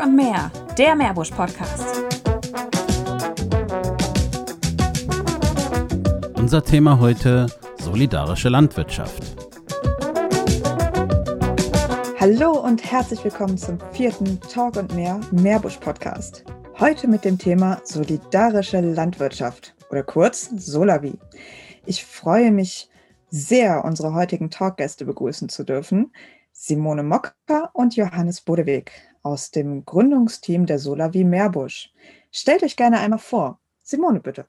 Talk 0.00 0.08
und 0.08 0.16
mehr, 0.16 0.50
der 0.78 0.94
Meerbusch-Podcast. 0.94 2.04
Unser 6.36 6.64
Thema 6.64 6.98
heute 6.98 7.46
solidarische 7.78 8.48
Landwirtschaft. 8.48 9.22
Hallo 12.18 12.52
und 12.60 12.90
herzlich 12.90 13.22
willkommen 13.24 13.58
zum 13.58 13.78
vierten 13.92 14.40
Talk 14.40 14.76
und 14.76 14.94
mehr 14.94 15.20
Meerbusch-Podcast. 15.32 16.44
Heute 16.78 17.06
mit 17.06 17.24
dem 17.26 17.36
Thema 17.36 17.80
solidarische 17.84 18.80
Landwirtschaft 18.80 19.74
oder 19.90 20.02
kurz 20.02 20.48
Solavi. 20.56 21.18
Ich 21.84 22.06
freue 22.06 22.52
mich 22.52 22.88
sehr, 23.28 23.84
unsere 23.84 24.14
heutigen 24.14 24.50
Talkgäste 24.50 25.04
begrüßen 25.04 25.50
zu 25.50 25.62
dürfen. 25.62 26.12
Simone 26.52 27.02
Mocker 27.02 27.70
und 27.74 27.96
Johannes 27.96 28.40
Bodeweg 28.40 28.92
aus 29.22 29.50
dem 29.50 29.84
Gründungsteam 29.84 30.66
der 30.66 30.78
Solavi 30.78 31.24
Meerbusch. 31.24 31.92
Stellt 32.32 32.62
euch 32.62 32.76
gerne 32.76 33.00
einmal 33.00 33.18
vor. 33.18 33.58
Simone, 33.82 34.20
bitte. 34.20 34.46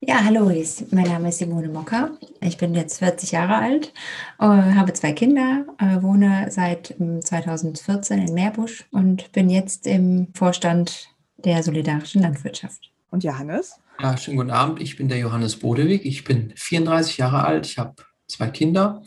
Ja, 0.00 0.22
hallo 0.22 0.46
Ries. 0.46 0.84
Mein 0.90 1.06
Name 1.06 1.30
ist 1.30 1.38
Simone 1.38 1.68
Mocker. 1.68 2.18
Ich 2.40 2.58
bin 2.58 2.74
jetzt 2.74 2.98
40 2.98 3.32
Jahre 3.32 3.56
alt, 3.56 3.92
äh, 4.38 4.44
habe 4.44 4.92
zwei 4.92 5.12
Kinder, 5.12 5.64
äh, 5.78 6.02
wohne 6.02 6.46
seit 6.50 6.94
2014 6.98 8.18
ähm, 8.18 8.26
in 8.26 8.34
Meerbusch 8.34 8.84
und 8.90 9.32
bin 9.32 9.48
jetzt 9.48 9.86
im 9.86 10.28
Vorstand 10.34 11.08
der 11.38 11.62
solidarischen 11.62 12.20
Landwirtschaft. 12.20 12.92
Und 13.10 13.24
Johannes? 13.24 13.78
Ja, 14.00 14.16
schönen 14.16 14.36
guten 14.36 14.50
Abend. 14.50 14.82
Ich 14.82 14.96
bin 14.96 15.08
der 15.08 15.18
Johannes 15.18 15.56
Bodewig. 15.56 16.04
Ich 16.04 16.24
bin 16.24 16.52
34 16.54 17.16
Jahre 17.16 17.44
alt. 17.44 17.66
Ich 17.66 17.78
habe 17.78 17.94
zwei 18.36 18.48
Kinder 18.48 19.02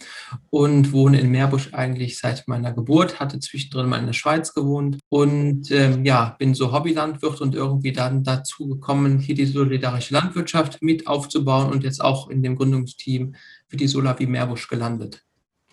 und 0.49 0.91
wohne 0.91 1.20
in 1.20 1.30
Meerbusch 1.30 1.73
eigentlich 1.73 2.17
seit 2.17 2.48
meiner 2.48 2.73
Geburt, 2.73 3.20
hatte 3.20 3.40
zwischendrin 3.40 3.88
mal 3.88 4.00
in 4.00 4.05
der 4.05 4.13
Schweiz 4.13 4.53
gewohnt 4.53 4.97
und 5.09 5.72
ähm, 5.72 6.06
ja, 6.06 6.36
bin 6.39 6.53
so 6.53 6.72
Hobbylandwirt 6.72 7.42
und 7.42 7.56
irgendwie 7.56 7.92
dann 7.92 8.23
dazu 8.23 8.67
gekommen, 8.67 9.19
hier 9.19 9.36
die 9.36 9.45
solidarische 9.45 10.14
Landwirtschaft 10.14 10.81
mit 10.81 11.08
aufzubauen 11.08 11.72
und 11.72 11.84
jetzt 11.84 12.02
auch 12.02 12.30
in 12.30 12.44
dem 12.44 12.56
Gründungsteam 12.56 13.36
für 13.67 13.78
die 13.78 13.88
Solavi 13.88 14.28
Meerbusch 14.28 14.67
gelandet. 14.67 15.23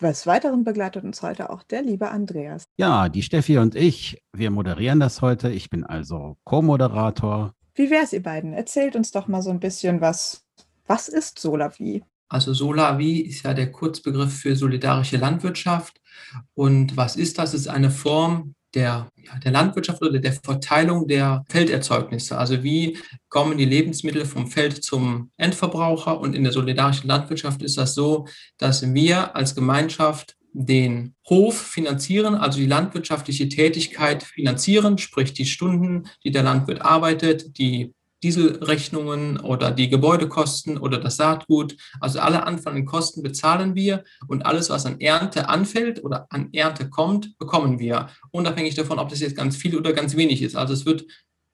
Des 0.01 0.27
Weiteren 0.27 0.65
begleitet 0.65 1.05
uns 1.05 1.21
heute 1.21 1.49
auch 1.49 1.63
der 1.63 1.81
liebe 1.81 2.09
Andreas. 2.09 2.65
Ja, 2.75 3.07
die 3.07 3.21
Steffi 3.21 3.57
und 3.57 3.75
ich, 3.75 4.21
wir 4.33 4.51
moderieren 4.51 4.99
das 4.99 5.21
heute. 5.21 5.49
Ich 5.49 5.69
bin 5.69 5.85
also 5.85 6.35
Co-Moderator. 6.43 7.53
Wie 7.75 7.89
wär's, 7.89 8.11
ihr 8.11 8.21
beiden? 8.21 8.53
Erzählt 8.53 8.97
uns 8.97 9.11
doch 9.11 9.27
mal 9.27 9.41
so 9.41 9.51
ein 9.51 9.61
bisschen 9.61 10.01
was. 10.01 10.45
Was 10.85 11.07
ist 11.07 11.39
Solavi? 11.39 12.03
Also 12.27 12.53
Solavi 12.53 13.19
ist 13.19 13.43
ja 13.43 13.53
der 13.53 13.71
Kurzbegriff 13.71 14.33
für 14.39 14.55
solidarische 14.55 15.17
Landwirtschaft. 15.17 16.01
Und 16.53 16.97
was 16.97 17.15
ist 17.15 17.37
das? 17.37 17.53
Es 17.53 17.61
ist 17.61 17.67
eine 17.67 17.91
Form 17.91 18.55
der, 18.73 19.09
ja, 19.15 19.39
der 19.39 19.51
Landwirtschaft 19.51 20.01
oder 20.01 20.19
der 20.19 20.33
Verteilung 20.33 21.07
der 21.07 21.43
Felderzeugnisse. 21.49 22.37
Also 22.37 22.61
wie 22.63 22.97
kommen 23.29 23.57
die 23.57 23.65
Lebensmittel 23.65 24.25
vom 24.25 24.47
Feld 24.47 24.83
zum 24.83 25.31
Endverbraucher? 25.37 26.19
Und 26.19 26.35
in 26.35 26.43
der 26.43 26.51
solidarischen 26.51 27.07
Landwirtschaft 27.07 27.63
ist 27.63 27.77
das 27.77 27.95
so, 27.95 28.27
dass 28.57 28.93
wir 28.93 29.35
als 29.35 29.55
Gemeinschaft 29.55 30.35
den 30.57 31.15
Hof 31.27 31.59
finanzieren, 31.59 32.35
also 32.35 32.59
die 32.59 32.65
landwirtschaftliche 32.65 33.49
Tätigkeit 33.49 34.23
finanzieren, 34.23 34.97
sprich 34.97 35.33
die 35.33 35.45
Stunden, 35.45 36.07
die 36.23 36.31
der 36.31 36.43
Landwirt 36.43 36.81
arbeitet, 36.81 37.57
die 37.57 37.93
Dieselrechnungen 38.23 39.39
oder 39.39 39.71
die 39.71 39.89
Gebäudekosten 39.89 40.77
oder 40.77 40.97
das 40.97 41.17
Saatgut. 41.17 41.75
Also 41.99 42.19
alle 42.19 42.43
anfallenden 42.43 42.85
Kosten 42.85 43.21
bezahlen 43.21 43.75
wir 43.75 44.03
und 44.27 44.45
alles, 44.45 44.69
was 44.69 44.85
an 44.85 44.99
Ernte 44.99 45.49
anfällt 45.49 46.03
oder 46.03 46.27
an 46.29 46.49
Ernte 46.53 46.89
kommt, 46.89 47.37
bekommen 47.37 47.79
wir. 47.79 48.09
Unabhängig 48.31 48.75
davon, 48.75 48.99
ob 48.99 49.09
das 49.09 49.19
jetzt 49.19 49.35
ganz 49.35 49.55
viel 49.57 49.77
oder 49.77 49.93
ganz 49.93 50.15
wenig 50.15 50.41
ist. 50.41 50.55
Also 50.55 50.73
es 50.73 50.85
wird, 50.85 51.05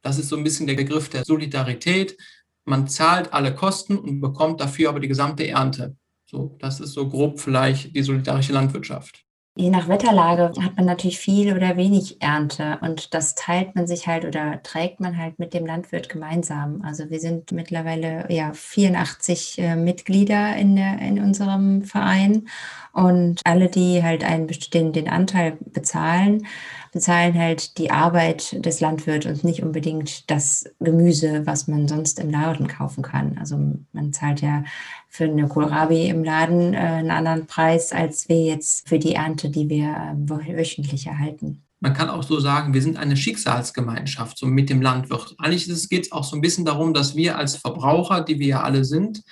das 0.02 0.18
ist 0.20 0.30
so 0.30 0.38
ein 0.38 0.44
bisschen 0.44 0.68
der 0.68 0.76
Begriff 0.76 1.09
der 1.09 1.26
Solidarität. 1.26 2.18
Man 2.66 2.88
zahlt 2.88 3.34
alle 3.34 3.53
Kosten 3.53 3.97
und 3.97 4.22
bekommt 4.22 4.62
dafür 4.62 4.90
aber 4.90 5.00
die 5.00 5.07
gesamte 5.07 5.47
Ernte. 5.47 5.96
So, 6.25 6.56
das 6.59 6.80
ist 6.80 6.94
so 6.94 7.09
grob 7.09 7.40
vielleicht 7.40 7.96
die 7.96 8.03
solidarische 8.03 8.53
Landwirtschaft. 8.53 9.25
Je 9.53 9.69
nach 9.69 9.89
Wetterlage 9.89 10.53
hat 10.63 10.78
man 10.78 10.85
natürlich 10.85 11.19
viel 11.19 11.53
oder 11.53 11.75
wenig 11.75 12.22
Ernte 12.22 12.79
und 12.81 13.13
das 13.13 13.35
teilt 13.35 13.75
man 13.75 13.85
sich 13.85 14.07
halt 14.07 14.23
oder 14.23 14.63
trägt 14.63 15.01
man 15.01 15.17
halt 15.17 15.39
mit 15.39 15.53
dem 15.53 15.66
Landwirt 15.66 16.07
gemeinsam. 16.07 16.81
Also 16.85 17.09
wir 17.09 17.19
sind 17.19 17.51
mittlerweile 17.51 18.25
ja 18.29 18.53
84 18.53 19.59
äh, 19.59 19.75
Mitglieder 19.75 20.56
in, 20.56 20.78
der, 20.78 21.00
in 21.00 21.19
unserem 21.19 21.81
Verein 21.81 22.47
und 22.94 23.41
alle, 23.44 23.67
die 23.67 24.01
halt 24.01 24.23
einen 24.23 24.47
den, 24.47 24.94
den 24.94 25.09
Anteil 25.09 25.57
bezahlen, 25.59 26.47
bezahlen 26.91 27.38
halt 27.38 27.78
die 27.78 27.90
Arbeit 27.90 28.63
des 28.66 28.81
Landwirts 28.81 29.25
und 29.25 29.44
nicht 29.44 29.63
unbedingt 29.63 30.29
das 30.29 30.66
Gemüse, 30.79 31.46
was 31.46 31.68
man 31.68 31.88
sonst 31.88 32.19
im 32.19 32.29
Laden 32.29 32.68
kaufen 32.68 33.02
kann. 33.02 33.38
Also 33.40 33.57
man 33.94 34.13
zahlt 34.13 34.41
ja 34.41 34.63
für 35.07 35.24
eine 35.24 35.47
Kohlrabi 35.47 36.07
im 36.07 36.24
Laden 36.24 36.74
äh, 36.74 36.78
einen 36.78 37.12
anderen 37.12 37.47
Preis, 37.47 37.94
als 37.94 38.28
wir 38.28 38.41
jetzt 38.44 38.88
für 38.88 39.00
die 39.00 39.16
Ernte, 39.16 39.50
die 39.50 39.69
wir 39.69 39.88
äh, 39.88 40.57
wöchentlich 40.57 41.07
erhalten. 41.07 41.63
Man 41.80 41.94
kann 41.94 42.09
auch 42.09 42.24
so 42.24 42.40
sagen, 42.40 42.74
wir 42.75 42.81
sind 42.81 42.97
eine 42.97 43.18
Schicksalsgemeinschaft, 43.18 44.38
so 44.38 44.46
mit 44.46 44.69
dem 44.69 44.81
Landwirt. 44.81 45.34
Eigentlich 45.40 45.90
geht 45.90 46.06
es 46.06 46.12
auch 46.12 46.24
so 46.24 46.35
ein 46.35 46.41
bisschen 46.41 46.63
darum, 46.63 46.94
dass 46.94 47.16
wir 47.16 47.38
als 47.38 47.56
Verbraucher, 47.56 48.22
die 48.22 48.38
wir 48.38 48.47
ja 48.47 48.62
alle 48.62 48.85
sind, 48.85 49.24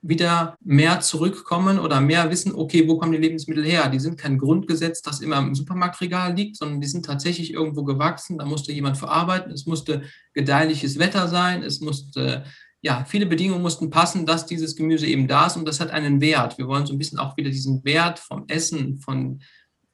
wieder 0.00 0.56
mehr 0.60 1.00
zurückkommen 1.00 1.78
oder 1.78 2.00
mehr 2.00 2.30
wissen, 2.30 2.54
okay, 2.54 2.86
wo 2.86 2.98
kommen 2.98 3.12
die 3.12 3.18
Lebensmittel 3.18 3.64
her? 3.64 3.88
Die 3.88 3.98
sind 3.98 4.16
kein 4.16 4.38
Grundgesetz, 4.38 5.02
das 5.02 5.20
immer 5.20 5.38
im 5.38 5.54
Supermarktregal 5.54 6.34
liegt, 6.34 6.56
sondern 6.56 6.80
die 6.80 6.86
sind 6.86 7.04
tatsächlich 7.04 7.52
irgendwo 7.52 7.82
gewachsen. 7.82 8.38
Da 8.38 8.44
musste 8.44 8.72
jemand 8.72 8.96
verarbeiten. 8.96 9.52
Es 9.52 9.66
musste 9.66 10.02
gedeihliches 10.34 10.98
Wetter 10.98 11.26
sein. 11.26 11.62
Es 11.62 11.80
musste, 11.80 12.44
ja, 12.80 13.04
viele 13.08 13.26
Bedingungen 13.26 13.62
mussten 13.62 13.90
passen, 13.90 14.24
dass 14.24 14.46
dieses 14.46 14.76
Gemüse 14.76 15.06
eben 15.06 15.26
da 15.26 15.46
ist 15.46 15.56
und 15.56 15.66
das 15.66 15.80
hat 15.80 15.90
einen 15.90 16.20
Wert. 16.20 16.58
Wir 16.58 16.68
wollen 16.68 16.86
so 16.86 16.94
ein 16.94 16.98
bisschen 16.98 17.18
auch 17.18 17.36
wieder 17.36 17.50
diesen 17.50 17.84
Wert 17.84 18.20
vom 18.20 18.44
Essen, 18.46 18.98
von 18.98 19.42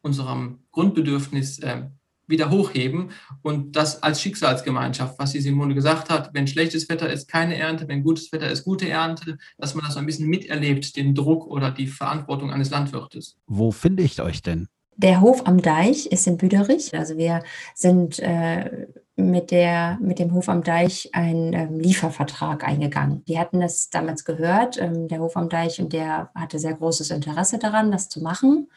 unserem 0.02 0.64
Grundbedürfnis 0.70 1.60
äh, 1.60 1.88
wieder 2.26 2.50
hochheben 2.50 3.10
und 3.42 3.76
das 3.76 4.02
als 4.02 4.20
Schicksalsgemeinschaft, 4.20 5.18
was 5.18 5.32
die 5.32 5.40
Simone 5.40 5.74
gesagt 5.74 6.10
hat, 6.10 6.30
wenn 6.32 6.46
schlechtes 6.46 6.88
Wetter 6.88 7.10
ist, 7.10 7.28
keine 7.28 7.56
Ernte, 7.56 7.88
wenn 7.88 8.02
gutes 8.02 8.32
Wetter 8.32 8.50
ist, 8.50 8.64
gute 8.64 8.88
Ernte, 8.88 9.38
dass 9.58 9.74
man 9.74 9.84
das 9.84 9.96
ein 9.96 10.06
bisschen 10.06 10.28
miterlebt, 10.28 10.96
den 10.96 11.14
Druck 11.14 11.46
oder 11.46 11.70
die 11.70 11.86
Verantwortung 11.86 12.50
eines 12.50 12.70
Landwirtes. 12.70 13.36
Wo 13.46 13.70
finde 13.70 14.02
ich 14.02 14.20
euch 14.20 14.42
denn? 14.42 14.68
Der 14.96 15.20
Hof 15.20 15.46
am 15.46 15.60
Deich 15.60 16.06
ist 16.06 16.26
in 16.26 16.36
Büderich. 16.36 16.96
Also 16.96 17.16
wir 17.16 17.42
sind 17.74 18.20
äh, 18.20 18.86
mit, 19.16 19.50
der, 19.50 19.98
mit 20.00 20.18
dem 20.18 20.32
Hof 20.32 20.48
am 20.48 20.62
Deich 20.62 21.10
einen 21.12 21.52
ähm, 21.52 21.80
Liefervertrag 21.80 22.64
eingegangen. 22.64 23.24
Die 23.24 23.38
hatten 23.38 23.60
das 23.60 23.90
damals 23.90 24.24
gehört, 24.24 24.80
ähm, 24.80 25.08
der 25.08 25.18
Hof 25.18 25.36
am 25.36 25.48
Deich, 25.48 25.80
und 25.80 25.92
der 25.92 26.30
hatte 26.34 26.58
sehr 26.60 26.74
großes 26.74 27.10
Interesse 27.10 27.58
daran, 27.58 27.90
das 27.90 28.08
zu 28.08 28.22
machen. 28.22 28.68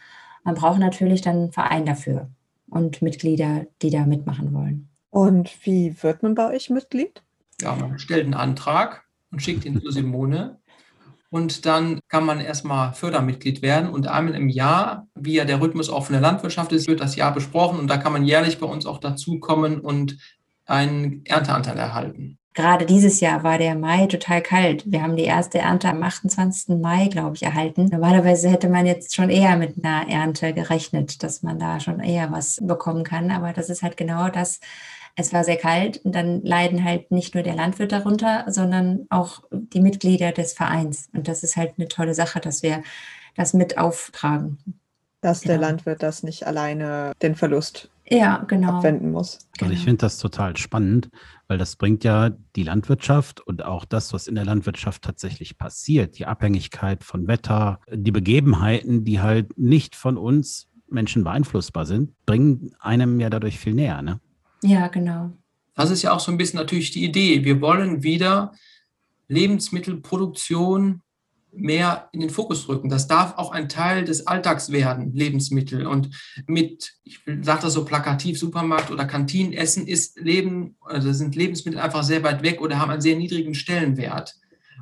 Man 0.44 0.56
braucht 0.56 0.80
natürlich 0.80 1.22
dann 1.22 1.38
einen 1.38 1.52
Verein 1.52 1.86
dafür 1.86 2.30
und 2.70 3.02
Mitglieder, 3.02 3.66
die 3.82 3.90
da 3.90 4.06
mitmachen 4.06 4.54
wollen. 4.54 4.90
Und 5.10 5.66
wie 5.66 5.96
wird 6.02 6.24
man 6.24 6.36
bei 6.36 6.54
euch 6.54 6.70
Mitglied? 6.70 7.24
Ja, 7.62 7.76
man 7.76 7.98
stellt 7.98 8.26
einen 8.26 8.34
Antrag 8.34 9.04
und 9.32 9.42
schickt 9.42 9.66
ihn 9.66 9.82
zu 9.82 9.92
Simone. 9.92 10.60
Und 11.30 11.66
dann 11.66 12.00
kann 12.08 12.26
man 12.26 12.40
erstmal 12.40 12.94
Fördermitglied 12.94 13.62
werden. 13.62 13.90
Und 13.90 14.08
einmal 14.08 14.36
im 14.36 14.48
Jahr, 14.48 15.08
wie 15.16 15.34
ja 15.34 15.46
der 15.46 15.60
Rhythmus 15.60 15.90
auch 15.90 16.06
von 16.06 16.14
der 16.14 16.22
Landwirtschaft 16.22 16.72
ist, 16.72 16.88
wird 16.88 17.02
das 17.02 17.16
Jahr 17.16 17.34
besprochen. 17.34 17.80
Und 17.80 17.88
da 17.88 17.98
kann 17.98 18.14
man 18.14 18.26
jährlich 18.26 18.60
bei 18.60 18.68
uns 18.68 18.86
auch 18.86 19.00
dazukommen 19.00 19.82
und 19.82 20.18
einen 20.66 21.26
Ernteanteil 21.26 21.78
erhalten. 21.78 22.38
Gerade 22.58 22.88
dieses 22.88 23.20
Jahr 23.20 23.44
war 23.44 23.60
der 23.60 23.76
Mai 23.76 24.08
total 24.08 24.42
kalt. 24.42 24.92
Wir 24.92 25.04
haben 25.04 25.16
die 25.16 25.26
erste 25.26 25.60
Ernte 25.60 25.90
am 25.90 26.02
28. 26.02 26.76
Mai, 26.80 27.08
glaube 27.08 27.36
ich, 27.36 27.44
erhalten. 27.44 27.86
Normalerweise 27.86 28.50
hätte 28.50 28.68
man 28.68 28.88
jetzt 28.88 29.14
schon 29.14 29.30
eher 29.30 29.58
mit 29.58 29.76
einer 29.78 30.10
Ernte 30.10 30.54
gerechnet, 30.54 31.22
dass 31.22 31.44
man 31.44 31.60
da 31.60 31.80
schon 31.80 32.00
eher 32.00 32.32
was 32.32 32.58
bekommen 32.60 33.04
kann. 33.04 33.30
Aber 33.30 33.54
das 33.54 33.70
ist 33.70 33.84
halt 33.84 33.96
genau 33.96 34.30
das. 34.30 34.60
Es 35.16 35.34
war 35.34 35.44
sehr 35.44 35.58
kalt 35.58 36.04
und 36.04 36.16
dann 36.16 36.42
leiden 36.42 36.84
halt 36.84 37.12
nicht 37.12 37.36
nur 37.36 37.44
der 37.44 37.54
Landwirt 37.54 37.92
darunter, 37.92 38.46
sondern 38.48 39.06
auch 39.12 39.44
die 39.52 39.80
Mitglieder 39.80 40.32
des 40.32 40.54
Vereins. 40.54 41.10
Und 41.14 41.28
das 41.28 41.44
ist 41.44 41.58
halt 41.58 41.76
eine 41.78 41.88
tolle 41.88 42.16
Sache, 42.16 42.40
dass 42.40 42.64
wir 42.64 42.82
das 43.36 43.54
mit 43.54 43.78
auftragen. 43.78 44.58
Dass 45.22 45.42
der 45.42 45.58
genau. 45.58 45.68
Landwirt 45.68 46.02
das 46.02 46.24
nicht 46.24 46.48
alleine 46.48 47.12
den 47.22 47.36
Verlust 47.36 47.92
ja, 48.10 48.44
genau. 48.48 48.78
abwenden 48.78 49.12
muss. 49.12 49.40
Also 49.60 49.74
ich 49.74 49.84
finde 49.84 49.98
das 49.98 50.18
total 50.18 50.56
spannend, 50.58 51.10
weil 51.48 51.58
das 51.58 51.76
bringt 51.76 52.04
ja 52.04 52.32
die 52.56 52.64
Landwirtschaft 52.64 53.42
und 53.42 53.66
auch 53.66 53.86
das, 53.86 54.14
was 54.14 54.28
in 54.28 54.36
der 54.36 54.46
Landwirtschaft 54.46 55.02
tatsächlich 55.02 55.58
passiert, 55.58 56.18
die 56.18 56.26
Abhängigkeit 56.26 57.04
von 57.04 57.28
Wetter, 57.28 57.80
die 57.92 58.12
Begebenheiten, 58.12 59.04
die 59.04 59.20
halt 59.20 59.58
nicht 59.58 59.96
von 59.96 60.18
uns 60.18 60.68
Menschen 60.90 61.24
beeinflussbar 61.24 61.86
sind, 61.86 62.14
bringen 62.26 62.76
einem 62.80 63.20
ja 63.20 63.30
dadurch 63.30 63.60
viel 63.60 63.74
näher. 63.74 64.02
Ne? 64.02 64.22
Ja, 64.64 64.88
genau. 64.88 65.32
Das 65.76 65.92
ist 65.92 66.02
ja 66.02 66.14
auch 66.14 66.20
so 66.20 66.32
ein 66.32 66.38
bisschen 66.38 66.60
natürlich 66.60 66.92
die 66.92 67.04
Idee. 67.04 67.44
Wir 67.44 67.62
wollen 67.62 68.04
wieder 68.04 68.54
Lebensmittelproduktion 69.28 71.02
mehr 71.52 72.10
in 72.12 72.20
den 72.20 72.30
Fokus 72.30 72.68
rücken. 72.68 72.90
Das 72.90 73.08
darf 73.08 73.38
auch 73.38 73.52
ein 73.52 73.70
Teil 73.70 74.06
des 74.06 74.28
Alltags 74.28 74.72
werden, 74.72 75.14
Lebensmittel. 75.14 75.88
Und 75.88 76.10
mit, 76.46 76.94
ich 77.04 77.20
sage 77.42 77.62
das 77.64 77.74
so 77.74 77.86
plakativ, 77.86 78.38
Supermarkt 78.40 78.92
oder 78.92 79.06
Kantinenessen 79.06 79.88
ist 79.88 80.20
Leben, 80.20 80.76
also 80.82 81.12
sind 81.14 81.36
Lebensmittel 81.36 81.80
einfach 81.80 82.04
sehr 82.04 82.24
weit 82.24 82.44
weg 82.44 82.62
oder 82.62 82.80
haben 82.80 82.92
einen 82.92 83.02
sehr 83.02 83.16
niedrigen 83.16 83.56
Stellenwert. 83.56 84.36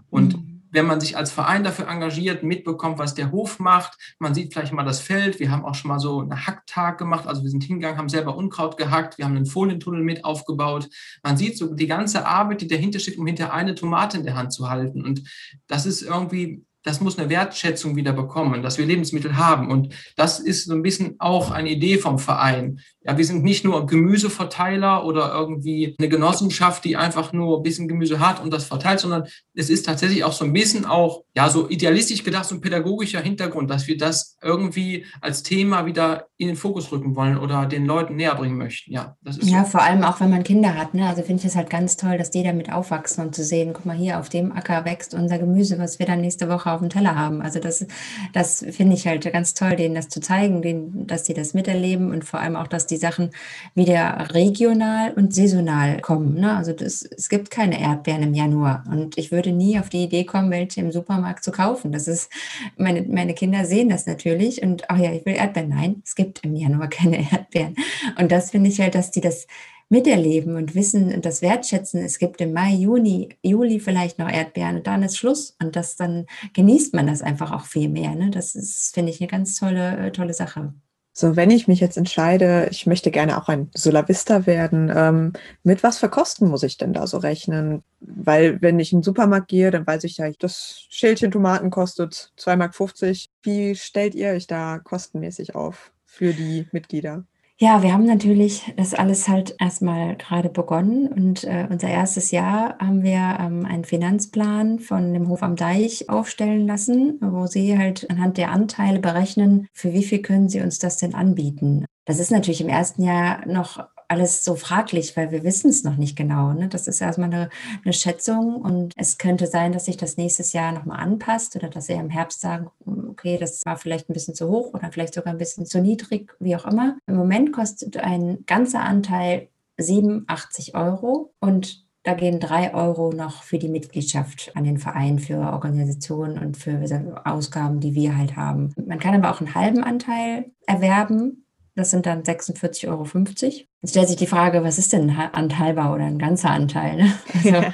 Und 0.10 0.38
mhm 0.38 0.55
wenn 0.75 0.86
man 0.86 1.00
sich 1.01 1.18
als 1.18 1.31
Verein 1.31 1.63
dafür 1.63 1.88
engagiert, 1.88 2.44
mitbekommt, 2.44 3.00
was 3.00 3.16
der 3.16 3.31
Hof 3.31 3.60
macht, 3.60 3.98
man 4.19 4.36
sieht 4.36 4.54
vielleicht 4.54 4.74
mal 4.74 4.83
das 4.83 5.00
Feld, 5.00 5.39
wir 5.39 5.50
haben 5.50 5.66
auch 5.66 5.75
schon 5.75 5.89
mal 5.89 6.00
so 6.00 6.19
einen 6.19 6.45
Hacktag 6.45 6.98
gemacht, 6.98 7.25
also 7.27 7.44
wir 7.44 7.50
sind 7.50 7.63
hingegangen, 7.63 7.98
haben 7.98 8.10
selber 8.10 8.36
Unkraut 8.36 8.77
gehackt, 8.77 9.18
wir 9.18 9.25
haben 9.25 9.36
einen 9.36 9.45
Folientunnel 9.45 10.04
mit 10.04 10.24
aufgebaut. 10.24 10.89
Man 11.24 11.38
sieht 11.38 11.57
so 11.57 11.74
die 11.74 11.88
ganze 11.88 12.25
Arbeit, 12.27 12.62
die 12.62 12.68
dahinter 12.68 13.00
steht, 13.00 13.18
um 13.18 13.25
hinter 13.25 13.54
eine 13.54 13.74
Tomate 13.74 14.18
in 14.18 14.25
der 14.25 14.36
Hand 14.36 14.54
zu 14.54 14.69
halten. 14.69 15.04
Und 15.04 15.24
das 15.68 15.86
ist 15.86 16.01
irgendwie 16.01 16.66
das 16.86 17.01
muss 17.01 17.18
eine 17.18 17.30
Wertschätzung 17.30 17.95
wieder 17.95 18.13
bekommen, 18.13 18.62
dass 18.62 18.78
wir 18.78 18.86
Lebensmittel 18.86 19.38
haben. 19.38 19.71
Und 19.71 19.94
das 20.16 20.39
ist 20.39 20.66
so 20.66 20.74
ein 20.74 20.83
bisschen 20.83 21.16
auch 21.18 21.50
eine 21.50 21.71
Idee 21.71 21.98
vom 21.98 22.19
Verein. 22.19 22.80
Ja, 23.07 23.18
wir 23.18 23.25
sind 23.25 23.44
nicht 23.44 23.63
nur 23.63 23.86
Gemüseverteiler 23.86 25.06
oder 25.06 25.31
irgendwie 25.34 25.96
eine 26.00 26.10
Genossenschaft, 26.10 26.84
die 26.86 26.98
einfach 26.98 27.34
nur 27.34 27.57
ein 27.57 27.63
bisschen 27.63 27.88
Gemüse 27.88 28.19
hat 28.19 28.42
und 28.42 28.52
das 28.52 28.66
verteilt, 28.66 29.00
sondern 29.00 29.25
es 29.54 29.69
ist 29.69 29.86
tatsächlich 29.86 30.24
auch 30.24 30.34
so 30.34 30.44
ein 30.44 30.54
bisschen 30.54 30.86
auch, 30.86 31.24
ja, 31.36 31.50
so 31.50 31.69
idealistisch 31.69 32.24
gedacht, 32.24 32.46
so 32.46 32.56
ein 32.56 32.62
pädagogischer 32.62 33.22
Hintergrund, 33.22 33.69
dass 33.69 33.88
wir 33.88 33.98
das 33.98 34.38
irgendwie 34.42 35.06
als 35.22 35.44
Thema 35.44 35.86
wieder 35.86 36.28
in 36.38 36.48
den 36.48 36.56
Fokus 36.56 36.92
rücken 36.92 37.16
wollen 37.16 37.38
oder 37.38 37.66
den 37.66 37.86
Leuten 37.86 38.16
näher 38.16 38.36
bringen 38.36 38.57
möchten. 38.57 38.92
Ja, 38.92 39.16
das 39.22 39.38
ist 39.38 39.50
ja 39.50 39.63
so. 39.63 39.72
vor 39.72 39.84
allem 39.84 40.04
auch, 40.04 40.19
wenn 40.19 40.30
man 40.30 40.44
Kinder 40.44 40.75
hat. 40.75 40.94
Ne? 40.94 41.07
Also 41.07 41.22
finde 41.22 41.42
ich 41.42 41.46
es 41.46 41.56
halt 41.56 41.69
ganz 41.69 41.98
toll, 41.98 42.18
dass 42.18 42.31
die 42.31 42.44
damit 42.44 42.72
aufwachsen 42.72 43.24
und 43.24 43.36
zu 43.36 43.44
sehen, 43.44 43.74
guck 43.74 43.86
mal 43.86 43.96
hier, 43.96 44.19
auf 44.19 44.30
dem 44.30 44.52
Acker 44.52 44.84
wächst 44.84 45.13
unser 45.13 45.38
Gemüse, 45.38 45.80
was 45.80 46.00
wir 46.00 46.06
dann 46.06 46.22
nächste 46.22 46.50
Woche 46.50 46.72
auf 46.72 46.80
dem 46.80 46.90
Teller 46.90 47.16
haben. 47.16 47.42
Also 47.42 47.60
das, 47.60 47.86
das 48.34 48.66
finde 48.72 48.96
ich 48.96 49.07
halt 49.07 49.31
ganz 49.31 49.54
toll, 49.54 49.75
denen 49.75 49.96
das 49.96 50.10
zu 50.10 50.19
zeigen, 50.19 50.62
denen, 50.62 51.07
dass 51.07 51.25
sie 51.25 51.34
das 51.34 51.54
miterleben 51.54 52.12
und 52.12 52.25
vor 52.25 52.40
allem 52.40 52.56
auch, 52.56 52.68
dass 52.68 52.88
die 52.88 52.94
die 52.95 53.00
Sachen 53.01 53.31
wieder 53.74 54.30
regional 54.31 55.13
und 55.13 55.33
saisonal 55.33 56.00
kommen. 56.01 56.36
Ne? 56.36 56.56
Also 56.56 56.71
das, 56.71 57.03
es 57.03 57.30
gibt 57.30 57.51
keine 57.51 57.80
Erdbeeren 57.80 58.24
im 58.24 58.33
Januar 58.33 58.83
und 58.89 59.18
ich 59.18 59.31
würde 59.31 59.51
nie 59.51 59.77
auf 59.80 59.89
die 59.89 60.03
Idee 60.03 60.24
kommen, 60.24 60.51
welche 60.51 60.81
im 60.81 60.92
Supermarkt 60.92 61.44
zu 61.44 61.51
kaufen. 61.51 61.92
Das 61.92 62.07
ist, 62.07 62.31
meine, 62.77 63.03
meine 63.03 63.33
Kinder 63.33 63.65
sehen 63.65 63.89
das 63.89 64.06
natürlich 64.06 64.62
und, 64.62 64.89
ach 64.89 64.97
ja, 64.97 65.12
ich 65.12 65.25
will 65.25 65.36
Erdbeeren. 65.36 65.69
Nein, 65.69 66.01
es 66.03 66.15
gibt 66.15 66.44
im 66.44 66.56
Januar 66.56 66.89
keine 66.89 67.18
Erdbeeren. 67.31 67.75
Und 68.18 68.31
das 68.31 68.51
finde 68.51 68.69
ich 68.69 68.80
halt, 68.80 68.95
dass 68.95 69.12
die 69.12 69.21
das 69.21 69.47
miterleben 69.89 70.56
und 70.56 70.74
wissen 70.75 71.13
und 71.13 71.25
das 71.25 71.42
wertschätzen. 71.42 72.01
Es 72.01 72.18
gibt 72.18 72.42
im 72.42 72.53
Mai, 72.53 72.71
Juni, 72.74 73.30
Juli 73.44 73.80
vielleicht 73.80 74.18
noch 74.19 74.30
Erdbeeren 74.30 74.77
und 74.77 74.88
dann 74.88 75.03
ist 75.03 75.18
Schluss. 75.18 75.56
Und 75.62 75.75
das 75.75 75.95
dann 75.95 76.25
genießt 76.53 76.94
man 76.94 77.07
das 77.07 77.21
einfach 77.21 77.51
auch 77.51 77.65
viel 77.65 77.89
mehr. 77.89 78.15
Ne? 78.15 78.31
Das 78.31 78.56
ist, 78.56 78.94
finde 78.94 79.12
ich, 79.12 79.21
eine 79.21 79.27
ganz 79.27 79.56
tolle, 79.59 80.12
tolle 80.12 80.33
Sache. 80.33 80.74
So, 81.18 81.38
wenn 81.38 81.50
ich 81.50 81.70
mich 81.70 81.80
jetzt 81.80 81.96
entscheide, 81.96 82.68
ich 82.72 82.88
möchte 82.88 83.10
gerne 83.10 83.38
auch 83.42 83.48
ein 83.48 83.70
Solavista 83.74 84.46
werden, 84.46 84.92
ähm, 84.94 85.32
mit 85.64 85.82
was 85.82 85.98
für 85.98 86.10
Kosten 86.10 86.50
muss 86.50 86.62
ich 86.62 86.76
denn 86.78 86.92
da 86.92 87.08
so 87.08 87.18
rechnen? 87.20 87.84
Weil 88.02 88.62
wenn 88.62 88.82
ich 88.82 88.92
in 88.92 89.00
den 89.00 89.04
Supermarkt 89.04 89.48
gehe, 89.48 89.72
dann 89.72 89.88
weiß 89.88 90.04
ich 90.04 90.18
ja, 90.18 90.30
das 90.40 90.86
Schälchen 90.90 91.32
Tomaten 91.32 91.70
kostet 91.70 92.34
2,50 92.38 92.58
Mark. 92.58 93.30
Wie 93.44 93.76
stellt 93.76 94.14
ihr 94.14 94.32
euch 94.32 94.46
da 94.48 94.80
kostenmäßig 94.80 95.56
auf 95.56 95.94
für 96.06 96.34
die 96.34 96.68
Mitglieder? 96.74 97.26
Ja, 97.57 97.81
wir 97.84 97.94
haben 97.94 98.04
natürlich 98.04 98.74
das 98.75 98.94
alles 98.94 99.30
halt 99.30 99.56
erstmal 99.60 100.18
gerade 100.18 100.50
begonnen 100.50 101.07
und 101.07 101.46
äh, 101.46 101.66
unser 101.69 101.88
erstes 101.88 102.31
Jahr 102.31 102.78
haben 102.80 103.02
wir 103.02 103.38
ähm, 103.40 103.66
einen 103.66 103.86
Finanzplan 103.86 104.80
von 104.80 105.13
dem 105.13 105.30
Hof 105.30 105.42
am 105.42 105.56
Deich 105.56 106.10
aufstellen 106.10 106.68
lassen, 106.68 107.18
wo 107.22 107.48
sie 107.48 107.78
halt 107.78 108.10
anhand 108.10 108.38
der 108.38 108.52
Anteile 108.52 109.00
berechnen, 109.00 109.69
für 109.72 109.94
wie 109.94 110.04
viel 110.04 110.22
können 110.22 110.50
sie 110.50 110.60
uns 110.60 110.80
das 110.80 110.98
denn 110.98 111.16
anbieten. 111.16 111.86
Das 112.04 112.19
ist 112.19 112.30
natürlich 112.30 112.60
im 112.60 112.68
ersten 112.68 113.04
Jahr 113.04 113.48
noch 113.48 113.88
alles 114.07 114.44
so 114.44 114.56
fraglich, 114.56 115.16
weil 115.18 115.31
wir 115.31 115.44
wissen 115.44 115.69
es 115.69 115.84
noch 115.84 115.98
nicht 115.98 116.16
genau. 116.16 116.54
Ne? 116.54 116.68
Das 116.68 116.88
ist 116.88 117.02
erstmal 117.02 117.34
eine, 117.34 117.50
eine 117.84 117.94
Schätzung 117.94 118.56
und 118.56 118.94
es 118.96 119.18
könnte 119.18 119.48
sein, 119.48 119.72
dass 119.72 119.86
sich 119.86 119.98
das 119.98 120.18
nächstes 120.18 120.54
Jahr 120.54 120.72
nochmal 120.72 121.00
anpasst 121.00 121.56
oder 121.56 121.69
dass 121.69 121.88
sie 121.88 121.94
im 121.94 122.10
Herbst 122.10 122.42
sagen, 122.42 122.69
okay, 123.10 123.38
das 123.38 123.62
war 123.66 123.78
vielleicht 123.78 124.10
ein 124.10 124.13
bisschen 124.13 124.36
zu 124.36 124.50
hoch 124.50 124.74
oder 124.74 124.92
vielleicht 124.92 125.13
sogar 125.13 125.34
ein 125.34 125.40
bisschen 125.40 125.66
zu 125.66 125.81
niedrig, 125.81 126.36
wie 126.40 126.56
auch 126.56 126.66
immer. 126.66 126.98
Im 127.07 127.16
Moment 127.16 127.54
kostet 127.54 127.98
ein 127.98 128.44
ganzer 128.46 128.81
Anteil 128.81 129.50
87 129.78 130.75
Euro 130.75 131.34
und 131.40 131.86
da 132.04 132.13
gehen 132.13 132.40
drei 132.40 132.74
Euro 132.75 133.12
noch 133.12 133.42
für 133.42 133.57
die 133.57 133.68
Mitgliedschaft 133.68 134.52
an 134.56 134.63
den 134.63 134.78
Verein, 134.78 135.18
für 135.18 135.40
Organisationen 135.40 136.38
und 136.38 136.56
für 136.56 136.80
Ausgaben, 137.25 137.80
die 137.80 137.96
wir 137.96 138.16
halt 138.16 138.36
haben. 138.36 138.74
Man 138.86 139.00
kann 139.00 139.16
aber 139.16 139.34
auch 139.34 139.42
einen 139.42 139.56
halben 139.56 139.84
Anteil 139.84 140.52
erwerben 140.68 141.44
das 141.75 141.92
sind 141.92 142.06
dann 142.06 142.24
46,50 142.24 142.88
Euro. 142.88 143.06
Jetzt 143.06 143.92
stellt 143.92 144.07
sich 144.07 144.18
die 144.18 144.27
Frage, 144.27 144.63
was 144.63 144.77
ist 144.77 144.94
denn 144.94 145.10
ein 145.10 145.33
anteilbar 145.33 145.94
oder 145.94 146.06
ein 146.06 146.18
ganzer 146.19 146.50
Anteil? 146.50 146.98
Ne? 146.98 147.13
Also, 147.33 147.50
ja. 147.50 147.74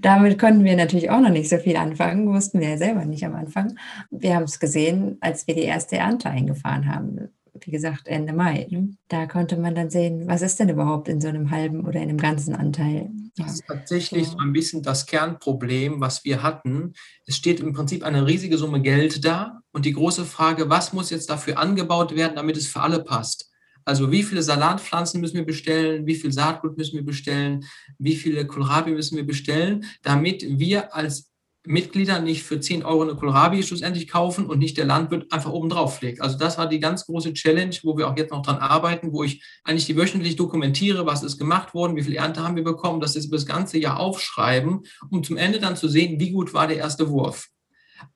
Damit 0.00 0.38
konnten 0.38 0.64
wir 0.64 0.76
natürlich 0.76 1.10
auch 1.10 1.20
noch 1.20 1.30
nicht 1.30 1.48
so 1.48 1.58
viel 1.58 1.76
anfangen, 1.76 2.32
wussten 2.32 2.60
wir 2.60 2.70
ja 2.70 2.76
selber 2.78 3.04
nicht 3.04 3.24
am 3.24 3.34
Anfang. 3.34 3.78
Wir 4.10 4.34
haben 4.34 4.44
es 4.44 4.58
gesehen, 4.58 5.18
als 5.20 5.46
wir 5.46 5.54
die 5.54 5.62
erste 5.62 5.96
Ernte 5.96 6.30
eingefahren 6.30 6.92
haben 6.92 7.28
wie 7.60 7.70
gesagt, 7.70 8.08
Ende 8.08 8.32
Mai. 8.32 8.66
Ne? 8.70 8.96
Da 9.08 9.26
konnte 9.26 9.56
man 9.56 9.74
dann 9.74 9.90
sehen, 9.90 10.26
was 10.26 10.42
ist 10.42 10.58
denn 10.58 10.68
überhaupt 10.68 11.08
in 11.08 11.20
so 11.20 11.28
einem 11.28 11.50
halben 11.50 11.86
oder 11.86 12.00
in 12.00 12.08
einem 12.08 12.18
ganzen 12.18 12.54
Anteil. 12.54 13.10
Das 13.36 13.54
ist 13.54 13.66
tatsächlich 13.66 14.28
so 14.28 14.38
ein 14.38 14.52
bisschen 14.52 14.82
das 14.82 15.06
Kernproblem, 15.06 16.00
was 16.00 16.24
wir 16.24 16.42
hatten. 16.42 16.92
Es 17.26 17.36
steht 17.36 17.60
im 17.60 17.72
Prinzip 17.72 18.04
eine 18.04 18.26
riesige 18.26 18.58
Summe 18.58 18.82
Geld 18.82 19.24
da 19.24 19.62
und 19.72 19.84
die 19.86 19.92
große 19.92 20.24
Frage, 20.24 20.68
was 20.68 20.92
muss 20.92 21.10
jetzt 21.10 21.30
dafür 21.30 21.58
angebaut 21.58 22.14
werden, 22.14 22.36
damit 22.36 22.56
es 22.56 22.66
für 22.66 22.80
alle 22.80 23.02
passt? 23.02 23.50
Also 23.84 24.12
wie 24.12 24.22
viele 24.22 24.42
Salatpflanzen 24.42 25.20
müssen 25.20 25.36
wir 25.36 25.46
bestellen, 25.46 26.06
wie 26.06 26.14
viel 26.14 26.32
Saatgut 26.32 26.76
müssen 26.76 26.94
wir 26.94 27.04
bestellen, 27.04 27.64
wie 27.98 28.14
viele 28.14 28.46
Kohlrabi 28.46 28.92
müssen 28.92 29.16
wir 29.16 29.26
bestellen, 29.26 29.84
damit 30.02 30.44
wir 30.46 30.94
als 30.94 31.31
Mitglieder 31.64 32.18
nicht 32.18 32.42
für 32.42 32.58
10 32.58 32.84
Euro 32.84 33.02
eine 33.02 33.14
Kohlrabi 33.14 33.62
schlussendlich 33.62 34.08
kaufen 34.08 34.46
und 34.46 34.58
nicht 34.58 34.76
der 34.76 34.84
Landwirt 34.84 35.32
einfach 35.32 35.52
oben 35.52 35.68
drauf 35.68 36.00
legt. 36.00 36.20
Also 36.20 36.36
das 36.36 36.58
war 36.58 36.68
die 36.68 36.80
ganz 36.80 37.06
große 37.06 37.34
Challenge, 37.34 37.76
wo 37.84 37.96
wir 37.96 38.08
auch 38.08 38.16
jetzt 38.16 38.32
noch 38.32 38.42
dran 38.42 38.58
arbeiten, 38.58 39.12
wo 39.12 39.22
ich 39.22 39.44
eigentlich 39.62 39.86
die 39.86 39.96
wöchentlich 39.96 40.34
dokumentiere, 40.34 41.06
was 41.06 41.22
ist 41.22 41.38
gemacht 41.38 41.72
worden, 41.72 41.96
wie 41.96 42.02
viel 42.02 42.16
Ernte 42.16 42.42
haben 42.42 42.56
wir 42.56 42.64
bekommen, 42.64 43.00
das 43.00 43.14
ist 43.14 43.32
das 43.32 43.46
ganze 43.46 43.78
Jahr 43.78 44.00
aufschreiben, 44.00 44.82
um 45.10 45.22
zum 45.22 45.36
Ende 45.36 45.60
dann 45.60 45.76
zu 45.76 45.88
sehen, 45.88 46.18
wie 46.18 46.32
gut 46.32 46.52
war 46.52 46.66
der 46.66 46.78
erste 46.78 47.08
Wurf. 47.10 47.48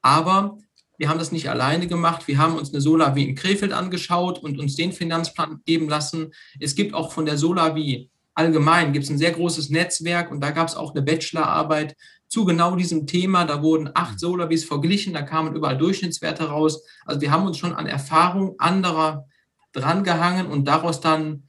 Aber 0.02 0.58
wir 0.98 1.08
haben 1.08 1.18
das 1.18 1.30
nicht 1.30 1.48
alleine 1.48 1.86
gemacht. 1.86 2.26
Wir 2.26 2.38
haben 2.38 2.56
uns 2.56 2.72
eine 2.72 2.80
Solavi 2.80 3.22
in 3.22 3.34
Krefeld 3.34 3.72
angeschaut 3.72 4.38
und 4.38 4.58
uns 4.58 4.74
den 4.76 4.92
Finanzplan 4.92 5.60
geben 5.66 5.88
lassen. 5.88 6.32
Es 6.58 6.74
gibt 6.74 6.94
auch 6.94 7.12
von 7.12 7.26
der 7.26 7.36
Solavi 7.36 8.10
allgemein 8.36 8.92
gibt 8.92 9.06
es 9.06 9.10
ein 9.10 9.18
sehr 9.18 9.32
großes 9.32 9.70
Netzwerk 9.70 10.30
und 10.30 10.40
da 10.40 10.50
gab 10.50 10.68
es 10.68 10.76
auch 10.76 10.94
eine 10.94 11.02
Bachelorarbeit 11.02 11.96
zu 12.28 12.44
genau 12.44 12.76
diesem 12.76 13.06
Thema. 13.06 13.44
Da 13.44 13.62
wurden 13.62 13.90
acht 13.94 14.14
mhm. 14.14 14.18
Solavis 14.18 14.64
verglichen, 14.64 15.14
da 15.14 15.22
kamen 15.22 15.54
überall 15.54 15.78
Durchschnittswerte 15.78 16.48
raus. 16.48 16.82
Also 17.04 17.20
wir 17.20 17.30
haben 17.30 17.46
uns 17.46 17.58
schon 17.58 17.74
an 17.74 17.86
Erfahrung 17.86 18.56
anderer 18.58 19.26
drangehangen 19.72 20.46
und 20.46 20.66
daraus 20.66 21.00
dann 21.00 21.44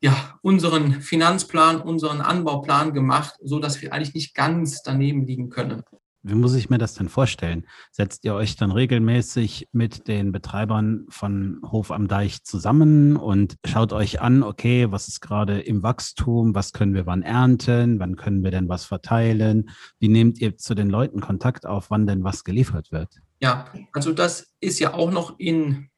ja, 0.00 0.38
unseren 0.42 1.00
Finanzplan, 1.00 1.80
unseren 1.80 2.20
Anbauplan 2.20 2.92
gemacht, 2.92 3.36
so 3.40 3.60
dass 3.60 3.80
wir 3.80 3.92
eigentlich 3.92 4.14
nicht 4.14 4.34
ganz 4.34 4.82
daneben 4.82 5.24
liegen 5.24 5.48
können. 5.48 5.84
Wie 6.24 6.34
muss 6.34 6.54
ich 6.54 6.70
mir 6.70 6.78
das 6.78 6.94
denn 6.94 7.08
vorstellen? 7.08 7.66
Setzt 7.90 8.24
ihr 8.24 8.34
euch 8.34 8.54
dann 8.54 8.70
regelmäßig 8.70 9.68
mit 9.72 10.06
den 10.06 10.30
Betreibern 10.30 11.06
von 11.08 11.60
Hof 11.64 11.90
am 11.90 12.06
Deich 12.06 12.44
zusammen 12.44 13.16
und 13.16 13.56
schaut 13.64 13.92
euch 13.92 14.20
an, 14.20 14.44
okay, 14.44 14.92
was 14.92 15.08
ist 15.08 15.20
gerade 15.20 15.60
im 15.60 15.82
Wachstum, 15.82 16.54
was 16.54 16.72
können 16.72 16.94
wir 16.94 17.06
wann 17.06 17.22
ernten, 17.22 17.98
wann 17.98 18.14
können 18.14 18.44
wir 18.44 18.52
denn 18.52 18.68
was 18.68 18.84
verteilen? 18.84 19.70
Wie 19.98 20.08
nehmt 20.08 20.40
ihr 20.40 20.56
zu 20.56 20.74
den 20.74 20.90
Leuten 20.90 21.20
Kontakt 21.20 21.66
auf, 21.66 21.90
wann 21.90 22.06
denn 22.06 22.22
was 22.22 22.44
geliefert 22.44 22.92
wird? 22.92 23.20
Ja, 23.40 23.64
also 23.92 24.12
das 24.12 24.54
ist 24.60 24.78
ja 24.78 24.94
auch 24.94 25.10
noch 25.10 25.38
in 25.40 25.88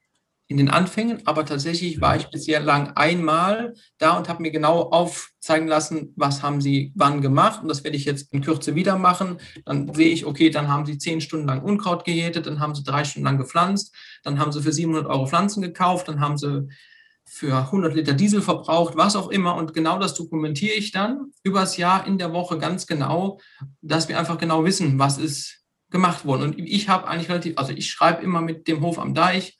in 0.46 0.58
den 0.58 0.68
Anfängen, 0.68 1.22
aber 1.26 1.46
tatsächlich 1.46 2.00
war 2.02 2.16
ich 2.16 2.28
bisher 2.28 2.60
lang 2.60 2.92
einmal 2.96 3.72
da 3.96 4.16
und 4.16 4.28
habe 4.28 4.42
mir 4.42 4.50
genau 4.50 4.82
aufzeigen 4.90 5.66
lassen, 5.66 6.12
was 6.16 6.42
haben 6.42 6.60
sie 6.60 6.92
wann 6.94 7.22
gemacht. 7.22 7.62
Und 7.62 7.68
das 7.68 7.82
werde 7.82 7.96
ich 7.96 8.04
jetzt 8.04 8.30
in 8.32 8.42
Kürze 8.42 8.74
wieder 8.74 8.98
machen. 8.98 9.38
Dann 9.64 9.94
sehe 9.94 10.10
ich, 10.10 10.26
okay, 10.26 10.50
dann 10.50 10.68
haben 10.68 10.84
sie 10.84 10.98
zehn 10.98 11.22
Stunden 11.22 11.46
lang 11.46 11.62
Unkraut 11.62 12.04
gejätet, 12.04 12.46
dann 12.46 12.60
haben 12.60 12.74
sie 12.74 12.84
drei 12.84 13.04
Stunden 13.04 13.24
lang 13.24 13.38
gepflanzt, 13.38 13.94
dann 14.22 14.38
haben 14.38 14.52
sie 14.52 14.62
für 14.62 14.72
700 14.72 15.06
Euro 15.06 15.26
Pflanzen 15.26 15.62
gekauft, 15.62 16.08
dann 16.08 16.20
haben 16.20 16.36
sie 16.36 16.68
für 17.24 17.56
100 17.56 17.94
Liter 17.94 18.12
Diesel 18.12 18.42
verbraucht, 18.42 18.96
was 18.96 19.16
auch 19.16 19.30
immer. 19.30 19.54
Und 19.56 19.72
genau 19.72 19.98
das 19.98 20.14
dokumentiere 20.14 20.74
ich 20.74 20.92
dann 20.92 21.32
übers 21.42 21.78
Jahr 21.78 22.06
in 22.06 22.18
der 22.18 22.34
Woche 22.34 22.58
ganz 22.58 22.86
genau, 22.86 23.40
dass 23.80 24.08
wir 24.08 24.18
einfach 24.18 24.36
genau 24.36 24.64
wissen, 24.64 24.98
was 24.98 25.16
ist 25.16 25.62
gemacht 25.90 26.26
worden. 26.26 26.50
Und 26.50 26.58
ich 26.58 26.90
habe 26.90 27.08
eigentlich 27.08 27.30
relativ, 27.30 27.56
also 27.56 27.72
ich 27.72 27.90
schreibe 27.90 28.22
immer 28.22 28.42
mit 28.42 28.68
dem 28.68 28.82
Hof 28.82 28.98
am 28.98 29.14
Deich, 29.14 29.56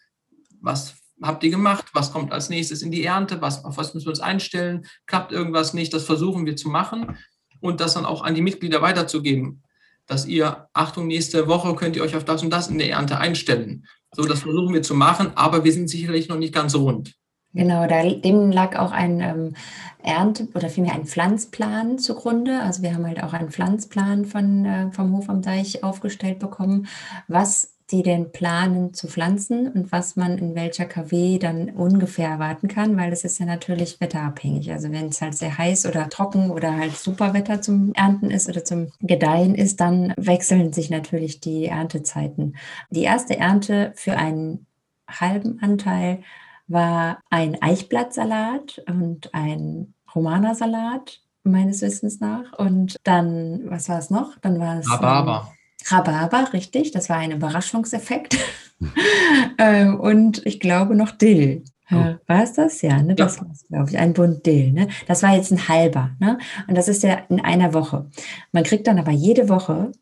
was 0.65 0.95
habt 1.23 1.45
ihr 1.45 1.51
gemacht? 1.51 1.87
Was 1.93 2.13
kommt 2.13 2.33
als 2.33 2.49
nächstes 2.49 2.83
in 2.83 2.91
die 2.91 3.05
Ernte? 3.05 3.41
Was, 3.41 3.65
auf 3.65 3.77
was 3.77 3.95
müssen 3.95 4.07
wir 4.07 4.11
uns 4.11 4.21
einstellen? 4.21 4.87
Klappt 5.07 5.33
irgendwas 5.33 5.75
nicht? 5.75 5.93
Das 5.93 6.05
versuchen 6.05 6.47
wir 6.47 6.57
zu 6.57 6.69
machen 6.69 7.17
und 7.61 7.81
das 7.81 7.95
dann 7.95 8.05
auch 8.05 8.23
an 8.23 8.35
die 8.35 8.43
Mitglieder 8.43 8.83
weiterzugeben. 8.83 9.63
dass 10.07 10.27
ihr, 10.27 10.69
Achtung, 10.75 11.07
nächste 11.07 11.49
Woche 11.49 11.75
könnt 11.77 11.97
ihr 11.97 12.03
euch 12.03 12.15
auf 12.15 12.27
das 12.27 12.43
und 12.43 12.51
das 12.51 12.69
in 12.69 12.77
der 12.79 12.91
Ernte 12.91 13.19
einstellen. 13.19 13.87
So, 14.15 14.25
das 14.25 14.41
versuchen 14.41 14.75
wir 14.75 14.83
zu 14.83 14.95
machen, 14.95 15.33
aber 15.35 15.65
wir 15.65 15.73
sind 15.73 15.89
sicherlich 15.89 16.29
noch 16.29 16.37
nicht 16.37 16.55
ganz 16.55 16.75
rund. 16.75 17.15
Genau, 17.55 17.87
da, 17.87 18.03
dem 18.03 18.51
lag 18.51 18.77
auch 18.77 18.91
ein 18.91 19.21
ähm, 19.21 19.55
Ernte- 20.03 20.49
oder 20.55 20.69
vielmehr 20.69 20.95
ein 20.95 21.07
Pflanzplan 21.07 21.99
zugrunde. 21.99 22.61
Also 22.61 22.83
wir 22.83 22.93
haben 22.93 23.07
halt 23.07 23.23
auch 23.23 23.33
einen 23.33 23.51
Pflanzplan 23.51 24.25
von, 24.25 24.65
äh, 24.65 24.91
vom 24.91 25.17
Hof 25.17 25.29
am 25.29 25.41
Deich 25.41 25.85
aufgestellt 25.85 26.41
bekommen, 26.41 26.89
was 27.29 27.74
die 27.95 28.03
denn 28.03 28.33
planen 28.33 28.93
zu 28.93 29.07
pflanzen 29.07 29.69
und 29.69 29.93
was 29.93 30.17
man 30.17 30.37
in 30.37 30.57
welcher 30.57 30.85
KW 30.85 31.39
dann 31.39 31.71
ungefähr 31.71 32.29
erwarten 32.29 32.67
kann, 32.67 32.97
weil 32.97 33.13
es 33.13 33.23
ist 33.23 33.39
ja 33.39 33.47
natürlich 33.47 34.01
wetterabhängig. 34.01 34.73
Also 34.73 34.91
wenn 34.91 35.07
es 35.07 35.23
halt 35.23 35.37
sehr 35.37 35.57
heiß 35.57 35.87
oder 35.87 36.09
trocken 36.09 36.51
oder 36.51 36.77
halt 36.77 36.97
super 36.97 37.35
Wetter 37.35 37.63
zum 37.63 37.93
Ernten 37.95 38.33
ist 38.33 38.49
oder 38.49 38.65
zum 38.65 38.89
Gedeihen 38.99 39.55
ist, 39.55 39.81
dann 39.81 40.13
wechseln 40.17 40.73
sich 40.73 40.91
natürlich 40.91 41.39
die 41.39 41.67
Erntezeiten. 41.67 42.57
Die 42.91 43.05
erste 43.05 43.39
Ernte 43.39 43.93
für 43.95 44.17
einen 44.17 44.67
halben 45.09 45.61
Anteil 45.63 46.23
war 46.67 47.21
ein 47.31 47.63
Eichblattsalat 47.63 48.83
und 48.89 49.33
ein 49.35 49.95
Romana-Salat 50.13 51.21
meines 51.45 51.81
Wissens 51.81 52.19
nach. 52.19 52.59
Und 52.59 52.97
dann, 53.05 53.71
was 53.71 53.89
war 53.89 54.01
es 54.01 54.11
noch? 54.11 54.37
Dann 54.41 54.59
war 54.59 54.81
es. 54.81 54.91
Rhabarber. 54.91 55.53
Rhabarber, 55.87 56.53
richtig, 56.53 56.93
das 56.93 57.09
war 57.09 57.19
ein 57.19 57.33
Überraschungseffekt. 57.33 58.37
ähm, 59.59 60.01
und 60.01 60.45
ich 60.47 60.61
glaube 60.61 60.95
noch 60.95 61.11
Dill. 61.11 61.65
Oh. 61.91 62.15
War 62.27 62.43
es 62.43 62.55
das? 62.55 62.81
Ja, 62.81 63.03
ne? 63.03 63.15
das 63.15 63.37
ja. 63.37 63.43
war 63.43 63.51
glaube 63.69 63.91
ich, 63.91 63.99
ein 63.99 64.15
Bund 64.15 64.47
Dill. 64.47 64.73
Ne? 64.73 64.89
Das 65.07 65.23
war 65.23 65.35
jetzt 65.35 65.53
ein 65.53 65.69
halber. 65.69 66.11
Ne? 66.19 66.39
Und 66.67 66.77
das 66.77 66.89
ist 66.89 67.03
ja 67.03 67.19
in 67.29 67.41
einer 67.41 67.75
Woche. 67.75 68.07
Man 68.53 68.65
kriegt 68.65 68.87
dann 68.87 68.99
aber 68.99 69.13
jede 69.13 69.49
Woche, 69.49 69.93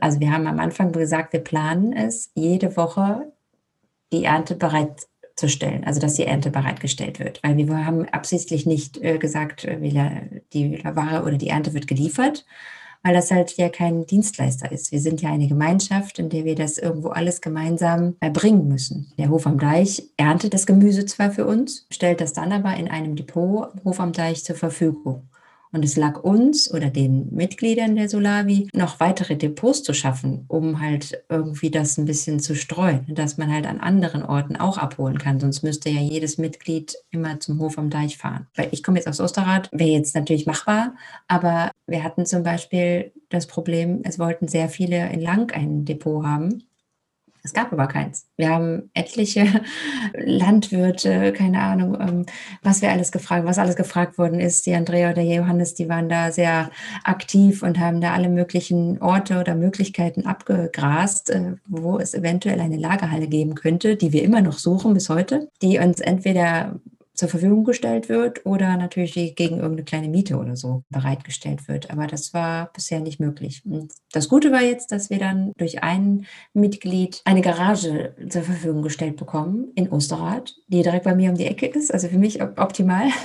also 0.00 0.20
wir 0.20 0.32
haben 0.32 0.46
am 0.46 0.58
Anfang 0.58 0.92
gesagt, 0.92 1.32
wir 1.32 1.40
planen 1.40 1.92
es, 1.92 2.30
jede 2.34 2.76
Woche 2.76 3.32
die 4.12 4.24
Ernte 4.24 4.56
bereitzustellen, 4.56 5.84
also 5.84 6.00
dass 6.00 6.14
die 6.14 6.26
Ernte 6.26 6.50
bereitgestellt 6.50 7.20
wird. 7.20 7.40
Weil 7.44 7.56
wir 7.56 7.86
haben 7.86 8.08
absichtlich 8.08 8.66
nicht 8.66 8.98
äh, 8.98 9.18
gesagt, 9.18 9.64
äh, 9.64 10.40
die 10.52 10.82
Ware 10.84 11.22
oder 11.22 11.38
die 11.38 11.48
Ernte 11.48 11.74
wird 11.74 11.86
geliefert, 11.86 12.44
weil 13.02 13.14
das 13.14 13.30
halt 13.30 13.56
ja 13.56 13.68
kein 13.68 14.06
Dienstleister 14.06 14.70
ist. 14.70 14.92
Wir 14.92 15.00
sind 15.00 15.22
ja 15.22 15.30
eine 15.30 15.48
Gemeinschaft, 15.48 16.18
in 16.18 16.28
der 16.28 16.44
wir 16.44 16.54
das 16.54 16.78
irgendwo 16.78 17.08
alles 17.08 17.40
gemeinsam 17.40 18.16
erbringen 18.20 18.68
müssen. 18.68 19.12
Der 19.18 19.30
Hof 19.30 19.46
am 19.46 19.58
Deich 19.58 20.02
erntet 20.16 20.54
das 20.54 20.66
Gemüse 20.66 21.06
zwar 21.06 21.30
für 21.30 21.46
uns, 21.46 21.86
stellt 21.90 22.20
das 22.20 22.32
dann 22.32 22.52
aber 22.52 22.76
in 22.76 22.88
einem 22.88 23.16
Depot 23.16 23.68
Hof 23.84 24.00
am 24.00 24.12
Deich 24.12 24.44
zur 24.44 24.56
Verfügung. 24.56 25.29
Und 25.72 25.84
es 25.84 25.96
lag 25.96 26.22
uns 26.22 26.72
oder 26.72 26.90
den 26.90 27.32
Mitgliedern 27.32 27.94
der 27.96 28.08
Solavi 28.08 28.68
noch 28.74 28.98
weitere 29.00 29.36
Depots 29.36 29.82
zu 29.82 29.92
schaffen, 29.94 30.44
um 30.48 30.80
halt 30.80 31.22
irgendwie 31.28 31.70
das 31.70 31.96
ein 31.96 32.06
bisschen 32.06 32.40
zu 32.40 32.54
streuen, 32.54 33.06
dass 33.08 33.38
man 33.38 33.52
halt 33.52 33.66
an 33.66 33.80
anderen 33.80 34.24
Orten 34.24 34.56
auch 34.56 34.78
abholen 34.78 35.18
kann. 35.18 35.38
Sonst 35.38 35.62
müsste 35.62 35.90
ja 35.90 36.00
jedes 36.00 36.38
Mitglied 36.38 36.96
immer 37.10 37.38
zum 37.40 37.60
Hof 37.60 37.78
am 37.78 37.90
Deich 37.90 38.18
fahren. 38.18 38.46
Weil 38.56 38.68
ich 38.72 38.82
komme 38.82 38.98
jetzt 38.98 39.08
aus 39.08 39.20
Osterrad, 39.20 39.68
wäre 39.72 39.90
jetzt 39.90 40.14
natürlich 40.14 40.46
machbar, 40.46 40.94
aber 41.28 41.70
wir 41.86 42.02
hatten 42.02 42.26
zum 42.26 42.42
Beispiel 42.42 43.12
das 43.28 43.46
Problem, 43.46 44.00
es 44.04 44.18
wollten 44.18 44.48
sehr 44.48 44.68
viele 44.68 45.10
in 45.10 45.20
Lang 45.20 45.52
ein 45.52 45.84
Depot 45.84 46.24
haben. 46.24 46.64
Es 47.42 47.52
gab 47.52 47.72
aber 47.72 47.86
keins. 47.86 48.26
Wir 48.36 48.50
haben 48.50 48.90
etliche 48.94 49.46
Landwirte, 50.14 51.32
keine 51.32 51.60
Ahnung, 51.60 51.96
ähm, 52.00 52.26
was 52.62 52.82
wir 52.82 52.90
alles 52.90 53.12
gefragt, 53.12 53.46
was 53.46 53.58
alles 53.58 53.76
gefragt 53.76 54.18
worden 54.18 54.40
ist. 54.40 54.66
Die 54.66 54.74
Andrea 54.74 55.10
oder 55.10 55.22
Johannes, 55.22 55.74
die 55.74 55.88
waren 55.88 56.08
da 56.08 56.32
sehr 56.32 56.70
aktiv 57.04 57.62
und 57.62 57.78
haben 57.78 58.00
da 58.00 58.12
alle 58.12 58.28
möglichen 58.28 59.00
Orte 59.00 59.40
oder 59.40 59.54
Möglichkeiten 59.54 60.26
abgegrast, 60.26 61.30
äh, 61.30 61.54
wo 61.66 61.98
es 61.98 62.14
eventuell 62.14 62.60
eine 62.60 62.76
Lagerhalle 62.76 63.28
geben 63.28 63.54
könnte, 63.54 63.96
die 63.96 64.12
wir 64.12 64.22
immer 64.22 64.42
noch 64.42 64.58
suchen 64.58 64.94
bis 64.94 65.08
heute, 65.08 65.48
die 65.62 65.78
uns 65.78 66.00
entweder 66.00 66.80
zur 67.20 67.28
Verfügung 67.28 67.64
gestellt 67.64 68.08
wird 68.08 68.46
oder 68.46 68.78
natürlich 68.78 69.12
gegen 69.12 69.56
irgendeine 69.56 69.84
kleine 69.84 70.08
Miete 70.08 70.38
oder 70.38 70.56
so 70.56 70.84
bereitgestellt 70.88 71.68
wird. 71.68 71.90
Aber 71.90 72.06
das 72.06 72.32
war 72.32 72.72
bisher 72.72 73.00
nicht 73.00 73.20
möglich. 73.20 73.62
Und 73.66 73.92
das 74.10 74.30
Gute 74.30 74.50
war 74.52 74.62
jetzt, 74.62 74.90
dass 74.90 75.10
wir 75.10 75.18
dann 75.18 75.52
durch 75.58 75.82
ein 75.82 76.26
Mitglied 76.54 77.20
eine 77.26 77.42
Garage 77.42 78.14
zur 78.26 78.42
Verfügung 78.42 78.80
gestellt 78.80 79.16
bekommen 79.16 79.70
in 79.74 79.90
Osterrad, 79.90 80.54
die 80.68 80.82
direkt 80.82 81.04
bei 81.04 81.14
mir 81.14 81.28
um 81.30 81.36
die 81.36 81.44
Ecke 81.44 81.66
ist. 81.66 81.92
Also 81.92 82.08
für 82.08 82.18
mich 82.18 82.42
optimal. 82.42 83.08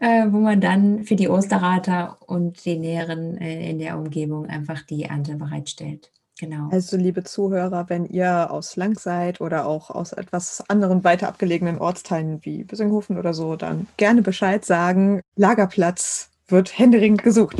Äh, 0.00 0.32
wo 0.32 0.38
man 0.38 0.60
dann 0.60 1.04
für 1.04 1.14
die 1.14 1.28
Osterrater 1.28 2.18
und 2.26 2.64
die 2.64 2.78
Näheren 2.78 3.36
äh, 3.36 3.70
in 3.70 3.78
der 3.78 3.96
Umgebung 3.96 4.46
einfach 4.46 4.82
die 4.82 5.04
Ernte 5.04 5.36
bereitstellt. 5.36 6.10
Genau. 6.38 6.68
Also, 6.70 6.96
liebe 6.96 7.22
Zuhörer, 7.22 7.88
wenn 7.88 8.06
ihr 8.06 8.50
aus 8.50 8.74
Lang 8.74 8.98
seid 8.98 9.40
oder 9.40 9.66
auch 9.66 9.90
aus 9.90 10.12
etwas 10.12 10.64
anderen 10.68 11.04
weiter 11.04 11.28
abgelegenen 11.28 11.78
Ortsteilen 11.78 12.44
wie 12.44 12.64
Bissinghofen 12.64 13.18
oder 13.18 13.34
so, 13.34 13.54
dann 13.54 13.86
gerne 13.96 14.22
Bescheid 14.22 14.64
sagen. 14.64 15.20
Lagerplatz 15.36 16.30
wird 16.48 16.76
händeringend 16.76 17.22
gesucht. 17.22 17.56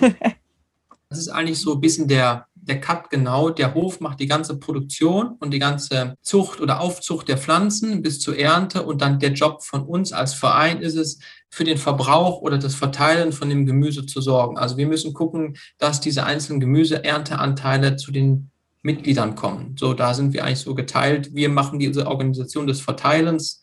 das 1.08 1.18
ist 1.18 1.28
eigentlich 1.28 1.60
so 1.60 1.74
ein 1.74 1.80
bisschen 1.80 2.08
der, 2.08 2.46
der 2.62 2.80
Cut 2.80 3.10
genau. 3.10 3.50
Der 3.50 3.74
Hof 3.74 4.00
macht 4.00 4.20
die 4.20 4.26
ganze 4.26 4.58
Produktion 4.58 5.36
und 5.40 5.52
die 5.52 5.58
ganze 5.58 6.14
Zucht 6.22 6.60
oder 6.60 6.80
Aufzucht 6.80 7.28
der 7.28 7.38
Pflanzen 7.38 8.02
bis 8.02 8.20
zur 8.20 8.38
Ernte 8.38 8.82
und 8.82 9.00
dann 9.00 9.18
der 9.18 9.32
Job 9.32 9.62
von 9.62 9.82
uns 9.82 10.12
als 10.12 10.34
Verein 10.34 10.80
ist 10.80 10.96
es, 10.96 11.18
für 11.52 11.64
den 11.64 11.78
Verbrauch 11.78 12.40
oder 12.42 12.58
das 12.58 12.76
Verteilen 12.76 13.32
von 13.32 13.48
dem 13.48 13.66
Gemüse 13.66 14.06
zu 14.06 14.20
sorgen. 14.20 14.56
Also 14.56 14.76
wir 14.76 14.86
müssen 14.86 15.14
gucken, 15.14 15.56
dass 15.78 16.00
diese 16.00 16.24
einzelnen 16.24 16.60
Gemüseernteanteile 16.60 17.96
zu 17.96 18.12
den 18.12 18.50
Mitgliedern 18.82 19.34
kommen. 19.34 19.76
So, 19.76 19.92
da 19.92 20.14
sind 20.14 20.32
wir 20.32 20.44
eigentlich 20.44 20.60
so 20.60 20.74
geteilt. 20.74 21.34
Wir 21.34 21.48
machen 21.48 21.78
diese 21.78 22.06
Organisation 22.06 22.66
des 22.66 22.80
Verteilens 22.80 23.60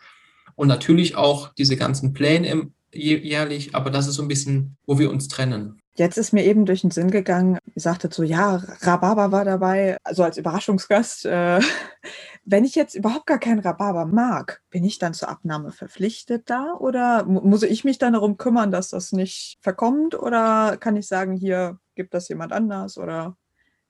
und 0.56 0.68
natürlich 0.68 1.16
auch 1.16 1.54
diese 1.54 1.78
ganzen 1.78 2.14
Pläne 2.14 2.70
jährlich, 2.94 3.74
aber 3.74 3.90
das 3.90 4.08
ist 4.08 4.16
so 4.16 4.22
ein 4.22 4.28
bisschen, 4.28 4.78
wo 4.86 5.00
wir 5.00 5.10
uns 5.10 5.28
trennen. 5.28 5.80
Jetzt 5.98 6.18
ist 6.20 6.32
mir 6.32 6.46
eben 6.46 6.68
durch 6.68 6.82
den 6.82 6.92
Sinn 6.92 7.10
gegangen, 7.10 7.58
ihr 7.74 7.82
sagtet 7.82 8.14
so, 8.14 8.22
ja, 8.22 8.62
Rhabarber 8.82 9.32
war 9.32 9.46
dabei, 9.46 9.98
also 10.04 10.24
als 10.24 10.38
Überraschungsgast. 10.38 11.26
Äh, 11.26 11.60
wenn 12.46 12.66
ich 12.66 12.76
jetzt 12.76 12.94
überhaupt 12.94 13.26
gar 13.26 13.40
keinen 13.40 13.60
Rhabarber 13.60 14.06
mag, 14.06 14.62
bin 14.70 14.84
ich 14.84 15.00
dann 15.00 15.16
zur 15.16 15.30
Abnahme 15.30 15.72
verpflichtet 15.72 16.52
da 16.52 16.74
oder 16.74 17.26
muss 17.26 17.64
ich 17.64 17.84
mich 17.84 17.98
dann 17.98 18.14
darum 18.14 18.38
kümmern, 18.38 18.70
dass 18.70 18.90
das 18.90 19.12
nicht 19.12 19.58
verkommt 19.62 20.14
oder 20.14 20.78
kann 20.78 20.96
ich 20.98 21.08
sagen, 21.08 21.34
hier 21.36 21.80
gibt 21.96 22.14
das 22.14 22.30
jemand 22.30 22.54
anders 22.54 23.00
oder 23.00 23.36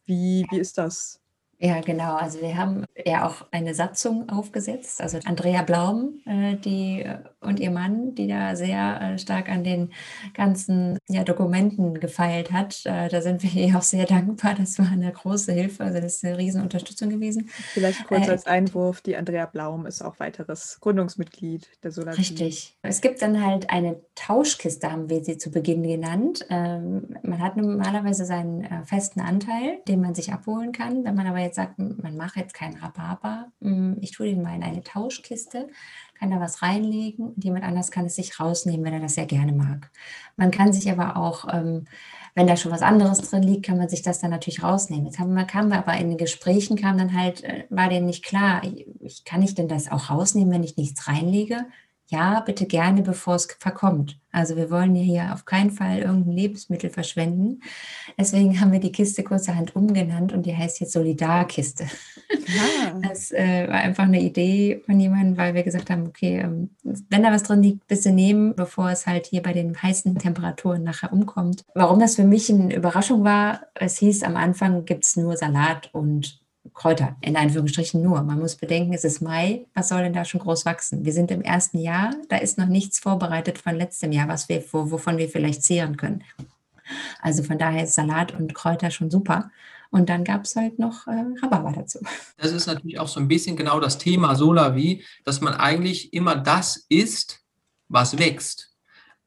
wie, 0.05 0.47
wie 0.49 0.59
ist 0.59 0.77
das? 0.77 1.19
Ja, 1.59 1.81
genau. 1.81 2.15
Also 2.15 2.39
wir 2.41 2.55
haben 2.55 2.85
ja 3.03 3.27
auch 3.27 3.47
eine 3.49 3.73
Satzung 3.73 4.29
aufgesetzt. 4.29 5.01
Also 5.01 5.17
Andrea 5.25 5.63
Blaum, 5.63 6.21
äh, 6.25 6.55
die 6.55 7.01
äh, 7.01 7.17
und 7.41 7.59
ihr 7.59 7.71
Mann, 7.71 8.13
die 8.13 8.27
da 8.27 8.55
sehr 8.55 9.01
äh, 9.01 9.17
stark 9.17 9.49
an 9.49 9.63
den 9.63 9.91
ganzen 10.35 10.99
ja, 11.07 11.23
Dokumenten 11.23 11.99
gefeilt 11.99 12.51
hat. 12.51 12.85
Äh, 12.85 13.09
da 13.09 13.21
sind 13.21 13.41
wir 13.41 13.49
ihr 13.67 13.75
auch 13.75 13.81
sehr 13.81 14.05
dankbar. 14.05 14.53
Das 14.55 14.77
war 14.77 14.91
eine 14.91 15.11
große 15.11 15.51
Hilfe. 15.51 15.83
Also 15.83 15.99
das 15.99 16.17
ist 16.17 16.25
eine 16.25 16.37
Riesenunterstützung 16.37 17.09
gewesen. 17.09 17.49
Vielleicht 17.73 18.05
kurz 18.07 18.27
äh, 18.27 18.31
als 18.31 18.45
Einwurf, 18.45 19.01
die 19.01 19.17
Andrea 19.17 19.47
Blaum 19.47 19.87
ist 19.87 20.03
auch 20.03 20.19
weiteres 20.19 20.77
Gründungsmitglied 20.81 21.67
der 21.81 21.91
Solar. 21.91 22.17
Richtig. 22.17 22.77
Es 22.83 23.01
gibt 23.01 23.21
dann 23.23 23.43
halt 23.43 23.71
eine 23.71 23.99
Tauschkiste, 24.13 24.91
haben 24.91 25.09
wir 25.09 25.23
sie 25.23 25.39
zu 25.39 25.49
Beginn 25.49 25.81
genannt. 25.81 26.45
Ähm, 26.51 27.15
man 27.23 27.39
hat 27.39 27.57
normalerweise 27.57 28.25
seinen 28.25 28.63
äh, 28.63 28.83
festen 28.85 29.21
Anteil, 29.21 29.79
den 29.87 30.01
man 30.01 30.13
sich 30.13 30.31
abholen 30.31 30.71
kann. 30.71 31.03
Wenn 31.03 31.15
man 31.15 31.25
aber 31.25 31.46
jetzt 31.47 31.55
sagt, 31.55 31.79
man 31.79 32.15
macht 32.15 32.35
jetzt 32.35 32.53
keinen 32.53 32.77
Rhabarber, 32.77 33.51
ich 34.01 34.11
tue 34.11 34.27
den 34.27 34.41
mal 34.41 34.55
in 34.55 34.63
eine 34.63 34.83
Tauschkiste 34.83 35.67
kann 36.19 36.31
da 36.31 36.39
was 36.39 36.61
reinlegen 36.61 37.29
und 37.29 37.43
jemand 37.43 37.63
anders 37.63 37.91
kann 37.91 38.05
es 38.05 38.15
sich 38.15 38.39
rausnehmen, 38.39 38.85
wenn 38.85 38.93
er 38.93 38.99
das 38.99 39.15
sehr 39.15 39.25
gerne 39.25 39.51
mag. 39.51 39.91
Man 40.35 40.51
kann 40.51 40.73
sich 40.73 40.89
aber 40.91 41.17
auch, 41.17 41.45
ähm, 41.53 41.85
wenn 42.35 42.47
da 42.47 42.57
schon 42.57 42.71
was 42.71 42.81
anderes 42.81 43.21
drin 43.29 43.43
liegt, 43.43 43.65
kann 43.65 43.77
man 43.77 43.89
sich 43.89 44.01
das 44.01 44.19
dann 44.19 44.31
natürlich 44.31 44.63
rausnehmen. 44.63 45.05
Jetzt 45.05 45.19
haben 45.19 45.33
wir, 45.33 45.45
kamen 45.45 45.69
wir 45.69 45.77
aber 45.77 45.95
in 45.97 46.09
den 46.09 46.17
Gesprächen, 46.17 46.77
kam 46.77 46.97
dann 46.97 47.13
halt, 47.13 47.43
äh, 47.43 47.65
war 47.69 47.89
denen 47.89 48.05
nicht 48.05 48.23
klar, 48.23 48.61
ich, 48.99 49.23
kann 49.25 49.41
ich 49.41 49.55
denn 49.55 49.67
das 49.67 49.91
auch 49.91 50.09
rausnehmen, 50.09 50.53
wenn 50.53 50.63
ich 50.63 50.77
nichts 50.77 51.07
reinlege? 51.07 51.65
Ja, 52.09 52.39
bitte 52.39 52.65
gerne, 52.65 53.01
bevor 53.01 53.35
es 53.35 53.47
verkommt. 53.59 54.17
Also 54.31 54.55
wir 54.55 54.71
wollen 54.71 54.95
ja 54.95 55.01
hier 55.01 55.33
auf 55.33 55.43
keinen 55.43 55.71
Fall 55.71 55.99
irgendein 55.99 56.31
Lebensmittel 56.31 56.89
verschwenden. 56.89 57.61
Deswegen 58.17 58.61
haben 58.61 58.71
wir 58.71 58.79
die 58.79 58.93
Kiste 58.93 59.23
kurzerhand 59.23 59.75
umgenannt 59.75 60.31
und 60.31 60.45
die 60.45 60.55
heißt 60.55 60.79
jetzt 60.79 60.93
Solidarkiste. 60.93 61.85
Ja. 62.29 62.99
Das 63.01 63.31
äh, 63.31 63.67
war 63.67 63.75
einfach 63.75 64.05
eine 64.05 64.21
Idee 64.21 64.81
von 64.85 64.99
jemandem, 64.99 65.37
weil 65.37 65.53
wir 65.53 65.63
gesagt 65.63 65.89
haben, 65.89 66.07
okay, 66.07 66.39
ähm, 66.39 66.69
wenn 66.83 67.23
da 67.23 67.31
was 67.31 67.43
drin 67.43 67.61
liegt, 67.61 67.87
bitte 67.87 68.11
nehmen, 68.11 68.55
bevor 68.55 68.89
es 68.89 69.05
halt 69.05 69.25
hier 69.25 69.41
bei 69.41 69.51
den 69.51 69.81
heißen 69.81 70.17
Temperaturen 70.17 70.83
nachher 70.83 71.11
umkommt. 71.11 71.63
Warum 71.73 71.99
das 71.99 72.15
für 72.15 72.23
mich 72.23 72.49
eine 72.49 72.73
Überraschung 72.73 73.25
war, 73.25 73.61
es 73.75 73.97
hieß 73.97 74.23
am 74.23 74.37
Anfang 74.37 74.85
gibt 74.85 75.03
es 75.03 75.17
nur 75.17 75.35
Salat 75.35 75.89
und 75.93 76.39
Kräuter, 76.73 77.15
in 77.21 77.35
Anführungsstrichen 77.35 78.01
nur. 78.01 78.21
Man 78.23 78.39
muss 78.39 78.55
bedenken, 78.55 78.93
es 78.93 79.03
ist 79.03 79.21
Mai, 79.21 79.65
was 79.73 79.89
soll 79.89 80.03
denn 80.03 80.13
da 80.13 80.25
schon 80.25 80.41
groß 80.41 80.65
wachsen? 80.65 81.05
Wir 81.05 81.13
sind 81.13 81.31
im 81.31 81.41
ersten 81.41 81.79
Jahr, 81.79 82.13
da 82.29 82.37
ist 82.37 82.57
noch 82.57 82.67
nichts 82.67 82.99
vorbereitet 82.99 83.57
von 83.57 83.75
letztem 83.75 84.11
Jahr, 84.11 84.27
was 84.27 84.49
wir, 84.49 84.63
wovon 84.71 85.17
wir 85.17 85.29
vielleicht 85.29 85.63
zehren 85.63 85.97
können. 85.97 86.23
Also 87.21 87.43
von 87.43 87.57
daher 87.57 87.83
ist 87.83 87.95
Salat 87.95 88.33
und 88.37 88.53
Kräuter 88.53 88.91
schon 88.91 89.11
super. 89.11 89.51
Und 89.89 90.09
dann 90.09 90.23
gab 90.23 90.43
es 90.43 90.55
halt 90.55 90.79
noch 90.79 91.07
äh, 91.07 91.23
Rhabarber 91.41 91.71
dazu. 91.71 91.99
Das 92.37 92.51
ist 92.51 92.67
natürlich 92.67 92.99
auch 92.99 93.07
so 93.07 93.19
ein 93.19 93.27
bisschen 93.27 93.55
genau 93.55 93.79
das 93.79 93.97
Thema 93.97 94.35
Solavi, 94.35 95.03
dass 95.23 95.41
man 95.41 95.53
eigentlich 95.53 96.13
immer 96.13 96.35
das 96.35 96.85
isst, 96.89 97.41
was 97.87 98.17
wächst. 98.17 98.66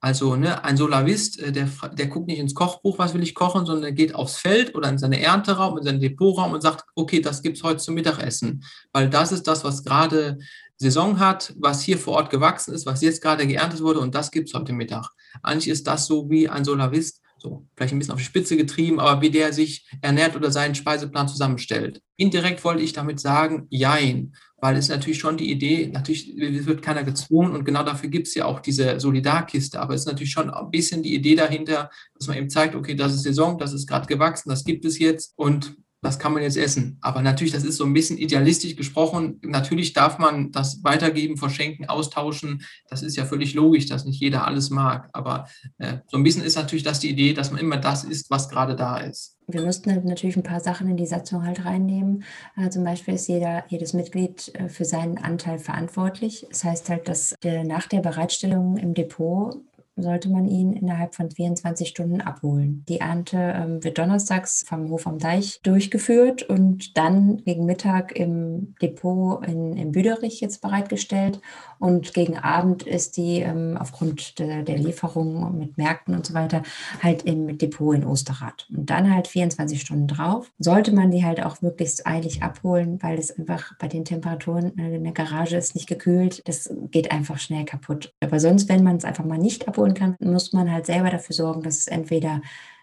Also 0.01 0.35
ne, 0.35 0.65
ein 0.65 0.79
Solavist, 0.79 1.39
äh, 1.41 1.53
der, 1.53 1.69
der 1.93 2.07
guckt 2.07 2.27
nicht 2.27 2.39
ins 2.39 2.55
Kochbuch, 2.55 2.99
was 2.99 3.13
will 3.13 3.23
ich 3.23 3.35
kochen, 3.35 3.67
sondern 3.67 3.83
der 3.83 3.93
geht 3.93 4.15
aufs 4.15 4.37
Feld 4.37 4.75
oder 4.75 4.89
in 4.89 4.99
seine 4.99 5.21
Ernteraum, 5.21 5.77
in 5.77 5.85
seinen 5.85 6.01
Depotraum 6.01 6.53
und 6.53 6.63
sagt, 6.63 6.85
okay, 6.95 7.21
das 7.21 7.43
gibt 7.43 7.59
es 7.59 7.63
heute 7.63 7.79
zum 7.79 7.95
Mittagessen. 7.95 8.65
Weil 8.93 9.11
das 9.11 9.31
ist 9.31 9.47
das, 9.47 9.63
was 9.63 9.85
gerade 9.85 10.39
Saison 10.79 11.21
hat, 11.21 11.53
was 11.59 11.83
hier 11.83 11.99
vor 11.99 12.15
Ort 12.15 12.31
gewachsen 12.31 12.73
ist, 12.73 12.87
was 12.87 13.03
jetzt 13.03 13.21
gerade 13.21 13.47
geerntet 13.47 13.83
wurde 13.83 14.01
und 14.01 14.15
das 14.15 14.31
gibt 14.31 14.49
es 14.49 14.55
heute 14.55 14.73
Mittag. 14.73 15.11
Eigentlich 15.43 15.69
ist 15.69 15.87
das 15.87 16.07
so 16.07 16.31
wie 16.31 16.49
ein 16.49 16.65
Solavist, 16.65 17.21
so 17.37 17.67
vielleicht 17.77 17.93
ein 17.93 17.99
bisschen 17.99 18.15
auf 18.15 18.21
die 18.21 18.25
Spitze 18.25 18.57
getrieben, 18.57 18.99
aber 18.99 19.21
wie 19.21 19.31
der 19.31 19.53
sich 19.53 19.87
ernährt 20.01 20.37
oder 20.37 20.51
seinen 20.51 20.75
Speiseplan 20.75 21.29
zusammenstellt. 21.29 22.01
Indirekt 22.17 22.65
wollte 22.65 22.83
ich 22.83 22.95
damit 22.95 23.21
sagen, 23.21 23.67
jein 23.69 24.35
weil 24.61 24.77
es 24.77 24.89
natürlich 24.89 25.19
schon 25.19 25.37
die 25.37 25.51
Idee, 25.51 25.91
natürlich 25.93 26.37
wird 26.37 26.83
keiner 26.83 27.03
gezwungen 27.03 27.55
und 27.55 27.65
genau 27.65 27.83
dafür 27.83 28.11
gibt 28.11 28.27
es 28.29 28.35
ja 28.35 28.45
auch 28.45 28.61
diese 28.61 29.01
Solidarkiste, 29.01 29.81
aber 29.81 29.95
es 29.95 30.03
ist 30.03 30.07
natürlich 30.07 30.33
schon 30.33 30.51
ein 30.51 30.71
bisschen 30.71 31.03
die 31.03 31.15
Idee 31.15 31.35
dahinter, 31.35 31.91
dass 32.19 32.29
man 32.29 32.37
eben 32.37 32.51
zeigt, 32.51 32.75
okay, 32.75 32.95
das 32.95 33.15
ist 33.15 33.23
Saison, 33.23 33.59
das 33.59 33.73
ist 33.73 33.87
gerade 33.87 34.07
gewachsen, 34.07 34.51
das 34.51 34.65
gibt 34.65 34.85
es 34.85 34.99
jetzt 34.99 35.33
und 35.37 35.77
das 36.03 36.19
kann 36.19 36.33
man 36.33 36.43
jetzt 36.43 36.57
essen. 36.57 36.97
Aber 37.03 37.21
natürlich, 37.21 37.53
das 37.53 37.65
ist 37.65 37.77
so 37.77 37.85
ein 37.85 37.93
bisschen 37.93 38.17
idealistisch 38.17 38.75
gesprochen. 38.75 39.39
Natürlich 39.43 39.93
darf 39.93 40.19
man 40.19 40.51
das 40.51 40.83
weitergeben, 40.83 41.37
verschenken, 41.37 41.89
austauschen. 41.89 42.63
Das 42.89 43.03
ist 43.03 43.17
ja 43.17 43.27
völlig 43.27 43.53
logisch, 43.55 43.87
dass 43.87 44.07
nicht 44.07 44.21
jeder 44.21 44.47
alles 44.47 44.71
mag. 44.71 45.11
Aber 45.13 45.47
äh, 45.79 45.99
so 46.07 46.17
ein 46.17 46.23
bisschen 46.23 46.43
ist 46.43 46.57
natürlich 46.57 46.85
das 46.85 47.01
die 47.01 47.11
Idee, 47.11 47.35
dass 47.35 47.51
man 47.51 47.61
immer 47.61 47.77
das 47.77 48.05
isst, 48.05 48.31
was 48.31 48.49
gerade 48.49 48.77
da 48.77 48.97
ist. 48.97 49.37
Wir 49.53 49.63
mussten 49.63 49.91
halt 49.91 50.05
natürlich 50.05 50.37
ein 50.37 50.43
paar 50.43 50.61
Sachen 50.61 50.89
in 50.89 50.97
die 50.97 51.07
Satzung 51.07 51.45
halt 51.45 51.65
reinnehmen. 51.65 52.25
Äh, 52.57 52.71
zum 52.71 52.85
Beispiel 52.85 53.15
ist 53.15 53.29
jeder, 53.29 53.65
jedes 53.69 53.93
Mitglied 53.93 54.53
äh, 54.55 54.69
für 54.69 54.85
seinen 54.85 55.19
Anteil 55.19 55.59
verantwortlich. 55.59 56.47
Das 56.49 56.65
heißt 56.65 56.89
halt, 56.91 57.09
dass 57.09 57.35
der, 57.43 57.65
nach 57.65 57.87
der 57.87 58.01
Bereitstellung 58.01 58.77
im 58.77 58.95
Depot 58.95 59.57
sollte 60.03 60.31
man 60.31 60.47
ihn 60.49 60.73
innerhalb 60.73 61.15
von 61.15 61.31
24 61.31 61.89
Stunden 61.89 62.21
abholen. 62.21 62.85
Die 62.89 63.01
Ernte 63.01 63.37
ähm, 63.37 63.85
wird 63.85 63.99
donnerstags 63.99 64.65
vom 64.67 64.91
Hof 64.91 65.07
am 65.07 65.19
Deich 65.19 65.61
durchgeführt 65.63 66.43
und 66.43 66.97
dann 66.97 67.39
gegen 67.45 67.67
Mittag 67.67 68.17
im 68.17 68.75
Depot 68.81 69.47
in, 69.47 69.77
in 69.77 69.93
Büderich 69.93 70.41
jetzt 70.41 70.61
bereitgestellt. 70.61 71.41
Und 71.79 72.13
gegen 72.13 72.37
Abend 72.37 72.83
ist 72.83 73.17
die 73.17 73.41
ähm, 73.41 73.77
aufgrund 73.79 74.39
de, 74.39 74.63
der 74.63 74.79
Lieferung 74.79 75.59
mit 75.59 75.79
Märkten 75.79 76.15
und 76.15 76.27
so 76.27 76.35
weiter 76.35 76.63
halt 77.03 77.23
im 77.23 77.57
Depot 77.57 77.95
in 77.95 78.05
Osterrad. 78.05 78.67
Und 78.71 78.91
dann 78.91 79.13
halt 79.13 79.29
24 79.29 79.81
Stunden 79.81 80.07
drauf. 80.07 80.51
Sollte 80.59 80.93
man 80.93 81.11
die 81.11 81.25
halt 81.25 81.43
auch 81.43 81.63
möglichst 81.63 82.07
eilig 82.07 82.43
abholen, 82.43 83.03
weil 83.03 83.19
es 83.19 83.37
einfach 83.39 83.73
bei 83.79 83.89
den 83.89 84.05
Temperaturen 84.05 84.71
in 84.79 85.05
der 85.05 85.13
Garage 85.13 85.57
ist 85.57 85.75
nicht 85.75 85.89
gekühlt. 85.89 86.43
Das 86.47 86.71
geht 86.91 87.11
einfach 87.13 87.39
schnell 87.39 87.65
kaputt. 87.65 88.13
Aber 88.21 88.41
sonst, 88.41 88.69
wenn 88.69 88.83
man 88.83 88.97
es 88.97 89.05
einfach 89.05 89.25
mal 89.25 89.39
nicht 89.39 89.67
abholen 89.67 89.90
holen 89.91 89.95
kann, 89.95 90.17
muss 90.21 90.53
man 90.53 90.71
halt 90.73 90.87
selber 90.87 91.11
dafür 91.11 91.35
sorgen, 91.35 91.63
dass 91.63 91.79
es 91.79 91.87
entweder 91.87 92.41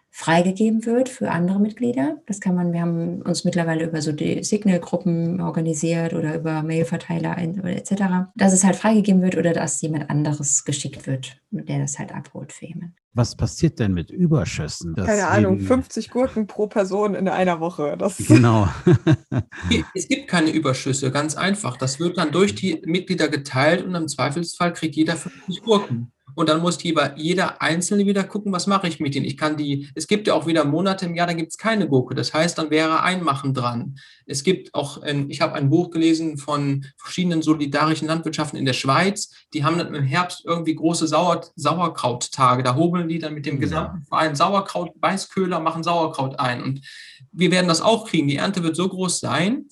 freigegeben 0.09 0.85
wird 0.85 1.09
für 1.09 1.29
andere 1.29 1.59
Mitglieder. 1.59 2.17
Das 2.25 2.39
kann 2.39 2.55
man, 2.55 2.73
wir 2.73 2.81
haben 2.81 3.21
uns 3.21 3.43
mittlerweile 3.43 3.85
über 3.85 4.01
so 4.01 4.11
die 4.11 4.43
Signal-Gruppen 4.43 5.41
organisiert 5.41 6.13
oder 6.13 6.33
über 6.35 6.63
Mailverteiler 6.63 7.37
etc., 7.37 8.31
dass 8.35 8.51
es 8.51 8.63
halt 8.63 8.77
freigegeben 8.77 9.21
wird 9.21 9.37
oder 9.37 9.53
dass 9.53 9.79
jemand 9.81 10.09
anderes 10.09 10.65
geschickt 10.65 11.05
wird, 11.05 11.37
der 11.51 11.79
das 11.79 11.99
halt 11.99 12.15
abholt 12.15 12.51
für 12.51 12.65
jemanden. 12.65 12.95
Was 13.13 13.35
passiert 13.35 13.77
denn 13.79 13.93
mit 13.93 14.09
Überschüssen? 14.09 14.95
Keine 14.95 15.27
Ahnung, 15.27 15.59
50 15.59 16.09
Gurken 16.09 16.47
pro 16.47 16.65
Person 16.65 17.13
in 17.13 17.27
einer 17.27 17.59
Woche. 17.59 17.95
Das 17.97 18.17
genau. 18.27 18.69
es 19.93 20.07
gibt 20.07 20.27
keine 20.27 20.49
Überschüsse, 20.49 21.11
ganz 21.11 21.35
einfach. 21.35 21.77
Das 21.77 21.99
wird 21.99 22.17
dann 22.17 22.31
durch 22.31 22.55
die 22.55 22.81
Mitglieder 22.85 23.27
geteilt 23.27 23.85
und 23.85 23.93
im 23.93 24.07
Zweifelsfall 24.07 24.73
kriegt 24.73 24.95
jeder 24.95 25.15
50 25.15 25.61
Gurken. 25.61 26.11
Und 26.37 26.49
dann 26.49 26.61
muss 26.61 26.81
jeder, 26.83 27.17
jeder 27.17 27.63
Einzelne 27.63 28.05
wieder 28.05 28.23
gucken, 28.23 28.51
was 28.51 28.67
mache 28.67 28.87
ich 28.87 28.99
mit 28.99 29.15
denen. 29.15 29.25
Ich 29.25 29.37
kann 29.37 29.57
die, 29.57 29.89
es 29.95 30.05
gibt 30.05 30.27
ja 30.27 30.35
auch 30.35 30.45
wieder 30.45 30.65
Monate 30.65 31.07
im 31.07 31.15
Jahr, 31.15 31.25
da 31.25 31.33
gibt 31.33 31.49
es 31.49 31.57
keine 31.57 31.87
Gurke. 31.87 32.13
Das 32.13 32.31
heißt, 32.31 32.59
dann 32.59 32.69
wäre 32.69 33.01
Einmachen 33.01 33.55
dran. 33.55 33.97
Es 34.27 34.43
gibt 34.43 34.75
auch, 34.75 35.01
ein, 35.01 35.31
ich 35.31 35.41
habe 35.41 35.55
ein 35.55 35.71
Buch 35.71 35.89
gelesen 35.89 36.37
von 36.37 36.85
verschiedenen 36.95 37.41
solidarischen 37.41 38.07
Landwirtschaften 38.07 38.59
in 38.59 38.65
der 38.65 38.73
Schweiz. 38.73 39.31
Die 39.55 39.65
haben 39.65 39.79
dann 39.79 39.95
im 39.95 40.03
Herbst 40.03 40.43
irgendwie 40.45 40.75
große 40.75 41.07
Sauer, 41.07 41.41
Sauerkrauttage. 41.55 42.61
Da 42.61 42.75
hobeln 42.75 43.09
die 43.09 43.17
dann 43.17 43.33
mit 43.33 43.47
dem 43.47 43.59
gesamten 43.59 44.03
Verein 44.03 44.35
Sauerkraut, 44.35 44.91
Weißköhler, 45.01 45.59
machen 45.59 45.81
Sauerkraut 45.81 46.39
ein. 46.39 46.61
Und 46.61 46.81
wir 47.31 47.49
werden 47.49 47.67
das 47.67 47.81
auch 47.81 48.05
kriegen. 48.07 48.27
Die 48.27 48.35
Ernte 48.35 48.61
wird 48.61 48.75
so 48.75 48.87
groß 48.87 49.19
sein, 49.19 49.65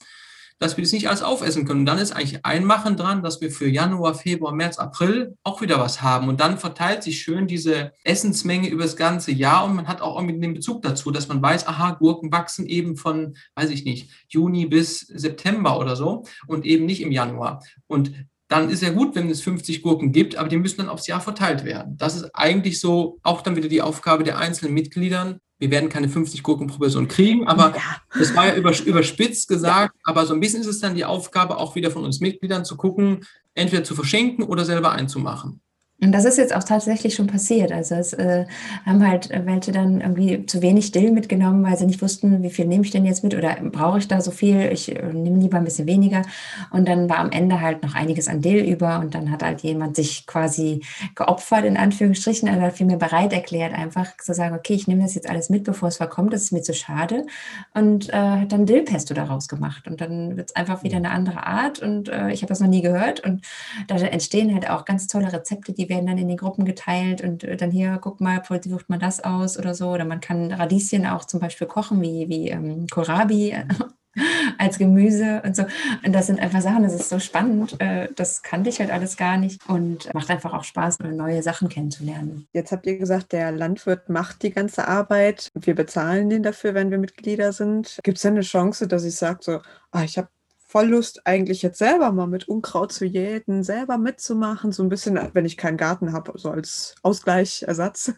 dass 0.60 0.78
wir 0.78 0.84
das 0.84 0.94
nicht 0.94 1.10
alles 1.10 1.22
aufessen 1.22 1.66
können. 1.66 1.82
Und 1.82 1.86
dann 1.86 1.98
ist 1.98 2.12
eigentlich 2.14 2.46
Einmachen 2.46 2.96
dran, 2.96 3.24
dass 3.24 3.42
wir 3.42 3.52
für 3.52 3.68
Januar, 3.68 4.16
Februar, 4.16 4.54
März, 4.54 4.78
April 4.78 5.36
auch 5.44 5.62
wieder 5.62 5.80
was 5.80 6.02
haben. 6.02 6.30
Und 6.30 6.40
dann 6.40 6.58
verteilt 6.58 7.04
sich 7.04 7.22
schön 7.22 7.48
diese 7.48 7.92
Essensmenge 8.04 8.70
über 8.70 8.84
das 8.84 8.96
ganze 8.96 9.32
Jahr 9.32 9.66
und 9.66 9.76
man 9.76 9.88
hat 9.88 10.02
auch 10.02 10.18
irgendwie 10.18 10.40
den 10.40 10.54
Bezug 10.54 10.82
dazu, 10.82 11.12
dass 11.12 11.28
man 11.28 11.42
weiß, 11.42 11.68
aha, 11.68 11.92
Gurken 11.92 12.32
wachsen 12.32 12.66
eben 12.68 12.96
von, 12.96 13.36
weiß 13.56 13.70
ich 13.70 13.86
nicht, 13.86 14.10
Juni 14.30 14.66
bis 14.66 15.00
September 15.02 15.80
oder 15.80 15.96
so 15.96 16.24
und 16.48 16.66
eben 16.66 16.86
nicht 16.86 17.02
im 17.02 17.12
Januar. 17.12 17.64
Und 17.88 18.14
dann 18.48 18.70
ist 18.70 18.84
ja 18.84 18.92
gut, 18.92 19.16
wenn 19.16 19.30
es 19.30 19.42
50 19.42 19.82
Gurken 19.82 20.12
gibt, 20.12 20.36
aber 20.36 20.50
die 20.50 20.58
müssen 20.58 20.78
dann 20.78 20.90
aufs 20.90 21.08
Jahr 21.08 21.20
verteilt 21.20 21.66
werden. 21.66 21.98
Das 21.98 22.16
ist 22.16 22.30
eigentlich 22.34 22.80
so 22.80 23.18
auch 23.24 23.42
dann 23.42 23.56
wieder 23.56 23.70
die 23.70 23.82
Aufgabe 23.82 24.24
der 24.24 24.38
einzelnen 24.38 24.74
Mitglieder, 24.74 25.40
wir 25.58 25.72
werden 25.72 25.90
keine 25.90 26.10
50 26.10 26.44
Gurken 26.44 26.68
pro 26.68 26.80
Person 26.80 27.08
kriegen, 27.08 27.48
aber 27.48 27.76
ja. 27.76 27.82
das 28.18 28.36
war 28.36 28.48
ja 28.48 28.56
überspitzt 28.56 29.48
gesagt, 29.48 29.96
aber 30.04 30.26
so 30.26 30.34
ein 30.34 30.40
bisschen 30.40 30.62
ist 30.62 30.68
es 30.68 30.80
dann 30.80 30.96
die 30.96 31.06
Aufgabe 31.06 31.58
auch 31.58 31.76
wieder 31.76 31.92
von 31.92 32.04
uns 32.04 32.20
Mitgliedern 32.20 32.66
zu 32.66 32.76
gucken, 32.76 33.26
entweder 33.54 33.84
zu 33.84 33.96
verschenken 33.96 34.44
oder 34.44 34.66
selber 34.66 34.92
einzumachen. 34.92 35.62
Und 36.02 36.12
das 36.12 36.26
ist 36.26 36.38
jetzt 36.38 36.54
auch 36.54 36.64
tatsächlich 36.64 37.16
schon 37.16 37.28
passiert. 37.28 37.72
Also 37.72 37.96
es 37.96 38.12
äh, 38.12 38.46
haben 38.86 39.08
halt 39.08 39.30
welche 39.46 39.72
dann 39.72 40.02
irgendwie 40.02 40.46
zu 40.46 40.62
wenig 40.62 40.92
Dill 40.92 41.12
mitgenommen, 41.12 41.64
weil 41.64 41.78
sie 41.78 41.86
nicht 41.86 42.02
wussten, 42.02 42.44
wie 42.44 42.50
viel 42.50 42.66
nehme 42.66 42.84
ich 42.84 42.92
denn 42.92 43.06
jetzt 43.06 43.24
mit 43.24 43.34
oder 43.34 43.56
brauche 43.72 44.00
ich 44.00 44.08
da 44.10 44.20
so 44.20 44.32
viel? 44.32 44.70
Ich 44.74 44.94
äh, 44.94 45.14
nehme 45.14 45.40
lieber 45.40 45.58
ein 45.58 45.64
bisschen 45.64 45.88
weniger. 45.88 46.24
Und 46.72 46.90
dann 46.90 47.10
war 47.10 47.20
am 47.20 47.32
Ende 47.32 47.62
halt 47.62 47.82
noch 47.82 47.96
einiges 47.96 48.28
an 48.28 48.42
Dill 48.42 48.62
über 48.66 49.00
und 49.00 49.16
dann 49.16 49.32
hat 49.32 49.42
halt 49.42 49.62
jemand 49.62 49.96
sich 49.96 50.28
quasi 50.28 50.82
geopfert, 51.16 51.64
in 51.64 51.78
Anführungsstrichen, 51.78 52.50
oder 52.54 52.72
vielmehr 52.72 52.98
bereit 52.98 53.32
erklärt, 53.32 53.74
einfach 53.74 54.18
zu 54.18 54.34
sagen, 54.34 54.54
okay, 54.54 54.74
ich 54.74 54.88
nehme 54.88 55.02
das 55.02 55.16
jetzt 55.16 55.30
alles 55.30 55.50
mit, 55.50 55.64
bevor 55.64 55.88
es 55.88 55.98
verkommt, 55.98 56.34
das 56.34 56.44
ist 56.44 56.52
mir 56.52 56.62
zu 56.62 56.74
schade. 56.74 57.26
Und 57.74 58.10
äh, 58.10 58.18
hat 58.42 58.52
dann 58.52 58.66
Dillpesto 58.66 59.14
daraus 59.14 59.48
gemacht. 59.48 59.88
Und 59.88 60.02
dann 60.02 60.36
wird 60.36 60.50
es 60.50 60.56
einfach 60.58 60.84
wieder 60.84 60.98
eine 60.98 61.12
andere 61.12 61.48
Art. 61.48 61.80
Und 61.80 62.10
äh, 62.10 62.32
ich 62.32 62.42
habe 62.42 62.50
das 62.50 62.60
noch 62.60 62.68
nie 62.68 62.82
gehört. 62.82 63.22
Und 63.22 63.46
da 63.88 63.96
entstehen 63.96 64.54
halt 64.54 64.70
auch 64.70 64.84
ganz 64.84 65.08
tolle 65.08 65.32
Rezepte, 65.32 65.72
die 65.72 65.85
werden 65.90 66.08
dann 66.08 66.18
in 66.18 66.28
den 66.28 66.38
Gruppen 66.38 66.66
geteilt 66.66 67.22
und 67.22 67.44
äh, 67.44 67.58
dann 67.58 67.72
hier, 67.72 68.00
guck 68.02 68.22
mal, 68.22 68.44
versucht 68.44 68.90
man 68.90 69.00
das 69.00 69.24
aus 69.24 69.58
oder 69.58 69.74
so. 69.74 69.90
Oder 69.90 70.06
man 70.06 70.22
kann 70.22 70.52
Radieschen 70.52 71.06
auch 71.06 71.26
zum 71.26 71.40
Beispiel 71.40 71.68
kochen, 71.68 72.02
wie, 72.02 72.30
wie 72.30 72.50
ähm, 72.50 72.88
Kohlrabi 72.88 73.56
als 74.58 74.78
Gemüse 74.78 75.42
und 75.46 75.56
so. 75.56 75.64
Und 76.06 76.14
das 76.14 76.28
sind 76.28 76.40
einfach 76.40 76.62
Sachen, 76.62 76.84
das 76.84 76.94
ist 76.94 77.10
so 77.10 77.20
spannend. 77.20 77.80
Äh, 77.80 78.10
das 78.16 78.42
kannte 78.42 78.70
ich 78.70 78.80
halt 78.80 78.92
alles 78.92 79.18
gar 79.18 79.38
nicht 79.38 79.68
und 79.68 80.14
macht 80.14 80.30
einfach 80.30 80.54
auch 80.54 80.64
Spaß, 80.64 81.00
neue 81.00 81.44
Sachen 81.44 81.70
kennenzulernen. 81.70 82.48
Jetzt 82.54 82.72
habt 82.72 82.86
ihr 82.86 82.98
gesagt, 82.98 83.34
der 83.34 83.52
Landwirt 83.52 84.10
macht 84.10 84.44
die 84.44 84.52
ganze 84.52 84.88
Arbeit. 84.88 85.50
Wir 85.54 85.76
bezahlen 85.76 86.30
den 86.30 86.44
dafür, 86.44 86.74
wenn 86.74 86.92
wir 86.92 86.98
Mitglieder 86.98 87.52
sind. 87.52 88.00
Gibt 88.04 88.18
es 88.18 88.22
denn 88.22 88.34
eine 88.34 88.42
Chance, 88.42 88.88
dass 88.88 89.04
ich 89.04 89.16
sage, 89.16 89.40
so, 89.42 89.60
ah, 89.92 90.04
ich 90.04 90.18
habe 90.18 90.30
voll 90.68 90.88
Lust, 90.88 91.26
eigentlich 91.26 91.62
jetzt 91.62 91.78
selber 91.78 92.12
mal 92.12 92.28
mit 92.28 92.48
Unkraut 92.48 92.92
zu 92.92 93.06
jäten, 93.06 93.64
selber 93.64 93.98
mitzumachen, 93.98 94.72
so 94.72 94.84
ein 94.84 94.90
bisschen, 94.90 95.20
wenn 95.34 95.46
ich 95.46 95.58
keinen 95.58 95.78
Garten 95.78 96.14
habe, 96.14 96.34
so 96.36 96.50
als 96.50 96.96
Ausgleich, 97.02 97.64
Ersatz. 97.64 98.14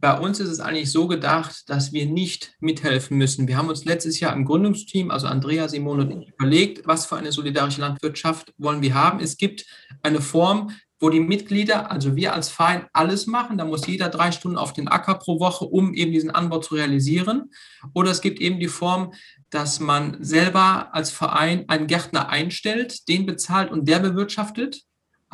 Bei 0.00 0.18
uns 0.18 0.38
ist 0.38 0.50
es 0.50 0.60
eigentlich 0.60 0.92
so 0.92 1.06
gedacht, 1.06 1.70
dass 1.70 1.92
wir 1.92 2.04
nicht 2.04 2.52
mithelfen 2.60 3.16
müssen. 3.16 3.48
Wir 3.48 3.56
haben 3.56 3.70
uns 3.70 3.86
letztes 3.86 4.20
Jahr 4.20 4.34
im 4.34 4.44
Gründungsteam, 4.44 5.10
also 5.10 5.26
Andrea, 5.26 5.66
Simone 5.68 6.02
und 6.02 6.22
ich, 6.22 6.28
überlegt, 6.28 6.86
was 6.86 7.06
für 7.06 7.16
eine 7.16 7.32
solidarische 7.32 7.80
Landwirtschaft 7.80 8.52
wollen 8.58 8.82
wir 8.82 8.94
haben. 8.94 9.20
Es 9.20 9.38
gibt 9.38 9.64
eine 10.02 10.20
Form, 10.20 10.72
wo 11.00 11.10
die 11.10 11.20
Mitglieder, 11.20 11.90
also 11.90 12.16
wir 12.16 12.34
als 12.34 12.48
Verein, 12.48 12.86
alles 12.92 13.26
machen. 13.26 13.58
Da 13.58 13.64
muss 13.64 13.86
jeder 13.86 14.08
drei 14.08 14.32
Stunden 14.32 14.58
auf 14.58 14.72
den 14.72 14.88
Acker 14.88 15.14
pro 15.14 15.40
Woche, 15.40 15.64
um 15.64 15.94
eben 15.94 16.12
diesen 16.12 16.30
Anbau 16.30 16.58
zu 16.58 16.74
realisieren. 16.74 17.50
Oder 17.94 18.10
es 18.10 18.20
gibt 18.20 18.40
eben 18.40 18.60
die 18.60 18.68
Form, 18.68 19.12
dass 19.54 19.78
man 19.78 20.16
selber 20.22 20.92
als 20.92 21.12
Verein 21.12 21.68
einen 21.68 21.86
Gärtner 21.86 22.28
einstellt, 22.28 23.08
den 23.08 23.24
bezahlt 23.24 23.70
und 23.70 23.86
der 23.88 24.00
bewirtschaftet. 24.00 24.82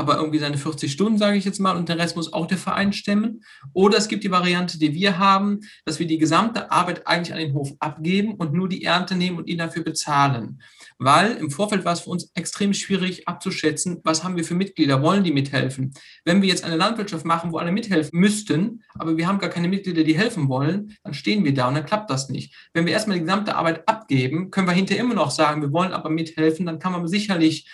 Aber 0.00 0.16
irgendwie 0.16 0.38
seine 0.38 0.56
40 0.56 0.90
Stunden, 0.90 1.18
sage 1.18 1.36
ich 1.36 1.44
jetzt 1.44 1.60
mal, 1.60 1.76
und 1.76 1.90
der 1.90 1.98
Rest 1.98 2.16
muss 2.16 2.32
auch 2.32 2.46
der 2.46 2.56
Verein 2.56 2.94
stemmen. 2.94 3.44
Oder 3.74 3.98
es 3.98 4.08
gibt 4.08 4.24
die 4.24 4.30
Variante, 4.30 4.78
die 4.78 4.94
wir 4.94 5.18
haben, 5.18 5.60
dass 5.84 5.98
wir 5.98 6.06
die 6.06 6.16
gesamte 6.16 6.70
Arbeit 6.70 7.06
eigentlich 7.06 7.34
an 7.34 7.38
den 7.38 7.52
Hof 7.52 7.72
abgeben 7.80 8.34
und 8.34 8.54
nur 8.54 8.66
die 8.66 8.82
Ernte 8.82 9.14
nehmen 9.14 9.36
und 9.36 9.46
ihn 9.46 9.58
dafür 9.58 9.84
bezahlen. 9.84 10.62
Weil 10.98 11.32
im 11.32 11.50
Vorfeld 11.50 11.84
war 11.84 11.92
es 11.92 12.00
für 12.00 12.10
uns 12.10 12.30
extrem 12.34 12.72
schwierig 12.72 13.28
abzuschätzen, 13.28 14.00
was 14.02 14.24
haben 14.24 14.36
wir 14.36 14.44
für 14.44 14.54
Mitglieder, 14.54 15.02
wollen 15.02 15.22
die 15.22 15.32
mithelfen. 15.32 15.92
Wenn 16.24 16.40
wir 16.40 16.48
jetzt 16.48 16.64
eine 16.64 16.76
Landwirtschaft 16.76 17.26
machen, 17.26 17.52
wo 17.52 17.58
alle 17.58 17.70
mithelfen 17.70 18.18
müssten, 18.18 18.82
aber 18.94 19.18
wir 19.18 19.28
haben 19.28 19.38
gar 19.38 19.50
keine 19.50 19.68
Mitglieder, 19.68 20.02
die 20.02 20.16
helfen 20.16 20.48
wollen, 20.48 20.96
dann 21.04 21.12
stehen 21.12 21.44
wir 21.44 21.52
da 21.52 21.68
und 21.68 21.74
dann 21.74 21.84
klappt 21.84 22.08
das 22.08 22.30
nicht. 22.30 22.54
Wenn 22.72 22.86
wir 22.86 22.94
erstmal 22.94 23.18
die 23.18 23.24
gesamte 23.24 23.54
Arbeit 23.54 23.86
abgeben, 23.86 24.50
können 24.50 24.66
wir 24.66 24.72
hinterher 24.72 25.04
immer 25.04 25.14
noch 25.14 25.30
sagen, 25.30 25.60
wir 25.60 25.72
wollen 25.72 25.92
aber 25.92 26.08
mithelfen, 26.08 26.64
dann 26.64 26.78
kann 26.78 26.92
man 26.92 27.06
sicherlich 27.06 27.68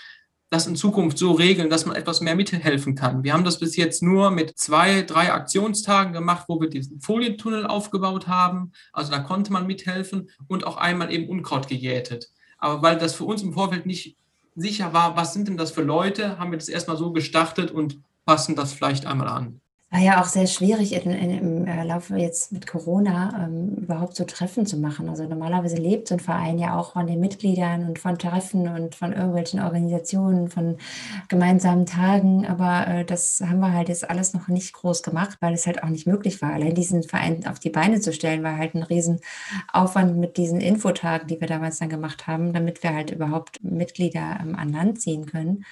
das 0.50 0.66
in 0.66 0.76
Zukunft 0.76 1.18
so 1.18 1.32
regeln, 1.32 1.70
dass 1.70 1.86
man 1.86 1.96
etwas 1.96 2.20
mehr 2.20 2.36
mithelfen 2.36 2.94
kann. 2.94 3.24
Wir 3.24 3.32
haben 3.32 3.44
das 3.44 3.58
bis 3.58 3.76
jetzt 3.76 4.02
nur 4.02 4.30
mit 4.30 4.56
zwei, 4.56 5.02
drei 5.02 5.32
Aktionstagen 5.32 6.12
gemacht, 6.12 6.44
wo 6.48 6.60
wir 6.60 6.68
diesen 6.68 7.00
Folientunnel 7.00 7.66
aufgebaut 7.66 8.28
haben. 8.28 8.72
Also 8.92 9.10
da 9.10 9.18
konnte 9.18 9.52
man 9.52 9.66
mithelfen 9.66 10.30
und 10.46 10.66
auch 10.66 10.76
einmal 10.76 11.12
eben 11.12 11.28
Unkraut 11.28 11.68
gejätet. 11.68 12.30
Aber 12.58 12.82
weil 12.82 12.96
das 12.96 13.14
für 13.14 13.24
uns 13.24 13.42
im 13.42 13.52
Vorfeld 13.52 13.86
nicht 13.86 14.16
sicher 14.54 14.92
war, 14.92 15.16
was 15.16 15.34
sind 15.34 15.48
denn 15.48 15.56
das 15.56 15.72
für 15.72 15.82
Leute, 15.82 16.38
haben 16.38 16.52
wir 16.52 16.58
das 16.58 16.68
erstmal 16.68 16.96
so 16.96 17.12
gestartet 17.12 17.70
und 17.70 18.00
passen 18.24 18.56
das 18.56 18.72
vielleicht 18.72 19.04
einmal 19.06 19.28
an 19.28 19.60
war 19.90 20.00
ja 20.00 20.20
auch 20.20 20.26
sehr 20.26 20.48
schwierig 20.48 20.92
in, 20.94 21.12
in, 21.12 21.30
im 21.30 21.66
äh, 21.66 21.84
Laufe 21.84 22.16
jetzt 22.16 22.50
mit 22.50 22.66
Corona 22.66 23.46
ähm, 23.46 23.68
überhaupt 23.76 24.16
so 24.16 24.24
Treffen 24.24 24.66
zu 24.66 24.78
machen. 24.78 25.08
Also 25.08 25.24
normalerweise 25.24 25.76
lebt 25.76 26.08
so 26.08 26.16
ein 26.16 26.20
Verein 26.20 26.58
ja 26.58 26.76
auch 26.76 26.94
von 26.94 27.06
den 27.06 27.20
Mitgliedern 27.20 27.86
und 27.86 28.00
von 28.00 28.18
Treffen 28.18 28.66
und 28.66 28.96
von 28.96 29.12
irgendwelchen 29.12 29.60
Organisationen, 29.60 30.48
von 30.48 30.78
gemeinsamen 31.28 31.86
Tagen. 31.86 32.46
Aber 32.46 32.88
äh, 32.88 33.04
das 33.04 33.40
haben 33.40 33.60
wir 33.60 33.72
halt 33.72 33.88
jetzt 33.88 34.10
alles 34.10 34.34
noch 34.34 34.48
nicht 34.48 34.72
groß 34.72 35.04
gemacht, 35.04 35.38
weil 35.40 35.54
es 35.54 35.68
halt 35.68 35.84
auch 35.84 35.88
nicht 35.88 36.06
möglich 36.06 36.42
war. 36.42 36.52
Allein 36.52 36.74
diesen 36.74 37.04
Verein 37.04 37.46
auf 37.46 37.60
die 37.60 37.70
Beine 37.70 38.00
zu 38.00 38.12
stellen, 38.12 38.42
war 38.42 38.56
halt 38.56 38.74
ein 38.74 38.82
Riesenaufwand 38.82 40.16
mit 40.16 40.36
diesen 40.36 40.60
Infotagen, 40.60 41.28
die 41.28 41.40
wir 41.40 41.46
damals 41.46 41.78
dann 41.78 41.90
gemacht 41.90 42.26
haben, 42.26 42.52
damit 42.52 42.82
wir 42.82 42.92
halt 42.92 43.12
überhaupt 43.12 43.62
Mitglieder 43.62 44.38
ähm, 44.40 44.56
an 44.56 44.72
Land 44.72 45.00
ziehen 45.00 45.26
können 45.26 45.64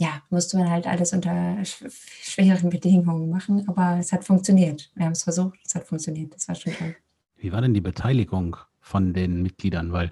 ja, 0.00 0.22
musste 0.30 0.56
man 0.56 0.70
halt 0.70 0.86
alles 0.86 1.12
unter 1.12 1.58
schweren 1.62 2.70
Bedingungen 2.70 3.28
machen, 3.28 3.68
aber 3.68 3.98
es 3.98 4.12
hat 4.12 4.24
funktioniert. 4.24 4.90
Wir 4.94 5.04
haben 5.04 5.12
es 5.12 5.24
versucht, 5.24 5.58
es 5.62 5.74
hat 5.74 5.86
funktioniert. 5.86 6.34
Das 6.34 6.48
war 6.48 6.54
schon 6.54 6.72
toll. 6.72 6.96
Wie 7.36 7.52
war 7.52 7.60
denn 7.60 7.74
die 7.74 7.82
Beteiligung 7.82 8.56
von 8.80 9.12
den 9.12 9.42
Mitgliedern? 9.42 9.92
Weil 9.92 10.10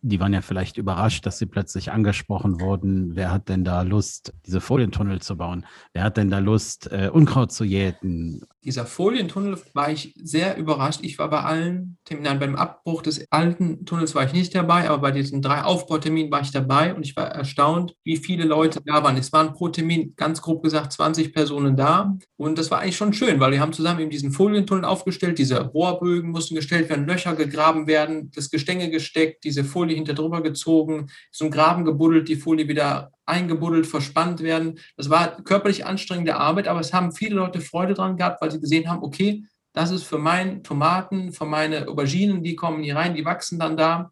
die 0.00 0.20
waren 0.20 0.32
ja 0.32 0.40
vielleicht 0.40 0.78
überrascht, 0.78 1.26
dass 1.26 1.36
sie 1.36 1.44
plötzlich 1.44 1.92
angesprochen 1.92 2.60
wurden. 2.60 3.14
Wer 3.14 3.30
hat 3.30 3.50
denn 3.50 3.62
da 3.62 3.82
Lust, 3.82 4.32
diese 4.46 4.62
Folientunnel 4.62 5.20
zu 5.20 5.36
bauen? 5.36 5.66
Wer 5.92 6.04
hat 6.04 6.16
denn 6.16 6.30
da 6.30 6.38
Lust, 6.38 6.90
äh, 6.90 7.10
Unkraut 7.12 7.52
zu 7.52 7.64
jäten? 7.64 8.42
Dieser 8.66 8.84
Folientunnel 8.84 9.58
war 9.74 9.90
ich 9.92 10.12
sehr 10.20 10.56
überrascht. 10.56 11.00
Ich 11.02 11.18
war 11.18 11.30
bei 11.30 11.40
allen 11.40 11.98
Terminen, 12.04 12.40
beim 12.40 12.56
Abbruch 12.56 13.00
des 13.00 13.24
alten 13.30 13.86
Tunnels 13.86 14.14
war 14.16 14.24
ich 14.24 14.32
nicht 14.32 14.54
dabei, 14.54 14.90
aber 14.90 14.98
bei 14.98 15.10
diesen 15.12 15.40
drei 15.40 15.62
Aufbauterminen 15.62 16.32
war 16.32 16.40
ich 16.40 16.50
dabei 16.50 16.92
und 16.92 17.06
ich 17.06 17.14
war 17.14 17.28
erstaunt, 17.28 17.94
wie 18.02 18.16
viele 18.16 18.44
Leute 18.44 18.80
da 18.84 19.04
waren. 19.04 19.16
Es 19.16 19.32
waren 19.32 19.52
pro 19.52 19.68
Termin, 19.68 20.14
ganz 20.16 20.42
grob 20.42 20.64
gesagt, 20.64 20.92
20 20.92 21.32
Personen 21.32 21.76
da 21.76 22.16
und 22.36 22.58
das 22.58 22.70
war 22.72 22.80
eigentlich 22.80 22.96
schon 22.96 23.12
schön, 23.12 23.38
weil 23.38 23.52
wir 23.52 23.60
haben 23.60 23.72
zusammen 23.72 24.00
eben 24.00 24.10
diesen 24.10 24.32
Folientunnel 24.32 24.84
aufgestellt, 24.84 25.38
diese 25.38 25.60
Rohrbögen 25.60 26.30
mussten 26.30 26.56
gestellt 26.56 26.90
werden, 26.90 27.06
Löcher 27.06 27.36
gegraben 27.36 27.86
werden, 27.86 28.32
das 28.34 28.50
Gestänge 28.50 28.90
gesteckt, 28.90 29.44
diese 29.44 29.62
Folie 29.62 29.94
hinter 29.94 30.14
drüber 30.14 30.42
gezogen, 30.42 31.06
zum 31.30 31.52
Graben 31.52 31.84
gebuddelt, 31.84 32.28
die 32.28 32.36
Folie 32.36 32.66
wieder 32.66 33.12
eingebuddelt, 33.26 33.86
verspannt 33.86 34.40
werden. 34.40 34.78
Das 34.96 35.10
war 35.10 35.42
körperlich 35.42 35.84
anstrengende 35.84 36.36
Arbeit, 36.36 36.68
aber 36.68 36.80
es 36.80 36.92
haben 36.92 37.12
viele 37.12 37.36
Leute 37.36 37.60
Freude 37.60 37.94
dran 37.94 38.16
gehabt, 38.16 38.40
weil 38.40 38.50
sie 38.50 38.60
gesehen 38.60 38.88
haben, 38.88 39.02
okay, 39.02 39.44
das 39.72 39.90
ist 39.90 40.04
für 40.04 40.18
meine 40.18 40.62
Tomaten, 40.62 41.32
für 41.32 41.44
meine 41.44 41.88
Auberginen, 41.88 42.42
die 42.42 42.56
kommen 42.56 42.82
hier 42.82 42.96
rein, 42.96 43.14
die 43.14 43.24
wachsen 43.24 43.58
dann 43.58 43.76
da. 43.76 44.10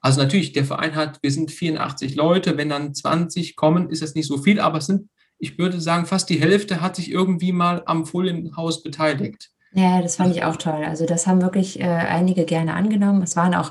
Also 0.00 0.20
natürlich, 0.20 0.52
der 0.52 0.64
Verein 0.64 0.96
hat, 0.96 1.18
wir 1.22 1.30
sind 1.30 1.50
84 1.50 2.16
Leute, 2.16 2.56
wenn 2.56 2.70
dann 2.70 2.94
20 2.94 3.54
kommen, 3.54 3.90
ist 3.90 4.02
das 4.02 4.14
nicht 4.14 4.26
so 4.26 4.38
viel, 4.38 4.58
aber 4.58 4.78
es 4.78 4.86
sind, 4.86 5.08
ich 5.38 5.58
würde 5.58 5.80
sagen, 5.80 6.06
fast 6.06 6.28
die 6.28 6.40
Hälfte 6.40 6.80
hat 6.80 6.96
sich 6.96 7.10
irgendwie 7.10 7.52
mal 7.52 7.82
am 7.86 8.06
Folienhaus 8.06 8.82
beteiligt. 8.82 9.50
Ja, 9.72 10.02
das 10.02 10.16
fand 10.16 10.34
ich 10.34 10.42
auch 10.42 10.56
toll. 10.56 10.84
Also 10.84 11.06
das 11.06 11.26
haben 11.28 11.42
wirklich 11.42 11.78
äh, 11.78 11.84
einige 11.84 12.44
gerne 12.44 12.74
angenommen. 12.74 13.22
Es 13.22 13.36
waren 13.36 13.54
auch 13.54 13.70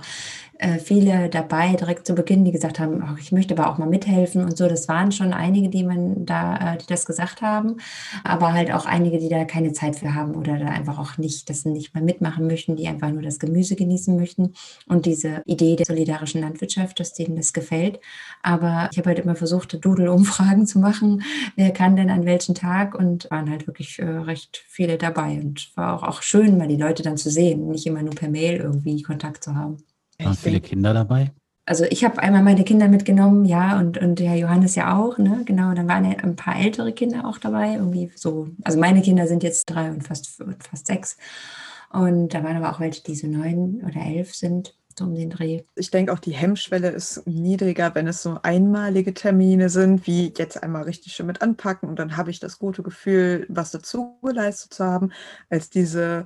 viele 0.80 1.30
dabei 1.30 1.74
direkt 1.76 2.06
zu 2.06 2.14
Beginn, 2.16 2.44
die 2.44 2.52
gesagt 2.52 2.80
haben, 2.80 3.02
oh, 3.02 3.16
ich 3.20 3.32
möchte 3.32 3.58
aber 3.58 3.70
auch 3.70 3.78
mal 3.78 3.88
mithelfen 3.88 4.44
und 4.44 4.58
so. 4.58 4.68
Das 4.68 4.88
waren 4.90 5.12
schon 5.12 5.34
einige, 5.34 5.70
die 5.70 5.84
man 5.84 6.26
da, 6.26 6.74
äh, 6.74 6.78
die 6.78 6.86
das 6.88 7.06
gesagt 7.06 7.42
haben, 7.42 7.78
aber 8.24 8.54
halt 8.54 8.72
auch 8.72 8.86
einige, 8.86 9.20
die 9.20 9.30
da 9.30 9.46
keine 9.46 9.72
Zeit 9.72 9.96
für 9.96 10.14
haben 10.14 10.36
oder 10.36 10.58
da 10.58 10.66
einfach 10.66 11.00
auch 11.00 11.18
nicht, 11.18 11.50
das 11.50 11.64
nicht 11.66 11.94
mal 11.96 12.04
mitmachen 12.04 12.48
möchten, 12.48 12.76
die 12.76 12.88
einfach 12.88 13.10
nur 13.10 13.22
das 13.22 13.40
Gemüse 13.40 13.76
genießen 13.76 14.16
möchten 14.18 14.54
und 14.88 15.06
diese 15.06 15.42
Idee 15.46 15.76
der 15.78 15.86
solidarischen 15.86 16.42
Landwirtschaft, 16.42 17.00
dass 17.00 17.14
denen 17.14 17.38
das 17.38 17.54
gefällt. 17.54 18.00
Aber 18.44 18.90
ich 18.92 18.98
habe 18.98 19.10
halt 19.10 19.20
immer 19.20 19.36
versucht, 19.36 19.84
Doodle-Umfragen 19.84 20.68
zu 20.68 20.80
machen, 20.80 21.24
wer 21.56 21.72
kann 21.72 21.96
denn 21.96 22.10
an 22.10 22.26
welchem 22.26 22.56
Tag 22.56 22.96
und 22.96 23.32
waren 23.32 23.50
halt 23.50 23.68
wirklich 23.68 24.00
äh, 24.00 24.06
recht 24.06 24.62
viele 24.68 24.98
dabei 24.98 25.40
und 25.42 25.72
war 25.76 25.96
auch, 25.96 26.04
auch 26.04 26.22
schön, 26.22 26.58
mal 26.58 26.68
die 26.68 26.76
Leute 26.76 27.04
dann 27.04 27.18
zu 27.18 27.30
sehen, 27.30 27.68
nicht 27.70 27.88
immer 27.88 28.04
nur 28.04 28.16
per 28.16 28.30
Mail 28.30 28.58
irgendwie 28.58 29.02
Kontakt 29.04 29.44
zu 29.44 29.56
haben. 29.56 29.78
Waren 30.20 30.36
viele 30.36 30.62
Kinder 30.62 30.94
dabei? 30.94 31.32
Also 31.66 31.86
ich 31.86 32.04
habe 32.04 32.18
einmal 32.20 32.42
meine 32.42 32.64
Kinder 32.64 32.88
mitgenommen, 32.88 33.46
ja, 33.46 33.78
und, 33.78 34.00
und 34.00 34.18
der 34.18 34.36
Johannes 34.36 34.74
ja 34.74 34.98
auch, 34.98 35.20
ne? 35.20 35.44
Genau, 35.46 35.76
dann 35.76 35.88
waren 35.88 36.04
ja 36.04 36.18
ein 36.18 36.36
paar 36.36 36.60
ältere 36.60 36.94
Kinder 36.94 37.26
auch 37.26 37.38
dabei, 37.38 37.76
irgendwie 37.76 38.12
so. 38.16 38.48
Also 38.64 38.80
meine 38.80 39.04
Kinder 39.04 39.28
sind 39.28 39.44
jetzt 39.44 39.66
drei 39.66 39.92
und 39.92 40.04
fast, 40.04 40.44
fast 40.68 40.88
sechs. 40.88 41.16
Und 41.92 42.34
da 42.34 42.44
waren 42.44 42.58
aber 42.58 42.74
auch 42.74 42.80
welche, 42.80 43.04
die 43.04 43.16
so 43.16 43.28
neun 43.28 43.84
oder 43.86 44.02
elf 44.02 44.34
sind, 44.34 44.76
so 44.98 45.06
um 45.06 45.14
den 45.14 45.30
Dreh. 45.30 45.62
Ich 45.76 45.92
denke 45.92 46.12
auch, 46.12 46.18
die 46.18 46.32
Hemmschwelle 46.32 46.90
ist 46.90 47.28
niedriger, 47.28 47.94
wenn 47.94 48.08
es 48.08 48.24
so 48.24 48.40
einmalige 48.42 49.14
Termine 49.14 49.70
sind, 49.70 50.08
wie 50.08 50.34
jetzt 50.36 50.64
einmal 50.64 50.84
richtig 50.84 51.14
schön 51.14 51.28
mit 51.28 51.44
anpacken 51.44 51.88
und 51.88 52.00
dann 52.00 52.18
habe 52.18 52.32
ich 52.32 52.40
das 52.40 52.58
gute 52.58 52.82
Gefühl, 52.82 53.46
was 53.48 53.70
dazu 53.70 54.18
geleistet 54.24 54.74
zu 54.74 54.86
haben, 54.86 55.12
als 55.52 55.70
diese 55.70 56.26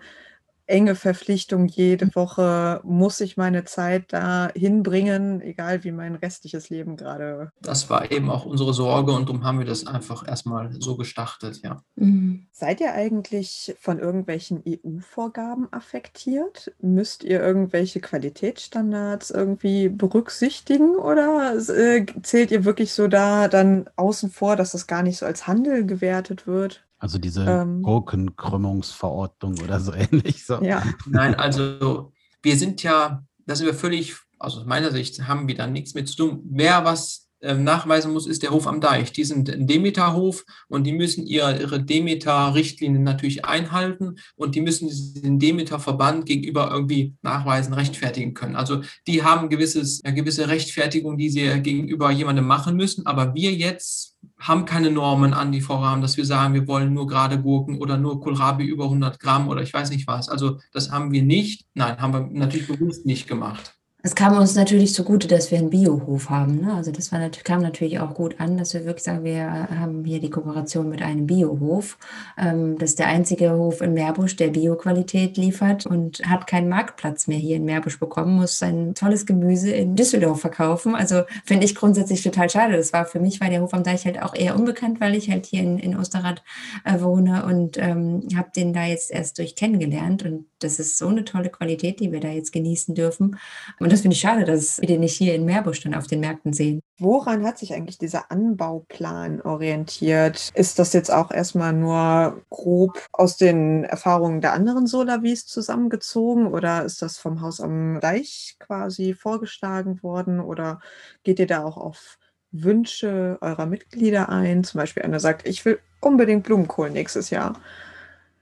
enge 0.74 0.96
Verpflichtung. 0.96 1.68
Jede 1.68 2.14
Woche 2.16 2.82
muss 2.84 3.22
ich 3.22 3.38
meine 3.38 3.64
Zeit 3.64 4.12
da 4.12 4.50
hinbringen, 4.56 5.40
egal 5.40 5.84
wie 5.84 5.92
mein 5.92 6.16
restliches 6.16 6.72
Leben 6.72 6.98
gerade. 6.98 7.52
Das 7.62 7.92
war 7.92 8.12
eben 8.12 8.32
auch 8.32 8.46
unsere 8.46 8.74
Sorge 8.74 9.12
und 9.12 9.30
darum 9.30 9.44
haben 9.44 9.60
wir 9.60 9.68
das 9.68 9.86
einfach 9.86 10.28
erstmal 10.28 10.72
so 10.74 10.98
gestartet, 10.98 11.62
ja. 11.64 11.84
Mhm. 11.96 12.48
Seid 12.52 12.82
ihr 12.82 12.94
eigentlich 12.94 13.76
von 13.80 14.00
irgendwelchen 14.00 14.64
EU-Vorgaben 14.68 15.68
affektiert? 15.72 16.74
Müsst 16.82 17.24
ihr 17.24 17.40
irgendwelche 17.40 18.00
Qualitätsstandards 18.00 19.30
irgendwie 19.30 19.90
berücksichtigen 19.90 20.96
oder 20.96 21.56
äh, 21.56 22.06
zählt 22.24 22.50
ihr 22.50 22.66
wirklich 22.66 22.94
so 22.94 23.08
da 23.08 23.48
dann 23.48 23.90
außen 23.96 24.32
vor, 24.32 24.56
dass 24.56 24.72
das 24.72 24.88
gar 24.88 25.04
nicht 25.04 25.20
so 25.20 25.28
als 25.28 25.46
Handel 25.46 25.86
gewertet 25.86 26.48
wird? 26.48 26.84
Also 27.04 27.18
diese 27.18 27.44
ähm, 27.44 27.82
Gurkenkrümmungsverordnung 27.82 29.60
oder 29.60 29.82
so 29.82 29.92
ähnlich. 29.94 30.46
So. 30.46 30.64
Ja. 30.64 30.82
Nein, 31.06 31.36
also 31.36 32.14
wir 32.42 32.56
sind 32.56 32.82
ja, 32.82 33.26
da 33.46 33.56
sind 33.58 33.66
wir 33.66 33.74
völlig, 33.74 34.16
also 34.40 34.62
aus 34.62 34.66
meiner 34.66 34.90
Sicht 34.90 35.28
haben 35.28 35.50
wir 35.50 35.56
da 35.56 35.68
nichts 35.68 35.96
mit 35.96 36.08
zu 36.08 36.16
tun. 36.16 36.44
Wer 36.46 36.86
was 36.86 37.28
nachweisen 37.44 38.14
muss, 38.14 38.26
ist 38.26 38.44
der 38.44 38.52
Hof 38.52 38.68
am 38.68 38.80
Deich. 38.80 39.12
Die 39.12 39.26
sind 39.26 39.50
ein 39.50 39.68
Demeter-Hof 39.68 40.46
und 40.70 40.86
die 40.86 40.94
müssen 40.94 41.26
ihre, 41.28 41.84
Demeter-Richtlinien 41.84 43.04
natürlich 43.04 43.44
einhalten 43.44 44.16
und 44.36 44.56
die 44.56 44.62
müssen 44.62 44.90
den 45.22 45.40
Demeter-Verband 45.40 46.26
gegenüber 46.26 46.72
irgendwie 46.72 47.16
nachweisen, 47.22 47.74
rechtfertigen 47.74 48.34
können. 48.34 48.56
Also 48.56 48.82
die 49.08 49.24
haben 49.24 49.50
gewisses, 49.50 50.02
gewisse 50.04 50.48
Rechtfertigung, 50.48 51.18
die 51.18 51.30
sie 51.30 51.62
gegenüber 51.62 52.12
jemandem 52.12 52.48
machen 52.48 52.78
müssen. 52.78 53.06
Aber 53.06 53.34
wir 53.36 53.52
jetzt 53.52 54.18
haben 54.40 54.66
keine 54.66 54.92
Normen 54.92 55.34
an 55.34 55.52
die 55.52 55.62
Vorrahmen, 55.62 56.02
dass 56.02 56.18
wir 56.18 56.26
sagen, 56.26 56.54
wir 56.54 56.68
wollen 56.68 56.94
nur 56.94 57.08
gerade 57.08 57.42
Gurken 57.42 57.78
oder 57.78 57.98
nur 57.98 58.22
Kohlrabi 58.22 58.64
über 58.64 58.86
100 58.86 59.20
Gramm 59.20 59.50
oder 59.50 59.62
ich 59.62 59.74
weiß 59.74 59.90
nicht 59.90 60.08
was. 60.08 60.30
Also 60.30 60.60
das 60.72 60.92
haben 60.92 61.12
wir 61.12 61.24
nicht. 61.24 61.66
Nein, 61.74 62.00
haben 62.00 62.14
wir 62.14 62.40
natürlich 62.40 62.68
bewusst 62.68 63.06
nicht 63.06 63.28
gemacht. 63.28 63.76
Es 64.06 64.16
kam 64.16 64.38
uns 64.38 64.54
natürlich 64.56 64.94
zugute, 64.94 65.30
dass 65.30 65.50
wir 65.50 65.60
einen 65.60 65.70
Biohof 65.70 66.30
haben. 66.30 66.60
Ne? 66.60 66.74
Also 66.74 66.92
das 66.92 67.14
war, 67.14 67.22
kam 67.30 67.62
natürlich 67.62 68.00
auch 68.00 68.14
gut 68.14 68.38
an, 68.38 68.58
dass 68.58 68.74
wir 68.74 68.84
wirklich 68.84 69.06
sagen, 69.06 69.24
wir 69.24 69.70
haben 69.70 70.04
hier 70.04 70.20
die 70.20 70.30
Kooperation 70.30 70.90
mit 70.90 71.02
einem 71.02 71.26
Biohof. 71.26 71.98
Ähm, 72.38 72.78
das 72.78 72.90
ist 72.90 73.00
der 73.00 73.08
einzige 73.08 73.54
Hof 73.54 73.80
in 73.80 73.94
Meerbusch, 73.94 74.36
der 74.36 74.50
Bioqualität 74.50 75.38
liefert 75.38 75.86
und 75.86 76.22
hat 76.28 76.48
keinen 76.48 76.68
Marktplatz 76.68 77.28
mehr 77.28 77.38
hier 77.38 77.56
in 77.56 77.64
Meerbusch 77.64 77.98
bekommen, 77.98 78.36
muss 78.36 78.60
sein 78.60 78.94
tolles 78.94 79.26
Gemüse 79.26 79.72
in 79.72 79.96
Düsseldorf 79.96 80.42
verkaufen. 80.42 80.96
Also 80.96 81.22
finde 81.46 81.64
ich 81.64 81.74
grundsätzlich 81.74 82.22
total 82.22 82.50
schade. 82.50 82.76
Das 82.76 82.92
war 82.92 83.06
für 83.06 83.22
mich, 83.22 83.40
war 83.40 83.50
der 83.50 83.62
Hof 83.62 83.74
am 83.74 83.84
Deich 83.84 84.04
halt 84.04 84.22
auch 84.22 84.36
eher 84.36 84.58
unbekannt, 84.58 85.00
weil 85.00 85.16
ich 85.16 85.32
halt 85.32 85.46
hier 85.46 85.62
in, 85.62 85.80
in 85.80 85.98
Osterrad 85.98 86.44
äh, 86.84 87.00
wohne 87.00 87.46
und 87.46 87.78
ähm, 87.78 88.28
habe 88.36 88.50
den 88.54 88.74
da 88.74 88.84
jetzt 88.84 89.12
erst 89.12 89.38
durch 89.38 89.56
kennengelernt 89.56 90.24
und 90.26 90.46
das 90.64 90.80
ist 90.80 90.98
so 90.98 91.08
eine 91.08 91.26
tolle 91.26 91.50
Qualität, 91.50 92.00
die 92.00 92.12
wir 92.12 92.20
da 92.20 92.30
jetzt 92.30 92.52
genießen 92.52 92.96
dürfen. 92.96 93.38
Und 93.80 93.92
das 93.92 94.02
finde 94.02 94.16
ich 94.16 94.22
schade, 94.22 94.46
dass 94.46 94.80
wir 94.80 94.88
den 94.88 95.02
nicht 95.02 95.18
hier 95.18 95.36
in 95.36 95.46
Meerbusch 95.46 95.82
dann 95.82 95.94
auf 95.94 96.08
den 96.08 96.20
Märkten 96.20 96.54
sehen. 96.54 96.82
Woran 97.00 97.46
hat 97.46 97.58
sich 97.58 97.74
eigentlich 97.74 97.98
dieser 97.98 98.32
Anbauplan 98.32 99.42
orientiert? 99.42 100.52
Ist 100.54 100.80
das 100.80 100.94
jetzt 100.94 101.12
auch 101.12 101.32
erstmal 101.32 101.74
nur 101.74 102.42
grob 102.50 103.06
aus 103.12 103.38
den 103.38 103.84
Erfahrungen 103.84 104.42
der 104.42 104.54
anderen 104.54 104.88
Solavis 104.88 105.46
zusammengezogen 105.46 106.48
oder 106.48 106.86
ist 106.86 107.02
das 107.02 107.18
vom 107.18 107.42
Haus 107.42 107.60
am 107.60 108.00
Deich 108.00 108.56
quasi 108.60 109.14
vorgeschlagen 109.14 110.02
worden 110.04 110.40
oder 110.40 110.80
geht 111.24 111.40
ihr 111.40 111.48
da 111.48 111.64
auch 111.64 111.78
auf 111.78 112.18
Wünsche 112.52 113.38
eurer 113.42 113.66
Mitglieder 113.66 114.30
ein? 114.30 114.64
Zum 114.64 114.80
Beispiel 114.80 115.04
einer 115.04 115.20
sagt, 115.20 115.48
ich 115.48 115.66
will 115.66 115.80
unbedingt 116.00 116.44
Blumenkohl 116.44 116.92
nächstes 116.92 117.32
Jahr. 117.32 117.60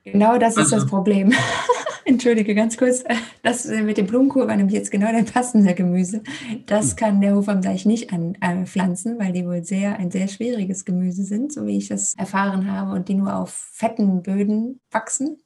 Genau 0.03 0.37
das 0.37 0.57
ist 0.57 0.71
das 0.71 0.85
Problem. 0.85 1.33
Entschuldige 2.05 2.55
ganz 2.55 2.77
kurz. 2.77 3.03
Das 3.43 3.65
mit 3.65 3.97
dem 3.97 4.07
Blumenkohl 4.07 4.47
war 4.47 4.55
nämlich 4.55 4.75
jetzt 4.75 4.91
genau 4.91 5.11
der 5.11 5.23
passende 5.23 5.73
Gemüse. 5.73 6.21
Das 6.65 6.91
hm. 6.91 6.95
kann 6.95 7.21
der 7.21 7.35
Hof 7.35 7.47
am 7.47 7.61
Deich 7.61 7.85
nicht 7.85 8.11
anpflanzen, 8.11 9.19
weil 9.19 9.33
die 9.33 9.45
wohl 9.45 9.63
sehr 9.63 9.97
ein 9.97 10.11
sehr 10.11 10.27
schwieriges 10.27 10.85
Gemüse 10.85 11.23
sind, 11.23 11.53
so 11.53 11.65
wie 11.65 11.77
ich 11.77 11.87
das 11.87 12.13
erfahren 12.15 12.71
habe, 12.71 12.91
und 12.91 13.07
die 13.07 13.15
nur 13.15 13.35
auf 13.35 13.51
fetten 13.51 14.21
Böden 14.21 14.79
wachsen. 14.91 15.37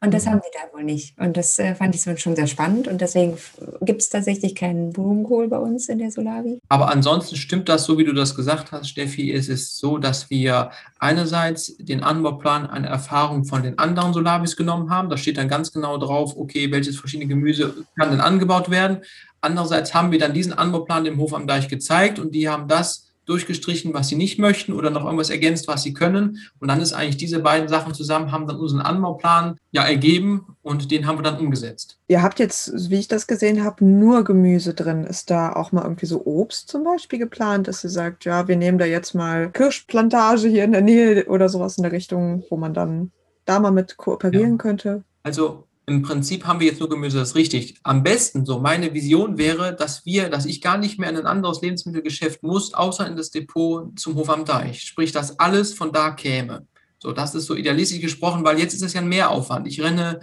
Und 0.00 0.14
das 0.14 0.24
mhm. 0.24 0.30
haben 0.30 0.40
die 0.40 0.58
da 0.58 0.76
wohl 0.76 0.84
nicht. 0.84 1.18
Und 1.18 1.36
das 1.36 1.58
äh, 1.58 1.74
fand 1.74 1.94
ich 1.94 2.02
schon 2.20 2.36
sehr 2.36 2.46
spannend. 2.46 2.88
Und 2.88 3.00
deswegen 3.00 3.36
gibt 3.82 4.02
es 4.02 4.08
tatsächlich 4.08 4.54
keinen 4.54 4.92
Blumenkohl 4.92 5.48
bei 5.48 5.58
uns 5.58 5.88
in 5.88 5.98
der 5.98 6.10
Solavi. 6.10 6.58
Aber 6.68 6.90
ansonsten 6.90 7.36
stimmt 7.36 7.68
das, 7.68 7.84
so 7.84 7.98
wie 7.98 8.04
du 8.04 8.12
das 8.12 8.34
gesagt 8.34 8.72
hast, 8.72 8.88
Steffi. 8.88 9.32
Es 9.32 9.48
ist 9.48 9.78
so, 9.78 9.98
dass 9.98 10.30
wir 10.30 10.70
einerseits 10.98 11.76
den 11.78 12.02
Anbauplan, 12.02 12.66
eine 12.66 12.88
Erfahrung 12.88 13.44
von 13.44 13.62
den 13.62 13.78
anderen 13.78 14.12
Solavis 14.12 14.56
genommen 14.56 14.90
haben. 14.90 15.08
Da 15.08 15.16
steht 15.16 15.36
dann 15.36 15.48
ganz 15.48 15.72
genau 15.72 15.98
drauf, 16.02 16.36
okay, 16.36 16.70
welches 16.70 16.98
verschiedene 16.98 17.28
Gemüse 17.28 17.74
kann 17.98 18.10
denn 18.10 18.20
angebaut 18.20 18.70
werden. 18.70 18.98
Andererseits 19.40 19.94
haben 19.94 20.12
wir 20.12 20.18
dann 20.18 20.34
diesen 20.34 20.52
Anbauplan 20.52 21.04
dem 21.04 21.18
Hof 21.18 21.34
am 21.34 21.46
Deich 21.46 21.68
gezeigt 21.68 22.18
und 22.18 22.34
die 22.34 22.48
haben 22.48 22.68
das 22.68 23.12
durchgestrichen, 23.26 23.94
was 23.94 24.08
sie 24.08 24.16
nicht 24.16 24.38
möchten 24.38 24.72
oder 24.72 24.90
noch 24.90 25.04
irgendwas 25.04 25.30
ergänzt, 25.30 25.68
was 25.68 25.82
sie 25.82 25.94
können. 25.94 26.38
Und 26.58 26.68
dann 26.68 26.80
ist 26.80 26.92
eigentlich 26.92 27.16
diese 27.16 27.38
beiden 27.38 27.68
Sachen 27.68 27.94
zusammen, 27.94 28.32
haben 28.32 28.46
dann 28.46 28.56
unseren 28.56 28.80
Anbauplan 28.80 29.56
ja 29.70 29.84
ergeben 29.84 30.56
und 30.62 30.90
den 30.90 31.06
haben 31.06 31.18
wir 31.18 31.22
dann 31.22 31.38
umgesetzt. 31.38 31.98
Ihr 32.08 32.22
habt 32.22 32.38
jetzt, 32.40 32.90
wie 32.90 32.98
ich 32.98 33.08
das 33.08 33.26
gesehen 33.26 33.64
habe, 33.64 33.84
nur 33.84 34.24
Gemüse 34.24 34.74
drin. 34.74 35.04
Ist 35.04 35.30
da 35.30 35.52
auch 35.52 35.72
mal 35.72 35.82
irgendwie 35.82 36.06
so 36.06 36.24
Obst 36.24 36.68
zum 36.68 36.84
Beispiel 36.84 37.18
geplant, 37.18 37.68
dass 37.68 37.84
ihr 37.84 37.90
sagt, 37.90 38.24
ja, 38.24 38.48
wir 38.48 38.56
nehmen 38.56 38.78
da 38.78 38.84
jetzt 38.84 39.14
mal 39.14 39.50
Kirschplantage 39.50 40.48
hier 40.48 40.64
in 40.64 40.72
der 40.72 40.82
Nähe 40.82 41.26
oder 41.26 41.48
sowas 41.48 41.76
in 41.76 41.84
der 41.84 41.92
Richtung, 41.92 42.44
wo 42.50 42.56
man 42.56 42.74
dann 42.74 43.12
da 43.44 43.60
mal 43.60 43.70
mit 43.72 43.96
kooperieren 43.96 44.52
ja. 44.52 44.56
könnte? 44.56 45.04
Also 45.22 45.64
im 45.86 46.02
Prinzip 46.02 46.46
haben 46.46 46.60
wir 46.60 46.68
jetzt 46.68 46.80
nur 46.80 46.88
Gemüse, 46.88 47.18
das 47.18 47.30
ist 47.30 47.34
richtig. 47.34 47.74
Am 47.82 48.02
besten, 48.02 48.46
so 48.46 48.60
meine 48.60 48.94
Vision 48.94 49.36
wäre, 49.36 49.74
dass 49.74 50.06
wir, 50.06 50.28
dass 50.28 50.46
ich 50.46 50.60
gar 50.60 50.78
nicht 50.78 50.98
mehr 50.98 51.10
in 51.10 51.16
ein 51.16 51.26
anderes 51.26 51.60
Lebensmittelgeschäft 51.60 52.42
muss, 52.42 52.72
außer 52.72 53.06
in 53.06 53.16
das 53.16 53.30
Depot 53.30 53.98
zum 53.98 54.14
Hof 54.14 54.30
am 54.30 54.44
Deich. 54.44 54.82
Sprich, 54.82 55.10
dass 55.10 55.38
alles 55.40 55.74
von 55.74 55.92
da 55.92 56.12
käme. 56.12 56.66
So, 56.98 57.10
das 57.10 57.34
ist 57.34 57.46
so 57.46 57.56
idealistisch 57.56 58.00
gesprochen, 58.00 58.44
weil 58.44 58.60
jetzt 58.60 58.74
ist 58.74 58.82
es 58.82 58.92
ja 58.92 59.00
ein 59.00 59.08
Mehraufwand. 59.08 59.66
Ich 59.66 59.82
renne 59.82 60.20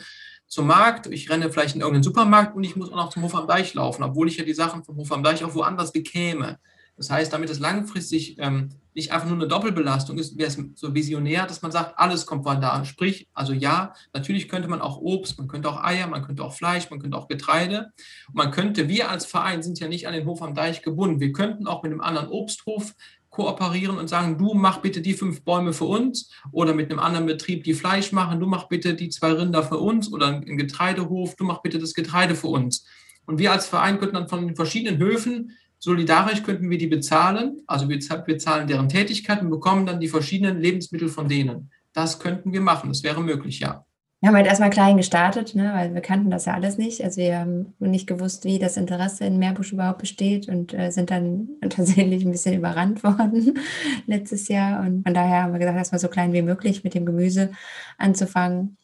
zum 0.47 0.67
Markt, 0.67 1.07
ich 1.07 1.29
renne 1.29 1.51
vielleicht 1.51 1.75
in 1.75 1.81
irgendeinen 1.81 2.03
Supermarkt 2.03 2.55
und 2.55 2.63
ich 2.63 2.77
muss 2.77 2.91
auch 2.91 2.95
noch 2.95 3.09
zum 3.09 3.23
Hof 3.23 3.35
am 3.35 3.47
Deich 3.47 3.73
laufen, 3.73 4.03
obwohl 4.03 4.29
ich 4.29 4.37
ja 4.37 4.45
die 4.45 4.53
Sachen 4.53 4.83
vom 4.85 4.95
Hof 4.95 5.11
am 5.11 5.23
Deich 5.23 5.43
auch 5.43 5.53
woanders 5.53 5.91
bekäme. 5.91 6.57
Das 6.99 7.09
heißt, 7.09 7.31
damit 7.31 7.49
es 7.49 7.59
langfristig 7.59 8.37
ähm, 8.39 8.71
nicht 8.93 9.13
einfach 9.13 9.29
nur 9.29 9.37
eine 9.37 9.47
Doppelbelastung 9.47 10.17
ist, 10.17 10.37
wäre 10.37 10.49
es 10.49 10.61
so 10.75 10.93
visionär, 10.93 11.45
dass 11.45 11.61
man 11.61 11.71
sagt, 11.71 11.97
alles 11.97 12.25
kommt 12.25 12.43
von 12.43 12.59
da. 12.59 12.83
Sprich, 12.83 13.29
also 13.33 13.53
ja, 13.53 13.93
natürlich 14.13 14.49
könnte 14.49 14.67
man 14.67 14.81
auch 14.81 14.97
Obst, 14.97 15.37
man 15.37 15.47
könnte 15.47 15.69
auch 15.69 15.81
Eier, 15.81 16.07
man 16.07 16.25
könnte 16.25 16.43
auch 16.43 16.53
Fleisch, 16.53 16.89
man 16.89 16.99
könnte 16.99 17.17
auch 17.17 17.29
Getreide. 17.29 17.93
Und 18.27 18.35
man 18.35 18.51
könnte, 18.51 18.89
wir 18.89 19.09
als 19.09 19.25
Verein 19.25 19.63
sind 19.63 19.79
ja 19.79 19.87
nicht 19.87 20.07
an 20.09 20.13
den 20.13 20.25
Hof 20.25 20.41
am 20.41 20.53
Deich 20.53 20.81
gebunden. 20.81 21.21
Wir 21.21 21.31
könnten 21.31 21.67
auch 21.67 21.83
mit 21.83 21.93
einem 21.93 22.01
anderen 22.01 22.27
Obsthof 22.27 22.93
kooperieren 23.29 23.97
und 23.97 24.09
sagen, 24.09 24.37
du 24.37 24.53
mach 24.53 24.79
bitte 24.79 24.99
die 24.99 25.13
fünf 25.13 25.45
Bäume 25.45 25.71
für 25.71 25.85
uns 25.85 26.33
oder 26.51 26.73
mit 26.73 26.91
einem 26.91 26.99
anderen 26.99 27.27
Betrieb 27.27 27.63
die 27.63 27.75
Fleisch 27.75 28.11
machen, 28.11 28.41
du 28.41 28.45
mach 28.45 28.67
bitte 28.67 28.93
die 28.93 29.07
zwei 29.07 29.31
Rinder 29.31 29.63
für 29.63 29.77
uns 29.77 30.11
oder 30.11 30.27
ein 30.27 30.57
Getreidehof, 30.57 31.37
du 31.37 31.45
mach 31.45 31.61
bitte 31.61 31.79
das 31.79 31.93
Getreide 31.93 32.35
für 32.35 32.47
uns. 32.47 32.85
Und 33.25 33.39
wir 33.39 33.53
als 33.53 33.67
Verein 33.67 33.99
könnten 33.99 34.15
dann 34.15 34.27
von 34.27 34.45
den 34.45 34.55
verschiedenen 34.57 34.97
Höfen 34.97 35.55
Solidarisch 35.79 36.43
könnten 36.43 36.69
wir 36.69 36.77
die 36.77 36.87
bezahlen, 36.87 37.61
also 37.65 37.87
wir, 37.87 37.99
bezahlen 38.25 38.67
deren 38.67 38.89
Tätigkeit 38.89 39.41
und 39.41 39.49
bekommen 39.49 39.85
dann 39.85 40.01
die 40.01 40.09
verschiedenen 40.09 40.59
Lebensmittel 40.59 41.07
von 41.07 41.29
denen. 41.29 41.71
Das 41.93 42.19
könnten 42.19 42.51
wir 42.51 42.61
machen, 42.61 42.89
das 42.89 43.03
wäre 43.03 43.21
möglich, 43.21 43.61
ja. 43.61 43.85
Wir 44.21 44.27
haben 44.27 44.35
halt 44.35 44.47
erstmal 44.47 44.69
klein 44.69 44.97
gestartet, 44.97 45.55
ne, 45.55 45.71
weil 45.73 45.93
wir 45.93 46.01
kannten 46.01 46.29
das 46.29 46.43
ja 46.43 46.53
alles 46.53 46.77
nicht. 46.77 47.01
Also 47.01 47.21
wir 47.21 47.39
haben 47.39 47.73
nicht 47.79 48.05
gewusst, 48.05 48.43
wie 48.43 48.59
das 48.59 48.75
Interesse 48.75 49.23
in 49.23 49.39
Meerbusch 49.39 49.71
überhaupt 49.71 49.99
besteht 49.99 50.49
und 50.49 50.73
äh, 50.73 50.91
sind 50.91 51.09
dann 51.09 51.47
tatsächlich 51.69 52.25
ein 52.25 52.31
bisschen 52.31 52.55
überrannt 52.55 53.01
worden 53.03 53.57
letztes 54.05 54.49
Jahr. 54.49 54.81
Und 54.81 55.03
von 55.03 55.13
daher 55.13 55.43
haben 55.43 55.53
wir 55.53 55.59
gesagt, 55.59 55.77
erstmal 55.77 55.99
so 55.99 56.09
klein 56.09 56.33
wie 56.33 56.41
möglich 56.41 56.83
mit 56.83 56.95
dem 56.95 57.05
Gemüse 57.05 57.51
anzufangen. 57.97 58.75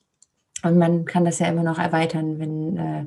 Und 0.63 0.77
man 0.77 1.03
kann 1.03 1.25
das 1.25 1.39
ja 1.39 1.47
immer 1.47 1.63
noch 1.63 1.79
erweitern, 1.79 2.39
wenn 2.39 2.77
äh, 2.77 3.05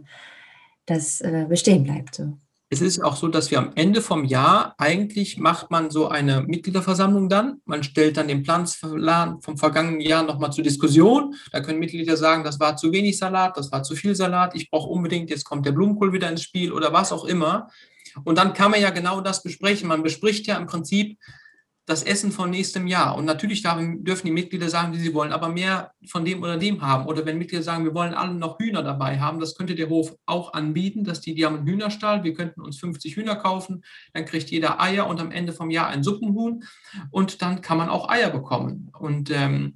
das 0.85 1.23
äh, 1.23 1.47
bestehen 1.49 1.85
bleibt. 1.85 2.17
So 2.17 2.37
es 2.71 2.83
ist 2.83 3.03
auch 3.03 3.17
so, 3.17 3.29
dass 3.29 3.51
wir 3.51 3.59
am 3.59 3.73
Ende 3.77 4.03
vom 4.03 4.25
Jahr 4.25 4.75
eigentlich 4.77 5.39
macht 5.39 5.71
man 5.71 5.91
so 5.91 6.09
eine 6.09 6.43
Mitgliederversammlung 6.43 7.31
dann. 7.31 7.63
Man 7.65 7.83
stellt 7.83 8.19
dann 8.19 8.29
den 8.29 8.43
Plan 8.43 8.67
vom 8.67 9.57
vergangenen 9.57 10.01
Jahr 10.01 10.23
nochmal 10.23 10.53
zur 10.53 10.65
Diskussion. 10.65 11.35
Da 11.51 11.61
können 11.61 11.79
Mitglieder 11.79 12.19
sagen, 12.19 12.45
das 12.45 12.61
war 12.61 12.77
zu 12.77 12.93
wenig 12.93 13.17
Salat, 13.17 13.57
das 13.57 13.73
war 13.73 13.83
zu 13.83 13.95
viel 13.95 14.15
Salat, 14.15 14.55
ich 14.55 14.71
brauche 14.71 14.91
unbedingt, 14.91 15.31
jetzt 15.31 15.45
kommt 15.45 15.65
der 15.65 15.73
Blumenkohl 15.73 16.13
wieder 16.13 16.29
ins 16.29 16.43
Spiel 16.43 16.73
oder 16.73 16.93
was 16.93 17.11
auch 17.11 17.25
immer. 17.25 17.69
Und 18.25 18.37
dann 18.37 18.53
kann 18.53 18.71
man 18.71 18.83
ja 18.83 18.91
genau 18.91 19.23
das 19.23 19.43
besprechen. 19.43 19.89
Man 19.89 20.03
bespricht 20.03 20.47
ja 20.47 20.57
im 20.57 20.67
Prinzip, 20.67 21.19
das 21.89 22.03
Essen 22.03 22.33
von 22.33 22.51
nächstem 22.51 22.87
Jahr. 22.87 23.17
Und 23.17 23.25
natürlich 23.25 23.63
dürfen 23.63 24.27
die 24.27 24.31
Mitglieder 24.31 24.69
sagen, 24.69 24.93
wie 24.93 24.99
sie 24.99 25.15
wollen, 25.15 25.33
aber 25.33 25.49
mehr 25.49 25.93
von 26.07 26.23
dem 26.23 26.43
oder 26.43 26.59
dem 26.59 26.83
haben. 26.83 27.07
Oder 27.07 27.25
wenn 27.25 27.39
Mitglieder 27.39 27.63
sagen, 27.63 27.85
wir 27.85 27.95
wollen 27.95 28.13
alle 28.13 28.35
noch 28.35 28.59
Hühner 28.59 28.83
dabei 28.83 29.19
haben, 29.19 29.41
das 29.41 29.57
könnte 29.57 29.75
der 29.75 29.89
Hof 29.89 30.15
auch 30.27 30.53
anbieten, 30.53 31.03
dass 31.03 31.23
die, 31.23 31.35
die 31.35 31.47
haben 31.47 31.57
einen 31.57 31.67
Hühnerstall, 31.67 32.25
wir 32.25 32.35
könnten 32.35 32.61
uns 32.61 32.79
50 32.79 33.17
Hühner 33.17 33.37
kaufen, 33.37 33.85
dann 34.13 34.27
kriegt 34.27 34.51
jeder 34.51 34.83
Eier 34.83 35.07
und 35.07 35.19
am 35.19 35.31
Ende 35.31 35.55
vom 35.55 35.71
Jahr 35.71 35.89
ein 35.89 36.03
Suppenhuhn 36.03 36.63
und 37.11 37.41
dann 37.41 37.63
kann 37.63 37.79
man 37.79 37.89
auch 37.89 38.11
Eier 38.11 38.29
bekommen. 38.29 38.93
Und 38.99 39.31
ähm, 39.31 39.73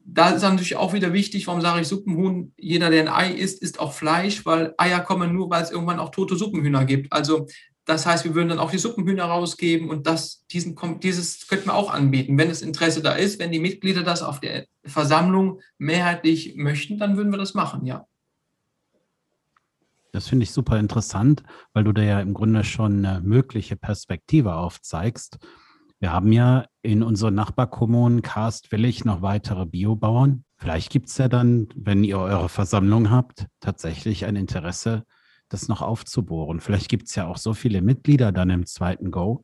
da 0.00 0.30
ist 0.30 0.42
natürlich 0.42 0.76
auch 0.76 0.92
wieder 0.92 1.14
wichtig, 1.14 1.46
warum 1.46 1.62
sage 1.62 1.80
ich 1.80 1.88
Suppenhuhn? 1.88 2.52
Jeder, 2.58 2.90
der 2.90 3.02
ein 3.02 3.08
Ei 3.08 3.32
isst, 3.32 3.62
isst 3.62 3.80
auch 3.80 3.94
Fleisch, 3.94 4.44
weil 4.44 4.74
Eier 4.76 5.00
kommen 5.00 5.32
nur, 5.32 5.48
weil 5.48 5.62
es 5.62 5.70
irgendwann 5.70 5.98
auch 5.98 6.10
tote 6.10 6.36
Suppenhühner 6.36 6.84
gibt. 6.84 7.10
Also 7.10 7.46
das 7.88 8.04
heißt, 8.04 8.24
wir 8.24 8.34
würden 8.34 8.50
dann 8.50 8.58
auch 8.58 8.70
die 8.70 8.78
Suppenhühner 8.78 9.24
rausgeben 9.24 9.88
und 9.88 10.06
das, 10.06 10.44
diesen, 10.50 10.76
dieses 11.00 11.46
könnten 11.48 11.68
wir 11.68 11.74
auch 11.74 11.90
anbieten. 11.90 12.36
Wenn 12.36 12.50
das 12.50 12.60
Interesse 12.60 13.00
da 13.00 13.14
ist, 13.14 13.38
wenn 13.38 13.50
die 13.50 13.60
Mitglieder 13.60 14.02
das 14.02 14.22
auf 14.22 14.40
der 14.40 14.66
Versammlung 14.84 15.60
mehrheitlich 15.78 16.54
möchten, 16.54 16.98
dann 16.98 17.16
würden 17.16 17.32
wir 17.32 17.38
das 17.38 17.54
machen, 17.54 17.86
ja. 17.86 18.06
Das 20.12 20.28
finde 20.28 20.44
ich 20.44 20.50
super 20.50 20.78
interessant, 20.78 21.42
weil 21.72 21.84
du 21.84 21.92
da 21.92 22.02
ja 22.02 22.20
im 22.20 22.34
Grunde 22.34 22.62
schon 22.62 23.06
eine 23.06 23.22
mögliche 23.22 23.76
Perspektive 23.76 24.56
aufzeigst. 24.56 25.38
Wir 25.98 26.12
haben 26.12 26.30
ja 26.30 26.66
in 26.82 27.02
unseren 27.02 27.34
Nachbarkommunen 27.36 28.20
Karst-Willig 28.20 29.06
noch 29.06 29.22
weitere 29.22 29.64
Biobauern. 29.64 30.44
Vielleicht 30.58 30.90
gibt 30.90 31.08
es 31.08 31.16
ja 31.16 31.28
dann, 31.28 31.68
wenn 31.74 32.04
ihr 32.04 32.18
eure 32.18 32.50
Versammlung 32.50 33.10
habt, 33.10 33.46
tatsächlich 33.60 34.26
ein 34.26 34.36
Interesse 34.36 35.04
das 35.48 35.68
noch 35.68 35.82
aufzubohren. 35.82 36.60
Vielleicht 36.60 36.88
gibt 36.88 37.08
es 37.08 37.14
ja 37.14 37.26
auch 37.26 37.38
so 37.38 37.54
viele 37.54 37.82
Mitglieder 37.82 38.32
dann 38.32 38.50
im 38.50 38.66
zweiten 38.66 39.10
Go, 39.10 39.42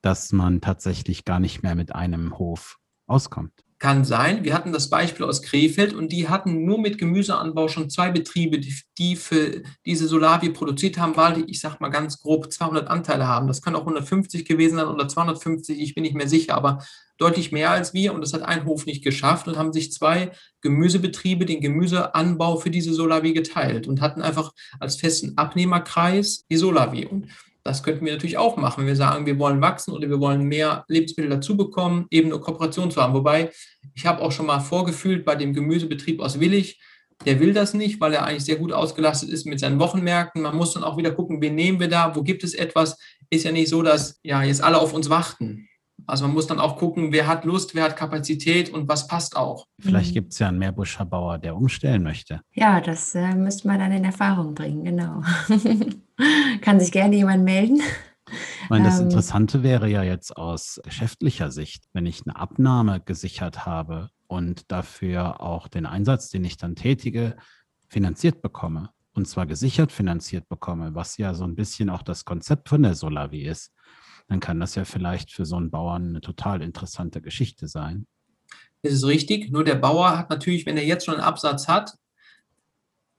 dass 0.00 0.32
man 0.32 0.60
tatsächlich 0.60 1.24
gar 1.24 1.40
nicht 1.40 1.62
mehr 1.62 1.74
mit 1.74 1.94
einem 1.94 2.38
Hof 2.38 2.78
auskommt. 3.06 3.52
Kann 3.82 4.04
sein. 4.04 4.44
Wir 4.44 4.54
hatten 4.54 4.70
das 4.70 4.90
Beispiel 4.90 5.26
aus 5.26 5.42
Krefeld 5.42 5.92
und 5.92 6.12
die 6.12 6.28
hatten 6.28 6.64
nur 6.64 6.78
mit 6.78 6.98
Gemüseanbau 6.98 7.66
schon 7.66 7.90
zwei 7.90 8.12
Betriebe, 8.12 8.60
die, 8.60 9.16
für 9.16 9.64
diese 9.84 10.06
Solavi 10.06 10.50
produziert 10.50 10.98
haben, 10.98 11.16
weil 11.16 11.34
die, 11.34 11.50
ich 11.50 11.58
sag 11.58 11.80
mal 11.80 11.88
ganz 11.88 12.20
grob, 12.20 12.52
200 12.52 12.86
Anteile 12.86 13.26
haben. 13.26 13.48
Das 13.48 13.60
kann 13.60 13.74
auch 13.74 13.80
150 13.80 14.44
gewesen 14.44 14.76
sein 14.76 14.86
oder 14.86 15.08
250, 15.08 15.80
ich 15.80 15.96
bin 15.96 16.02
nicht 16.02 16.14
mehr 16.14 16.28
sicher, 16.28 16.54
aber 16.54 16.84
deutlich 17.18 17.50
mehr 17.50 17.72
als 17.72 17.92
wir 17.92 18.14
und 18.14 18.20
das 18.20 18.32
hat 18.34 18.42
ein 18.42 18.66
Hof 18.66 18.86
nicht 18.86 19.02
geschafft 19.02 19.48
und 19.48 19.56
haben 19.56 19.72
sich 19.72 19.90
zwei 19.90 20.30
Gemüsebetriebe 20.60 21.44
den 21.44 21.60
Gemüseanbau 21.60 22.58
für 22.58 22.70
diese 22.70 22.94
Solavi 22.94 23.32
geteilt 23.32 23.88
und 23.88 24.00
hatten 24.00 24.22
einfach 24.22 24.52
als 24.78 24.94
festen 24.94 25.36
Abnehmerkreis 25.36 26.44
die 26.48 26.56
Solavi. 26.56 27.06
Und 27.06 27.26
das 27.64 27.82
könnten 27.82 28.04
wir 28.04 28.12
natürlich 28.12 28.38
auch 28.38 28.56
machen, 28.56 28.86
wir 28.86 28.96
sagen, 28.96 29.26
wir 29.26 29.38
wollen 29.38 29.60
wachsen 29.60 29.92
oder 29.92 30.08
wir 30.08 30.20
wollen 30.20 30.44
mehr 30.44 30.84
Lebensmittel 30.88 31.30
dazu 31.30 31.56
bekommen, 31.56 32.06
eben 32.10 32.32
eine 32.32 32.40
Kooperation 32.40 32.90
zu 32.90 33.00
haben. 33.00 33.14
Wobei, 33.14 33.50
ich 33.94 34.06
habe 34.06 34.20
auch 34.20 34.32
schon 34.32 34.46
mal 34.46 34.60
vorgefühlt 34.60 35.24
bei 35.24 35.36
dem 35.36 35.54
Gemüsebetrieb 35.54 36.20
aus 36.20 36.40
Willig, 36.40 36.80
der 37.24 37.38
will 37.38 37.52
das 37.52 37.72
nicht, 37.72 38.00
weil 38.00 38.14
er 38.14 38.24
eigentlich 38.24 38.44
sehr 38.44 38.56
gut 38.56 38.72
ausgelastet 38.72 39.28
ist 39.28 39.46
mit 39.46 39.60
seinen 39.60 39.78
Wochenmärkten. 39.78 40.42
Man 40.42 40.56
muss 40.56 40.74
dann 40.74 40.82
auch 40.82 40.96
wieder 40.96 41.12
gucken, 41.12 41.40
wen 41.40 41.54
nehmen 41.54 41.78
wir 41.78 41.88
da, 41.88 42.14
wo 42.16 42.22
gibt 42.22 42.42
es 42.42 42.54
etwas. 42.54 42.98
Ist 43.30 43.44
ja 43.44 43.52
nicht 43.52 43.68
so, 43.68 43.82
dass 43.82 44.18
ja 44.22 44.42
jetzt 44.42 44.62
alle 44.62 44.78
auf 44.78 44.92
uns 44.92 45.08
warten. 45.08 45.68
Also 46.06 46.24
man 46.26 46.34
muss 46.34 46.46
dann 46.46 46.58
auch 46.60 46.76
gucken, 46.76 47.12
wer 47.12 47.26
hat 47.26 47.44
Lust, 47.44 47.74
wer 47.74 47.84
hat 47.84 47.96
Kapazität 47.96 48.70
und 48.70 48.88
was 48.88 49.06
passt 49.06 49.36
auch. 49.36 49.66
Vielleicht 49.80 50.10
Mhm. 50.10 50.14
gibt 50.14 50.32
es 50.32 50.38
ja 50.38 50.48
einen 50.48 50.58
Meerbuscher 50.58 51.04
Bauer, 51.04 51.38
der 51.38 51.56
umstellen 51.56 52.02
möchte. 52.02 52.40
Ja, 52.54 52.80
das 52.80 53.14
äh, 53.14 53.34
müsste 53.34 53.68
man 53.68 53.78
dann 53.78 53.92
in 53.92 54.04
Erfahrung 54.04 54.54
bringen, 54.54 54.84
genau. 54.84 55.22
Kann 56.60 56.80
sich 56.80 56.92
gerne 56.92 57.16
jemand 57.16 57.44
melden. 57.44 57.80
Ich 58.64 58.70
meine, 58.70 58.84
das 58.84 58.98
Ähm. 58.98 59.06
Interessante 59.06 59.62
wäre 59.62 59.88
ja 59.88 60.02
jetzt 60.02 60.36
aus 60.36 60.80
geschäftlicher 60.84 61.50
Sicht, 61.50 61.84
wenn 61.92 62.06
ich 62.06 62.22
eine 62.26 62.36
Abnahme 62.36 63.00
gesichert 63.00 63.66
habe 63.66 64.08
und 64.26 64.70
dafür 64.70 65.40
auch 65.40 65.68
den 65.68 65.86
Einsatz, 65.86 66.30
den 66.30 66.44
ich 66.44 66.56
dann 66.56 66.74
tätige, 66.76 67.36
finanziert 67.88 68.40
bekomme. 68.40 68.90
Und 69.14 69.28
zwar 69.28 69.44
gesichert 69.46 69.92
finanziert 69.92 70.48
bekomme, 70.48 70.94
was 70.94 71.18
ja 71.18 71.34
so 71.34 71.44
ein 71.44 71.54
bisschen 71.54 71.90
auch 71.90 72.02
das 72.02 72.24
Konzept 72.24 72.70
von 72.70 72.82
der 72.82 72.94
Solavi 72.94 73.42
ist, 73.42 73.70
dann 74.32 74.40
kann 74.40 74.60
das 74.60 74.74
ja 74.76 74.86
vielleicht 74.86 75.30
für 75.30 75.44
so 75.44 75.56
einen 75.56 75.70
Bauern 75.70 76.08
eine 76.08 76.22
total 76.22 76.62
interessante 76.62 77.20
Geschichte 77.20 77.68
sein. 77.68 78.06
Das 78.80 78.94
ist 78.94 79.04
richtig. 79.04 79.50
Nur 79.50 79.62
der 79.62 79.74
Bauer 79.74 80.16
hat 80.16 80.30
natürlich, 80.30 80.64
wenn 80.64 80.78
er 80.78 80.86
jetzt 80.86 81.04
schon 81.04 81.16
einen 81.16 81.22
Absatz 81.22 81.68
hat, 81.68 81.92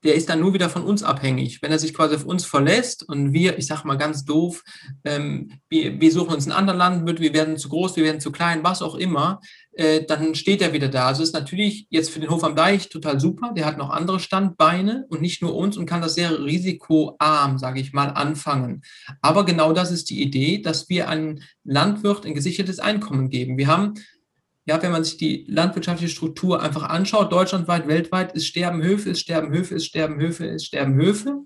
der 0.03 0.15
ist 0.15 0.27
dann 0.27 0.39
nur 0.39 0.55
wieder 0.55 0.71
von 0.71 0.83
uns 0.83 1.03
abhängig. 1.03 1.61
Wenn 1.61 1.71
er 1.71 1.77
sich 1.77 1.93
quasi 1.93 2.15
auf 2.15 2.25
uns 2.25 2.45
verlässt 2.45 3.07
und 3.07 3.31
wir, 3.31 3.59
ich 3.59 3.67
sage 3.67 3.87
mal 3.87 3.97
ganz 3.97 4.25
doof, 4.25 4.63
ähm, 5.05 5.51
wir, 5.69 6.01
wir 6.01 6.11
suchen 6.11 6.33
uns 6.33 6.45
einen 6.45 6.57
anderen 6.57 6.79
Landwirt, 6.79 7.19
wir 7.19 7.33
werden 7.33 7.57
zu 7.57 7.69
groß, 7.69 7.95
wir 7.95 8.03
werden 8.03 8.19
zu 8.19 8.31
klein, 8.31 8.63
was 8.63 8.81
auch 8.81 8.95
immer, 8.95 9.39
äh, 9.75 10.03
dann 10.05 10.35
steht 10.35 10.61
er 10.61 10.73
wieder 10.73 10.87
da. 10.87 11.07
Also 11.07 11.23
ist 11.23 11.33
natürlich 11.33 11.87
jetzt 11.89 12.11
für 12.11 12.19
den 12.19 12.29
Hof 12.29 12.43
am 12.43 12.55
Deich 12.55 12.89
total 12.89 13.19
super. 13.19 13.53
Der 13.55 13.65
hat 13.65 13.77
noch 13.77 13.89
andere 13.89 14.19
Standbeine 14.19 15.05
und 15.09 15.21
nicht 15.21 15.41
nur 15.41 15.55
uns 15.55 15.77
und 15.77 15.85
kann 15.85 16.01
das 16.01 16.15
sehr 16.15 16.43
risikoarm, 16.43 17.57
sage 17.57 17.79
ich 17.79 17.93
mal, 17.93 18.09
anfangen. 18.09 18.83
Aber 19.21 19.45
genau 19.45 19.73
das 19.73 19.91
ist 19.91 20.09
die 20.09 20.21
Idee, 20.21 20.61
dass 20.61 20.89
wir 20.89 21.09
einem 21.09 21.39
Landwirt 21.63 22.25
ein 22.25 22.35
gesichertes 22.35 22.79
Einkommen 22.79 23.29
geben. 23.29 23.57
Wir 23.57 23.67
haben 23.67 23.95
ja, 24.65 24.81
wenn 24.81 24.91
man 24.91 25.03
sich 25.03 25.17
die 25.17 25.45
landwirtschaftliche 25.49 26.13
Struktur 26.13 26.61
einfach 26.61 26.83
anschaut, 26.83 27.33
deutschlandweit, 27.33 27.87
weltweit, 27.87 28.31
ist 28.33 28.47
sterben 28.47 28.81
Höfe, 28.81 29.09
ist 29.09 29.19
sterben 29.19 29.51
Höfe, 29.51 29.75
ist 29.75 29.85
sterben 29.85 30.19
Höfe, 30.21 30.45
ist 30.45 30.65
sterben 30.65 30.95
Höfe. 30.95 31.43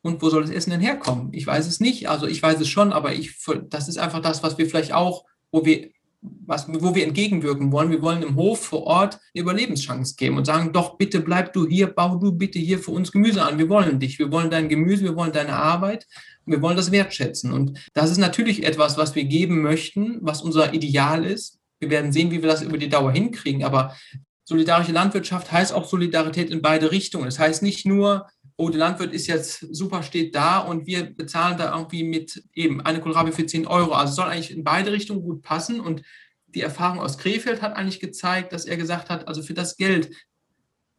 Und 0.00 0.22
wo 0.22 0.30
soll 0.30 0.42
das 0.42 0.52
Essen 0.52 0.70
denn 0.70 0.80
herkommen? 0.80 1.32
Ich 1.32 1.44
weiß 1.44 1.66
es 1.66 1.80
nicht. 1.80 2.08
Also 2.08 2.28
ich 2.28 2.40
weiß 2.40 2.60
es 2.60 2.68
schon, 2.68 2.92
aber 2.92 3.14
ich, 3.14 3.36
das 3.68 3.88
ist 3.88 3.98
einfach 3.98 4.20
das, 4.20 4.44
was 4.44 4.58
wir 4.58 4.66
vielleicht 4.66 4.92
auch, 4.92 5.24
wo 5.50 5.64
wir, 5.64 5.90
was, 6.22 6.68
wo 6.68 6.94
wir 6.94 7.04
entgegenwirken 7.04 7.72
wollen. 7.72 7.90
Wir 7.90 8.00
wollen 8.00 8.20
dem 8.20 8.36
Hof 8.36 8.64
vor 8.64 8.84
Ort 8.84 9.14
eine 9.34 9.42
Überlebenschance 9.42 10.14
geben 10.16 10.36
und 10.36 10.44
sagen, 10.44 10.72
doch 10.72 10.96
bitte 10.96 11.20
bleib 11.20 11.52
du 11.52 11.66
hier, 11.66 11.88
bau 11.88 12.16
du 12.16 12.32
bitte 12.32 12.58
hier 12.58 12.78
für 12.78 12.92
uns 12.92 13.10
Gemüse 13.10 13.42
an. 13.42 13.58
Wir 13.58 13.68
wollen 13.68 13.98
dich, 13.98 14.18
wir 14.18 14.30
wollen 14.30 14.50
dein 14.50 14.68
Gemüse, 14.68 15.02
wir 15.04 15.16
wollen 15.16 15.32
deine 15.32 15.54
Arbeit. 15.54 16.06
Wir 16.46 16.62
wollen 16.62 16.76
das 16.76 16.92
wertschätzen. 16.92 17.52
Und 17.52 17.78
das 17.92 18.10
ist 18.10 18.18
natürlich 18.18 18.64
etwas, 18.64 18.96
was 18.96 19.14
wir 19.14 19.24
geben 19.24 19.62
möchten, 19.62 20.18
was 20.22 20.42
unser 20.42 20.74
Ideal 20.74 21.24
ist. 21.24 21.58
Wir 21.80 21.90
werden 21.90 22.12
sehen, 22.12 22.30
wie 22.30 22.42
wir 22.42 22.48
das 22.48 22.62
über 22.62 22.78
die 22.78 22.88
Dauer 22.88 23.12
hinkriegen. 23.12 23.64
Aber 23.64 23.96
solidarische 24.44 24.92
Landwirtschaft 24.92 25.50
heißt 25.50 25.72
auch 25.72 25.84
Solidarität 25.84 26.50
in 26.50 26.62
beide 26.62 26.92
Richtungen. 26.92 27.24
Das 27.24 27.38
heißt 27.38 27.62
nicht 27.62 27.86
nur, 27.86 28.26
oh, 28.62 28.70
der 28.70 28.78
Landwirt 28.78 29.12
ist 29.12 29.26
jetzt 29.26 29.66
super, 29.74 30.02
steht 30.02 30.34
da 30.34 30.58
und 30.58 30.86
wir 30.86 31.02
bezahlen 31.02 31.58
da 31.58 31.74
irgendwie 31.74 32.04
mit 32.04 32.44
eben 32.54 32.80
eine 32.80 33.00
Kohlrabi 33.00 33.32
für 33.32 33.44
10 33.44 33.66
Euro. 33.66 33.92
Also 33.92 34.14
soll 34.14 34.26
eigentlich 34.26 34.52
in 34.52 34.62
beide 34.62 34.92
Richtungen 34.92 35.22
gut 35.22 35.42
passen. 35.42 35.80
Und 35.80 36.02
die 36.46 36.60
Erfahrung 36.60 37.00
aus 37.00 37.18
Krefeld 37.18 37.60
hat 37.60 37.74
eigentlich 37.74 37.98
gezeigt, 37.98 38.52
dass 38.52 38.64
er 38.64 38.76
gesagt 38.76 39.10
hat, 39.10 39.26
also 39.26 39.42
für 39.42 39.54
das 39.54 39.76
Geld, 39.76 40.14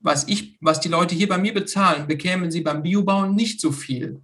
was 0.02 0.28
ich, 0.28 0.58
was 0.60 0.82
die 0.82 0.90
Leute 0.90 1.16
hier 1.16 1.30
bei 1.30 1.38
mir 1.38 1.54
bezahlen, 1.54 2.06
bekämen 2.06 2.52
sie 2.52 2.62
beim 2.62 2.84
Biobauen 2.84 3.34
nicht 3.34 3.62
so 3.62 3.72
viel. 3.72 4.22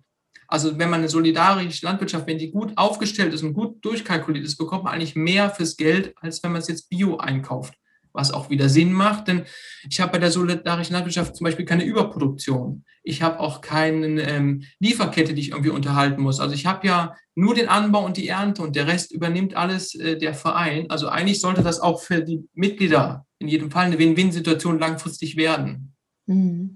Also 0.49 0.77
wenn 0.77 0.89
man 0.89 0.99
eine 0.99 1.09
solidarische 1.09 1.85
Landwirtschaft, 1.85 2.27
wenn 2.27 2.39
die 2.39 2.51
gut 2.51 2.73
aufgestellt 2.75 3.33
ist 3.33 3.43
und 3.43 3.53
gut 3.53 3.85
durchkalkuliert 3.85 4.45
ist, 4.45 4.57
bekommt 4.57 4.83
man 4.83 4.93
eigentlich 4.93 5.15
mehr 5.15 5.49
fürs 5.49 5.77
Geld, 5.77 6.13
als 6.19 6.43
wenn 6.43 6.51
man 6.51 6.61
es 6.61 6.67
jetzt 6.67 6.89
Bio 6.89 7.17
einkauft. 7.17 7.75
Was 8.11 8.31
auch 8.31 8.49
wieder 8.49 8.67
Sinn 8.67 8.91
macht, 8.91 9.27
denn 9.27 9.45
ich 9.87 10.01
habe 10.01 10.13
bei 10.13 10.17
der 10.17 10.31
solidarischen 10.31 10.93
Landwirtschaft 10.93 11.35
zum 11.35 11.45
Beispiel 11.45 11.65
keine 11.65 11.85
Überproduktion. 11.85 12.83
Ich 13.09 13.21
habe 13.21 13.39
auch 13.39 13.61
keine 13.61 14.21
ähm, 14.21 14.63
Lieferkette, 14.79 15.33
die 15.33 15.41
ich 15.41 15.49
irgendwie 15.49 15.71
unterhalten 15.71 16.21
muss. 16.21 16.39
Also 16.39 16.53
ich 16.53 16.65
habe 16.65 16.85
ja 16.85 17.15
nur 17.35 17.55
den 17.55 17.67
Anbau 17.67 18.05
und 18.05 18.17
die 18.17 18.27
Ernte 18.27 18.61
und 18.61 18.75
der 18.75 18.87
Rest 18.87 19.11
übernimmt 19.11 19.55
alles 19.55 19.95
äh, 19.95 20.17
der 20.17 20.33
Verein. 20.33 20.89
Also 20.89 21.09
eigentlich 21.09 21.41
sollte 21.41 21.63
das 21.63 21.79
auch 21.79 22.01
für 22.01 22.21
die 22.21 22.47
Mitglieder 22.53 23.25
in 23.39 23.47
jedem 23.47 23.71
Fall 23.71 23.85
eine 23.85 23.97
Win-Win-Situation 23.97 24.77
langfristig 24.77 25.37
werden. 25.37 25.95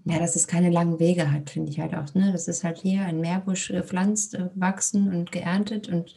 Ja, 0.05 0.17
dass 0.17 0.35
es 0.35 0.47
keine 0.47 0.71
langen 0.71 0.99
Wege 0.99 1.31
hat, 1.31 1.51
finde 1.51 1.71
ich 1.71 1.79
halt 1.79 1.93
auch. 1.93 2.11
Ne? 2.15 2.31
Das 2.31 2.47
ist 2.47 2.63
halt 2.63 2.79
hier 2.79 3.01
ein 3.03 3.19
Meerbusch 3.19 3.67
gepflanzt, 3.67 4.33
äh, 4.33 4.49
gewachsen 4.51 5.13
und 5.13 5.31
geerntet 5.31 5.87
und 5.89 6.15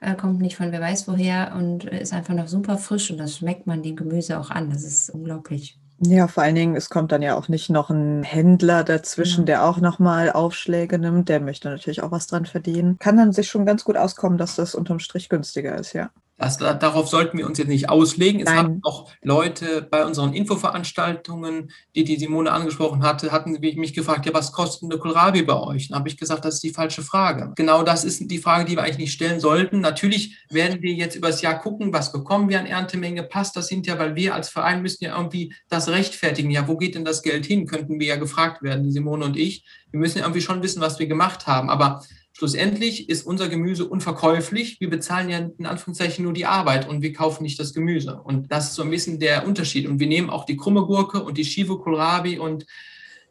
äh, 0.00 0.14
kommt 0.14 0.40
nicht 0.40 0.54
von 0.54 0.70
wer 0.70 0.80
weiß 0.80 1.08
woher 1.08 1.56
und 1.56 1.84
ist 1.84 2.12
einfach 2.12 2.34
noch 2.34 2.46
super 2.46 2.78
frisch 2.78 3.10
und 3.10 3.18
das 3.18 3.38
schmeckt 3.38 3.66
man 3.66 3.82
dem 3.82 3.96
Gemüse 3.96 4.38
auch 4.38 4.50
an. 4.50 4.70
Das 4.70 4.84
ist 4.84 5.10
unglaublich. 5.10 5.80
Ja, 6.00 6.28
vor 6.28 6.42
allen 6.44 6.54
Dingen, 6.54 6.76
es 6.76 6.90
kommt 6.90 7.10
dann 7.12 7.22
ja 7.22 7.36
auch 7.36 7.48
nicht 7.48 7.70
noch 7.70 7.90
ein 7.90 8.22
Händler 8.22 8.84
dazwischen, 8.84 9.40
Ja. 9.42 9.46
der 9.46 9.64
auch 9.64 9.78
nochmal 9.80 10.30
Aufschläge 10.30 10.96
nimmt. 10.98 11.28
Der 11.28 11.40
möchte 11.40 11.68
natürlich 11.68 12.02
auch 12.02 12.10
was 12.12 12.26
dran 12.28 12.46
verdienen. 12.46 12.98
Kann 13.00 13.16
dann 13.16 13.32
sich 13.32 13.48
schon 13.48 13.66
ganz 13.66 13.82
gut 13.84 13.96
auskommen, 13.96 14.38
dass 14.38 14.54
das 14.56 14.74
unterm 14.76 15.00
Strich 15.00 15.28
günstiger 15.28 15.76
ist, 15.76 15.92
ja. 15.94 16.10
Das, 16.38 16.56
da- 16.56 16.74
darauf 16.74 17.08
sollten 17.08 17.36
wir 17.36 17.46
uns 17.46 17.58
jetzt 17.58 17.68
nicht 17.68 17.90
auslegen. 17.90 18.40
Es 18.40 18.46
Nein. 18.46 18.56
haben 18.56 18.80
auch 18.84 19.10
Leute 19.22 19.82
bei 19.82 20.06
unseren 20.06 20.32
Infoveranstaltungen, 20.32 21.70
die 21.96 22.04
die 22.04 22.16
Simone 22.16 22.52
angesprochen 22.52 23.02
hatte, 23.02 23.32
hatten 23.32 23.58
mich 23.60 23.92
gefragt, 23.92 24.24
ja, 24.24 24.32
was 24.32 24.52
kostet 24.52 24.90
eine 24.90 25.00
Kohlrabi 25.00 25.42
bei 25.42 25.58
euch? 25.60 25.88
Dann 25.88 25.98
habe 25.98 26.08
ich 26.08 26.16
gesagt, 26.16 26.44
das 26.44 26.54
ist 26.54 26.62
die 26.62 26.70
falsche 26.72 27.02
Frage. 27.02 27.52
Genau 27.56 27.82
das 27.82 28.04
ist 28.04 28.30
die 28.30 28.38
Frage, 28.38 28.64
die 28.64 28.76
wir 28.76 28.84
eigentlich 28.84 28.98
nicht 28.98 29.12
stellen 29.12 29.40
sollten. 29.40 29.80
Natürlich 29.80 30.36
werden 30.48 30.80
wir 30.80 30.92
jetzt 30.92 31.16
über 31.16 31.28
das 31.28 31.42
Jahr 31.42 31.58
gucken, 31.58 31.92
was 31.92 32.12
bekommen 32.12 32.48
wir 32.48 32.60
an 32.60 32.66
Erntemenge, 32.66 33.24
passt 33.24 33.56
das 33.56 33.68
hinterher, 33.68 33.98
weil 34.00 34.14
wir 34.14 34.34
als 34.34 34.48
Verein 34.48 34.80
müssen 34.80 35.04
ja 35.04 35.16
irgendwie 35.16 35.52
das 35.68 35.88
rechtfertigen. 35.88 36.50
Ja, 36.50 36.68
wo 36.68 36.76
geht 36.76 36.94
denn 36.94 37.04
das 37.04 37.22
Geld 37.22 37.46
hin? 37.46 37.66
Könnten 37.66 37.98
wir 37.98 38.06
ja 38.06 38.16
gefragt 38.16 38.62
werden, 38.62 38.84
die 38.84 38.92
Simone 38.92 39.24
und 39.24 39.36
ich. 39.36 39.64
Wir 39.90 39.98
müssen 39.98 40.18
ja 40.18 40.24
irgendwie 40.24 40.40
schon 40.42 40.62
wissen, 40.62 40.80
was 40.80 41.00
wir 41.00 41.08
gemacht 41.08 41.46
haben. 41.48 41.68
Aber 41.68 42.04
Schlussendlich 42.38 43.08
ist 43.08 43.26
unser 43.26 43.48
Gemüse 43.48 43.88
unverkäuflich. 43.88 44.78
Wir 44.78 44.88
bezahlen 44.88 45.28
ja 45.28 45.38
in 45.38 45.66
Anführungszeichen 45.66 46.22
nur 46.22 46.32
die 46.32 46.46
Arbeit 46.46 46.88
und 46.88 47.02
wir 47.02 47.12
kaufen 47.12 47.42
nicht 47.42 47.58
das 47.58 47.74
Gemüse. 47.74 48.20
Und 48.22 48.52
das 48.52 48.68
ist 48.68 48.74
so 48.76 48.84
ein 48.84 48.90
bisschen 48.92 49.18
der 49.18 49.44
Unterschied. 49.44 49.88
Und 49.88 49.98
wir 49.98 50.06
nehmen 50.06 50.30
auch 50.30 50.44
die 50.44 50.56
krumme 50.56 50.82
Gurke 50.82 51.20
und 51.20 51.36
die 51.36 51.44
Shivo 51.44 51.78
Kohlrabi 51.80 52.38
und 52.38 52.64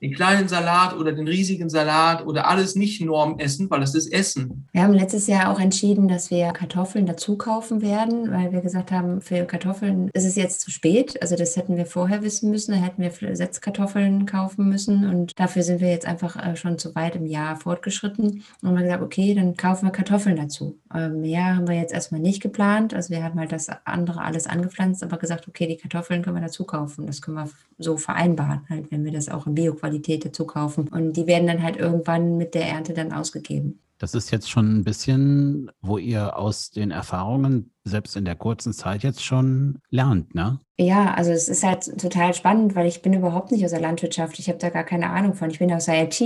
den 0.02 0.14
kleinen 0.14 0.48
Salat 0.48 0.96
oder 0.96 1.12
den 1.12 1.28
riesigen 1.28 1.70
Salat 1.70 2.26
oder 2.26 2.48
alles 2.48 2.76
nicht 2.76 3.02
Norm 3.02 3.40
essen, 3.40 3.70
weil 3.70 3.80
das 3.80 3.96
ist 3.96 4.12
Essen. 4.12 4.68
Wir 4.72 4.84
haben 4.84 4.94
letztes 4.94 5.28
Jahr 5.28 5.52
auch 5.52 5.60
entschieden, 5.60 6.08
dass 6.08 6.30
wir 6.30 6.52
Kartoffeln 6.52 7.06
dazu 7.06 7.38
kaufen 7.38 7.82
werden, 7.82 8.32
weil 8.32 8.52
wir 8.52 8.62
gesagt 8.62 8.92
haben, 8.92 9.22
für 9.22 9.46
Kartoffeln 9.46 10.10
ist 10.14 10.26
es 10.26 10.36
jetzt 10.36 10.62
zu 10.62 10.72
spät. 10.72 11.22
Also 11.22 11.36
das 11.36 11.56
hätten 11.56 11.78
wir 11.78 11.86
vorher 11.86 12.22
wissen 12.22 12.52
müssen, 12.52 12.72
da 12.72 12.78
hätten 12.78 13.02
wir 13.02 13.36
Setzkartoffeln 13.36 14.26
kaufen 14.26 14.70
müssen 14.70 15.10
und 15.10 15.40
dafür 15.40 15.64
sind 15.64 15.82
wir 15.82 15.90
jetzt 15.90 16.06
einfach 16.06 16.36
äh, 16.36 16.56
schon 16.56 16.78
zu 16.78 16.94
weit 16.96 17.16
im 17.16 17.26
Jahr 17.26 17.56
fortgeschritten 17.56 18.44
und 18.62 18.70
haben 18.70 18.78
gesagt, 18.78 19.04
okay, 19.04 19.34
dann 19.34 19.58
kaufen 19.58 19.86
wir 19.86 19.92
Kartoffeln 19.92 20.36
dazu. 20.36 20.78
Äh, 20.94 21.10
Mehr 21.10 21.56
haben 21.56 21.68
wir 21.68 21.76
jetzt 21.76 21.94
erstmal 21.94 22.22
nicht 22.22 22.42
geplant. 22.42 22.94
Also 22.94 23.10
wir 23.10 23.24
haben 23.24 23.40
halt 23.40 23.52
das 23.52 23.70
andere 23.86 24.22
alles 24.22 24.48
angepflanzt, 24.48 25.04
aber 25.04 25.18
gesagt, 25.18 25.48
okay, 25.48 25.68
die 25.68 25.78
Kartoffeln 25.78 26.22
können 26.22 26.38
wir 26.38 26.42
dazu 26.42 26.66
kaufen. 26.66 27.08
Das 27.08 27.22
können 27.22 27.38
wir 27.38 27.50
so 27.78 27.98
vereinbaren, 27.98 28.62
halt, 28.70 28.92
wenn 28.92 29.04
wir 29.04 29.12
das 29.12 29.30
auch 29.30 29.48
in 29.48 29.56
Bioqualität 29.56 30.26
dazu 30.26 30.46
kaufen. 30.46 30.88
Und 30.88 31.14
die 31.14 31.28
werden 31.28 31.48
dann 31.48 31.64
halt 31.64 31.78
irgendwann 31.78 32.38
mit 32.38 32.56
der 32.56 32.68
Ernte 32.68 32.94
dann 32.94 33.12
ausgegeben. 33.12 33.80
Das 34.00 34.14
ist 34.14 34.30
jetzt 34.30 34.50
schon 34.50 34.78
ein 34.78 34.84
bisschen, 34.84 35.72
wo 35.82 35.98
ihr 35.98 36.38
aus 36.38 36.70
den 36.70 36.92
Erfahrungen 36.92 37.72
selbst 37.84 38.16
in 38.16 38.26
der 38.26 38.36
kurzen 38.36 38.72
Zeit 38.72 39.02
jetzt 39.02 39.24
schon 39.24 39.80
lernt, 39.90 40.36
ne? 40.36 40.60
Ja, 40.78 41.16
also 41.16 41.32
es 41.32 41.50
ist 41.50 41.64
halt 41.64 41.98
total 42.00 42.36
spannend, 42.36 42.76
weil 42.76 42.86
ich 42.86 43.02
bin 43.02 43.14
überhaupt 43.14 43.52
nicht 43.52 43.66
aus 43.66 43.72
der 43.72 43.82
Landwirtschaft. 43.82 44.38
Ich 44.38 44.50
habe 44.50 44.60
da 44.60 44.70
gar 44.70 44.84
keine 44.84 45.10
Ahnung 45.10 45.34
von. 45.34 45.50
Ich 45.50 45.58
bin 45.58 45.74
aus 45.74 45.86
der 45.86 46.04
IT. 46.04 46.22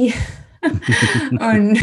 und 1.31 1.79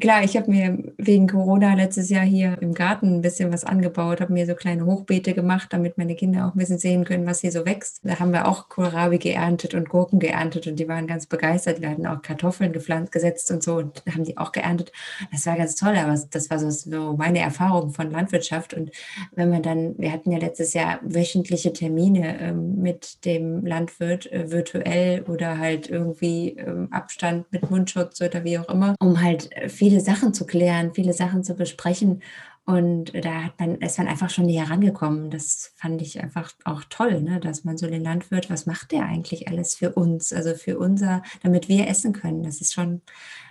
klar, 0.00 0.22
ich 0.22 0.36
habe 0.36 0.50
mir 0.50 0.92
wegen 0.98 1.28
Corona 1.28 1.74
letztes 1.74 2.10
Jahr 2.10 2.24
hier 2.24 2.58
im 2.60 2.74
Garten 2.74 3.16
ein 3.16 3.22
bisschen 3.22 3.52
was 3.52 3.64
angebaut, 3.64 4.20
habe 4.20 4.32
mir 4.32 4.46
so 4.46 4.54
kleine 4.54 4.84
Hochbeete 4.84 5.32
gemacht, 5.32 5.68
damit 5.70 5.96
meine 5.96 6.14
Kinder 6.14 6.46
auch 6.46 6.54
ein 6.54 6.58
bisschen 6.58 6.78
sehen 6.78 7.04
können, 7.04 7.26
was 7.26 7.40
hier 7.40 7.52
so 7.52 7.64
wächst. 7.64 8.00
Da 8.02 8.18
haben 8.18 8.32
wir 8.32 8.46
auch 8.46 8.68
Kohlrabi 8.68 9.18
geerntet 9.18 9.74
und 9.74 9.88
Gurken 9.88 10.18
geerntet 10.18 10.66
und 10.66 10.76
die 10.76 10.88
waren 10.88 11.06
ganz 11.06 11.26
begeistert. 11.26 11.80
Wir 11.80 11.88
hatten 11.88 12.06
auch 12.06 12.20
Kartoffeln 12.20 12.72
gepflanzt, 12.72 13.12
gesetzt 13.12 13.50
und 13.50 13.62
so 13.62 13.76
und 13.76 14.02
haben 14.12 14.24
die 14.24 14.36
auch 14.36 14.52
geerntet. 14.52 14.92
Das 15.30 15.46
war 15.46 15.56
ganz 15.56 15.74
toll, 15.76 15.96
aber 15.96 16.18
das 16.30 16.50
war 16.50 16.58
so, 16.58 17.16
meine 17.16 17.38
Erfahrung 17.38 17.92
von 17.92 18.10
Landwirtschaft. 18.10 18.74
Und 18.74 18.90
wenn 19.32 19.48
man 19.48 19.62
dann, 19.62 19.94
wir 19.98 20.12
hatten 20.12 20.30
ja 20.32 20.38
letztes 20.38 20.74
Jahr 20.74 21.00
wöchentliche 21.02 21.72
Termine 21.72 22.38
ähm, 22.40 22.82
mit 22.82 23.24
dem 23.24 23.64
Landwirt 23.64 24.30
äh, 24.30 24.50
virtuell 24.50 25.22
oder 25.22 25.58
halt 25.58 25.88
irgendwie 25.88 26.50
ähm, 26.58 26.88
Abstand 26.90 27.50
mit 27.52 27.70
Mundschutz 27.70 28.01
oder 28.04 28.44
wie 28.44 28.58
auch 28.58 28.68
immer, 28.68 28.94
um 29.00 29.20
halt 29.20 29.52
äh, 29.52 29.68
viele 29.68 30.00
Sachen 30.00 30.34
zu 30.34 30.46
klären, 30.46 30.94
viele 30.94 31.12
Sachen 31.12 31.44
zu 31.44 31.54
besprechen. 31.54 32.22
Und 32.64 33.12
da 33.24 33.44
hat 33.44 33.58
man, 33.58 33.76
ist 33.76 33.98
man 33.98 34.06
einfach 34.06 34.30
schon 34.30 34.46
näher 34.46 34.70
rangekommen. 34.70 35.30
Das 35.30 35.72
fand 35.76 36.00
ich 36.00 36.22
einfach 36.22 36.52
auch 36.64 36.84
toll, 36.88 37.20
ne? 37.20 37.40
dass 37.40 37.64
man 37.64 37.76
so 37.76 37.88
den 37.88 38.04
Landwirt, 38.04 38.50
was 38.50 38.66
macht 38.66 38.92
der 38.92 39.04
eigentlich 39.04 39.48
alles 39.48 39.74
für 39.74 39.92
uns, 39.92 40.32
also 40.32 40.54
für 40.54 40.78
unser, 40.78 41.22
damit 41.42 41.68
wir 41.68 41.88
essen 41.88 42.12
können. 42.12 42.44
Das 42.44 42.60
ist 42.60 42.72
schon, 42.72 43.02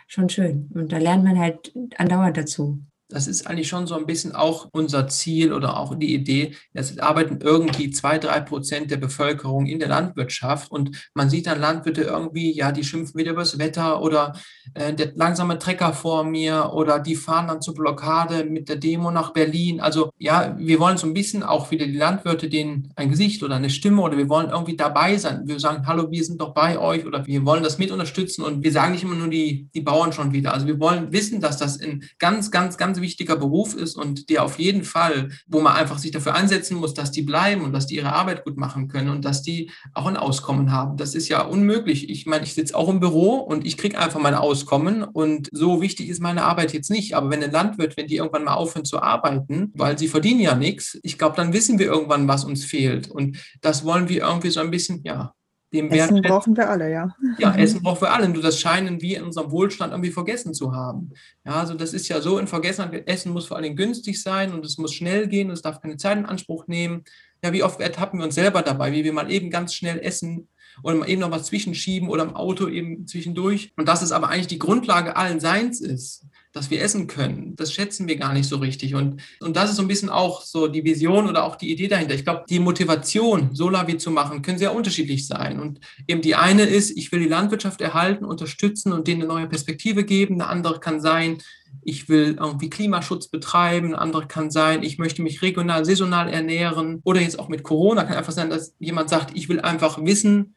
schon 0.08 0.30
schön. 0.30 0.70
Und 0.74 0.94
da 0.94 0.98
lernt 0.98 1.26
man 1.26 1.38
halt 1.38 1.74
andauernd 1.98 2.38
dazu. 2.38 2.80
Das 3.12 3.28
ist 3.28 3.48
eigentlich 3.48 3.68
schon 3.68 3.88
so 3.88 3.96
ein 3.96 4.06
bisschen 4.06 4.34
auch 4.34 4.70
unser 4.72 5.08
Ziel 5.08 5.54
oder 5.54 5.78
auch 5.78 5.96
die 5.96 6.14
Idee. 6.14 6.56
Es 6.74 6.98
arbeiten 7.00 7.40
irgendwie 7.42 7.92
zwei, 7.92 8.18
drei 8.18 8.40
Prozent 8.40 8.90
der 8.90 8.98
Bevölkerung 8.98 9.66
in 9.66 9.80
der 9.80 9.90
Landwirtschaft 9.90 10.72
und 10.72 11.10
man 11.14 11.30
sieht 11.30 11.48
dann 11.48 11.60
Landwirte 11.60 12.04
irgendwie, 12.04 12.54
ja, 12.54 12.72
die 12.72 12.84
schimpfen 12.84 13.20
wieder 13.20 13.32
übers 13.32 13.60
Wetter 13.60 14.02
oder 14.02 14.34
äh, 14.74 14.94
der 14.94 15.12
langsame 15.16 15.60
Trecker 15.60 15.94
vor 15.94 16.24
mir 16.24 16.72
oder 16.74 17.00
die 17.00 17.16
fahren 17.16 17.48
dann 17.48 17.62
zur 17.62 17.74
Blockade 17.74 18.46
mit 18.46 18.70
der 18.70 18.78
Demo 18.78 19.12
nach 19.12 19.34
Berlin. 19.34 19.82
Also 19.82 20.12
ja, 20.18 20.56
wir 20.58 20.80
wollen 20.80 20.98
so 20.98 21.08
ein 21.08 21.14
bisschen 21.14 21.44
auch 21.44 21.72
wieder 21.72 21.86
die 21.86 21.98
Landwirte 21.98 22.50
denen 22.50 22.92
ein 22.96 23.10
Gesicht 23.10 23.44
oder 23.44 23.56
eine 23.56 23.70
Stimme 23.70 24.02
oder 24.02 24.18
wir 24.18 24.30
wollen 24.30 24.50
irgendwie 24.50 24.78
dabei 24.78 25.18
sein. 25.18 25.42
Wir 25.46 25.60
sagen, 25.60 25.86
hallo, 25.86 26.10
wir 26.12 26.24
sind 26.24 26.40
doch 26.40 26.54
bei 26.54 26.80
euch 26.80 27.06
oder 27.06 27.26
wir 27.28 27.46
wollen 27.46 27.64
das 27.64 27.78
mit 27.78 27.92
unterstützen 27.92 28.44
und 28.44 28.64
wir 28.64 28.72
sagen 28.72 28.94
nicht 28.94 29.04
immer 29.04 29.16
nur 29.16 29.28
die, 29.28 29.70
die 29.74 29.82
Bauern 29.82 30.14
schon 30.14 30.32
wieder. 30.32 30.54
Also 30.54 30.68
wir 30.68 30.80
wollen 30.80 31.12
wissen, 31.12 31.42
dass 31.42 31.58
das 31.58 31.82
ein 31.82 32.04
ganz, 32.20 32.52
ganz, 32.52 32.78
ganz 32.78 33.01
wichtiger 33.02 33.36
Beruf 33.36 33.76
ist 33.76 33.96
und 33.96 34.30
der 34.30 34.44
auf 34.44 34.60
jeden 34.60 34.84
Fall, 34.84 35.30
wo 35.48 35.62
man 35.62 35.76
einfach 35.76 35.98
sich 35.98 36.12
dafür 36.12 36.36
einsetzen 36.36 36.78
muss, 36.78 36.94
dass 36.94 37.12
die 37.12 37.22
bleiben 37.22 37.64
und 37.64 37.74
dass 37.74 37.88
die 37.88 37.96
ihre 37.96 38.14
Arbeit 38.14 38.44
gut 38.46 38.58
machen 38.58 38.88
können 38.88 39.10
und 39.10 39.26
dass 39.26 39.42
die 39.42 39.72
auch 39.94 40.06
ein 40.06 40.18
Auskommen 40.18 40.72
haben. 40.72 40.98
Das 40.98 41.16
ist 41.16 41.28
ja 41.28 41.42
unmöglich. 41.42 42.10
Ich 42.10 42.26
meine, 42.26 42.44
ich 42.44 42.54
sitze 42.54 42.76
auch 42.76 42.90
im 42.90 43.00
Büro 43.00 43.36
und 43.36 43.66
ich 43.66 43.78
kriege 43.78 43.98
einfach 43.98 44.20
mein 44.20 44.36
Auskommen 44.36 45.04
und 45.04 45.50
so 45.52 45.82
wichtig 45.82 46.10
ist 46.10 46.22
meine 46.22 46.44
Arbeit 46.44 46.74
jetzt 46.74 46.92
nicht. 46.92 47.16
Aber 47.16 47.30
wenn 47.30 47.44
ein 47.44 47.52
Landwirt, 47.52 47.98
wenn 47.98 48.08
die 48.08 48.18
irgendwann 48.18 48.46
mal 48.46 48.54
aufhören 48.54 48.86
zu 48.86 49.02
arbeiten, 49.02 49.72
weil 49.76 49.98
sie 49.98 50.08
verdienen 50.08 50.40
ja 50.40 50.56
nichts, 50.56 51.00
ich 51.04 51.18
glaube, 51.18 51.36
dann 51.36 51.54
wissen 51.54 51.80
wir 51.80 51.88
irgendwann, 51.88 52.28
was 52.28 52.46
uns 52.46 52.66
fehlt. 52.66 53.10
Und 53.10 53.38
das 53.62 53.86
wollen 53.86 54.10
wir 54.10 54.22
irgendwie 54.22 54.52
so 54.52 54.60
ein 54.60 54.72
bisschen, 54.72 55.02
ja, 55.04 55.34
dem 55.74 55.90
Essen 55.90 56.22
brauchen 56.22 56.58
wir 56.58 56.70
alle, 56.70 56.92
ja. 56.92 57.16
Ja, 57.38 57.56
Essen 57.56 57.82
brauchen 57.82 58.02
wir 58.02 58.12
alle. 58.12 58.28
Nur 58.28 58.42
das 58.42 58.60
scheinen 58.60 59.02
wir 59.02 59.20
in 59.20 59.24
unserem 59.24 59.52
Wohlstand 59.52 59.94
irgendwie 59.94 60.12
vergessen 60.12 60.54
zu 60.54 60.74
haben. 60.74 61.12
Ja, 61.46 61.54
also 61.54 61.76
das 61.76 61.94
ist 61.94 62.10
ja 62.10 62.20
so 62.20 62.38
in 62.40 62.48
Vergessenheit. 62.48 63.08
Essen 63.08 63.32
muss 63.32 63.48
vor 63.48 63.58
allem 63.58 63.76
günstig 63.76 64.22
sein 64.22 64.54
und 64.54 64.66
es 64.66 64.78
muss 64.78 64.94
schnell 64.94 65.28
gehen 65.28 65.48
und 65.48 65.54
es 65.54 65.62
darf 65.62 65.82
keine 65.82 65.98
Zeit 65.98 66.18
in 66.18 66.26
Anspruch 66.26 66.68
nehmen. 66.68 67.04
Ja, 67.44 67.54
wie 67.54 67.64
oft 67.64 67.80
ertappen 67.80 68.20
wir 68.20 68.26
uns 68.26 68.36
selber 68.36 68.62
dabei, 68.62 68.92
wie 68.92 69.04
wir 69.04 69.14
mal 69.14 69.32
eben 69.32 69.50
ganz 69.50 69.74
schnell 69.74 70.00
essen 70.00 70.50
oder 70.84 70.96
mal 70.96 71.10
eben 71.10 71.22
noch 71.22 71.32
was 71.32 71.46
zwischenschieben 71.46 72.10
oder 72.10 72.24
im 72.24 72.36
Auto 72.36 72.68
eben 72.68 73.08
zwischendurch. 73.08 73.72
Und 73.78 73.88
dass 73.88 74.02
es 74.02 74.12
aber 74.12 74.30
eigentlich 74.30 74.48
die 74.48 74.60
Grundlage 74.60 75.16
allen 75.16 75.40
Seins 75.40 75.80
ist 75.80 76.26
dass 76.54 76.70
wir 76.70 76.82
essen 76.82 77.08
können. 77.08 77.56
Das 77.56 77.74
schätzen 77.74 78.08
wir 78.08 78.18
gar 78.18 78.34
nicht 78.34 78.48
so 78.48 78.58
richtig. 78.58 78.96
Und, 78.96 79.22
und 79.40 79.56
das 79.56 79.70
ist 79.70 79.78
so 79.78 79.82
ein 79.82 79.88
bisschen 79.88 80.10
auch 80.10 80.42
so 80.42 80.68
die 80.68 80.84
Vision 80.84 81.28
oder 81.28 81.44
auch 81.46 81.56
die 81.56 81.72
Idee 81.72 81.88
dahinter. 81.88 82.14
Ich 82.14 82.24
glaube, 82.24 82.46
die 82.50 82.60
Motivation, 82.60 83.56
Solavi 83.56 83.98
zu 83.98 84.12
machen, 84.12 84.42
können 84.42 84.58
sehr 84.58 84.76
unterschiedlich 84.76 85.28
sein. 85.28 85.60
Und 85.60 85.80
eben 86.08 86.22
die 86.22 86.36
eine 86.36 86.64
ist, 86.64 86.98
ich 86.98 87.12
will 87.12 87.22
die 87.22 87.30
Landwirtschaft 87.30 87.82
erhalten, 87.82 88.26
unterstützen 88.26 88.92
und 88.92 89.08
denen 89.08 89.22
eine 89.22 89.34
neue 89.34 89.48
Perspektive 89.48 90.04
geben. 90.04 90.36
Eine 90.36 90.50
andere 90.50 90.80
kann 90.80 91.00
sein, 91.00 91.38
ich 91.84 92.10
will 92.10 92.38
irgendwie 92.40 92.70
Klimaschutz 92.70 93.28
betreiben, 93.28 93.88
eine 93.88 94.00
andere 94.00 94.28
kann 94.28 94.52
sein, 94.52 94.84
ich 94.84 94.98
möchte 94.98 95.22
mich 95.22 95.42
regional, 95.42 95.86
saisonal 95.86 96.30
ernähren 96.30 97.00
oder 97.04 97.22
jetzt 97.22 97.40
auch 97.40 97.48
mit 97.48 97.64
Corona 97.64 98.04
kann 98.04 98.18
einfach 98.18 98.34
sein, 98.34 98.50
dass 98.50 98.76
jemand 98.80 99.10
sagt, 99.10 99.36
ich 99.36 99.50
will 99.50 99.62
einfach 99.62 100.04
wissen, 100.04 100.56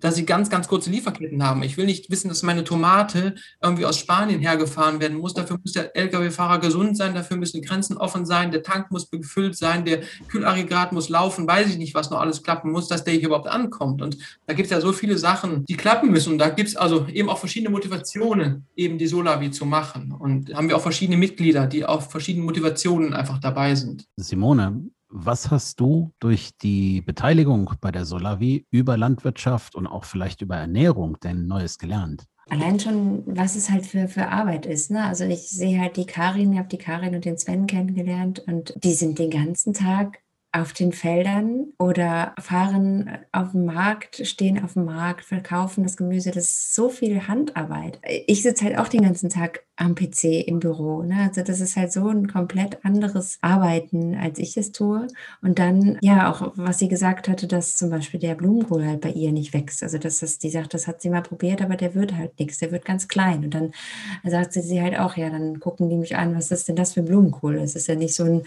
dass 0.00 0.16
sie 0.16 0.26
ganz, 0.26 0.50
ganz 0.50 0.68
kurze 0.68 0.90
Lieferketten 0.90 1.42
haben. 1.44 1.62
Ich 1.62 1.76
will 1.76 1.86
nicht 1.86 2.10
wissen, 2.10 2.28
dass 2.28 2.42
meine 2.42 2.64
Tomate 2.64 3.34
irgendwie 3.62 3.86
aus 3.86 3.98
Spanien 3.98 4.40
hergefahren 4.40 5.00
werden 5.00 5.18
muss. 5.18 5.34
Dafür 5.34 5.58
muss 5.62 5.72
der 5.72 5.96
Lkw-Fahrer 5.96 6.58
gesund 6.58 6.96
sein, 6.96 7.14
dafür 7.14 7.36
müssen 7.36 7.60
die 7.60 7.66
Grenzen 7.66 7.96
offen 7.96 8.26
sein, 8.26 8.50
der 8.50 8.62
Tank 8.62 8.90
muss 8.90 9.06
befüllt 9.06 9.56
sein, 9.56 9.84
der 9.84 10.00
Kühlaggregat 10.28 10.92
muss 10.92 11.08
laufen, 11.08 11.46
weiß 11.46 11.68
ich 11.68 11.78
nicht, 11.78 11.94
was 11.94 12.10
noch 12.10 12.20
alles 12.20 12.42
klappen 12.42 12.72
muss, 12.72 12.88
dass 12.88 13.04
der 13.04 13.14
hier 13.14 13.26
überhaupt 13.26 13.48
ankommt. 13.48 14.02
Und 14.02 14.18
da 14.46 14.54
gibt 14.54 14.66
es 14.66 14.70
ja 14.70 14.80
so 14.80 14.92
viele 14.92 15.18
Sachen, 15.18 15.64
die 15.66 15.76
klappen 15.76 16.10
müssen. 16.10 16.32
Und 16.32 16.38
da 16.38 16.48
gibt 16.48 16.68
es 16.68 16.76
also 16.76 17.06
eben 17.06 17.28
auch 17.28 17.38
verschiedene 17.38 17.70
Motivationen, 17.70 18.66
eben 18.76 18.98
die 18.98 19.06
Solavi 19.06 19.50
zu 19.50 19.66
machen. 19.66 20.12
Und 20.12 20.54
haben 20.54 20.68
wir 20.68 20.76
auch 20.76 20.82
verschiedene 20.82 21.18
Mitglieder, 21.18 21.66
die 21.66 21.84
auf 21.84 22.10
verschiedenen 22.10 22.46
Motivationen 22.46 23.12
einfach 23.12 23.38
dabei 23.38 23.74
sind. 23.74 24.06
Simone, 24.16 24.90
was 25.10 25.50
hast 25.50 25.80
du 25.80 26.12
durch 26.20 26.56
die 26.58 27.02
Beteiligung 27.02 27.72
bei 27.80 27.90
der 27.90 28.04
Solavi 28.04 28.66
über 28.70 28.96
Landwirtschaft 28.96 29.74
und 29.74 29.86
auch 29.86 30.04
vielleicht 30.04 30.40
über 30.40 30.56
Ernährung 30.56 31.18
denn 31.20 31.46
Neues 31.46 31.78
gelernt? 31.78 32.24
Allein 32.48 32.80
schon, 32.80 33.22
was 33.26 33.54
es 33.54 33.70
halt 33.70 33.86
für, 33.86 34.08
für 34.08 34.28
Arbeit 34.28 34.66
ist. 34.66 34.90
Ne? 34.90 35.04
Also 35.04 35.24
ich 35.24 35.48
sehe 35.50 35.80
halt 35.80 35.96
die 35.96 36.06
Karin, 36.06 36.52
ich 36.52 36.58
habe 36.58 36.68
die 36.68 36.78
Karin 36.78 37.14
und 37.14 37.24
den 37.24 37.38
Sven 37.38 37.66
kennengelernt 37.66 38.40
und 38.40 38.74
die 38.82 38.92
sind 38.92 39.18
den 39.18 39.30
ganzen 39.30 39.72
Tag 39.72 40.20
auf 40.52 40.72
den 40.72 40.92
Feldern 40.92 41.72
oder 41.78 42.34
fahren 42.40 43.18
auf 43.30 43.52
dem 43.52 43.66
Markt, 43.66 44.26
stehen 44.26 44.62
auf 44.64 44.72
dem 44.72 44.84
Markt, 44.84 45.24
verkaufen 45.24 45.84
das 45.84 45.96
Gemüse. 45.96 46.32
Das 46.32 46.50
ist 46.50 46.74
so 46.74 46.88
viel 46.88 47.28
Handarbeit. 47.28 48.00
Ich 48.26 48.42
sitze 48.42 48.64
halt 48.64 48.78
auch 48.78 48.88
den 48.88 49.02
ganzen 49.02 49.30
Tag 49.30 49.64
am 49.80 49.94
PC 49.94 50.46
im 50.46 50.60
Büro. 50.60 51.02
Ne? 51.02 51.16
Also 51.26 51.42
das 51.42 51.60
ist 51.60 51.76
halt 51.76 51.90
so 51.90 52.06
ein 52.08 52.28
komplett 52.28 52.84
anderes 52.84 53.38
Arbeiten, 53.40 54.14
als 54.14 54.38
ich 54.38 54.56
es 54.58 54.72
tue. 54.72 55.06
Und 55.40 55.58
dann, 55.58 55.96
ja, 56.02 56.30
auch 56.30 56.52
was 56.56 56.78
sie 56.78 56.88
gesagt 56.88 57.28
hatte, 57.28 57.46
dass 57.46 57.76
zum 57.76 57.88
Beispiel 57.88 58.20
der 58.20 58.34
Blumenkohl 58.34 58.86
halt 58.86 59.00
bei 59.00 59.10
ihr 59.10 59.32
nicht 59.32 59.54
wächst. 59.54 59.82
Also 59.82 59.96
das 59.96 60.22
ist, 60.22 60.42
die 60.42 60.50
sagt, 60.50 60.74
das 60.74 60.86
hat 60.86 61.00
sie 61.00 61.08
mal 61.08 61.22
probiert, 61.22 61.62
aber 61.62 61.76
der 61.76 61.94
wird 61.94 62.14
halt 62.14 62.38
nichts, 62.38 62.58
der 62.58 62.72
wird 62.72 62.84
ganz 62.84 63.08
klein. 63.08 63.44
Und 63.44 63.54
dann 63.54 63.72
sagt 64.22 64.52
sie, 64.52 64.60
sie 64.60 64.82
halt 64.82 64.98
auch, 64.98 65.16
ja, 65.16 65.30
dann 65.30 65.60
gucken 65.60 65.88
die 65.88 65.96
mich 65.96 66.14
an, 66.14 66.36
was 66.36 66.50
ist 66.50 66.68
denn 66.68 66.76
das 66.76 66.92
für 66.92 67.02
Blumenkohl? 67.02 67.56
Das 67.56 67.74
ist 67.74 67.86
ja 67.86 67.94
nicht 67.94 68.14
so 68.14 68.24
ein 68.24 68.42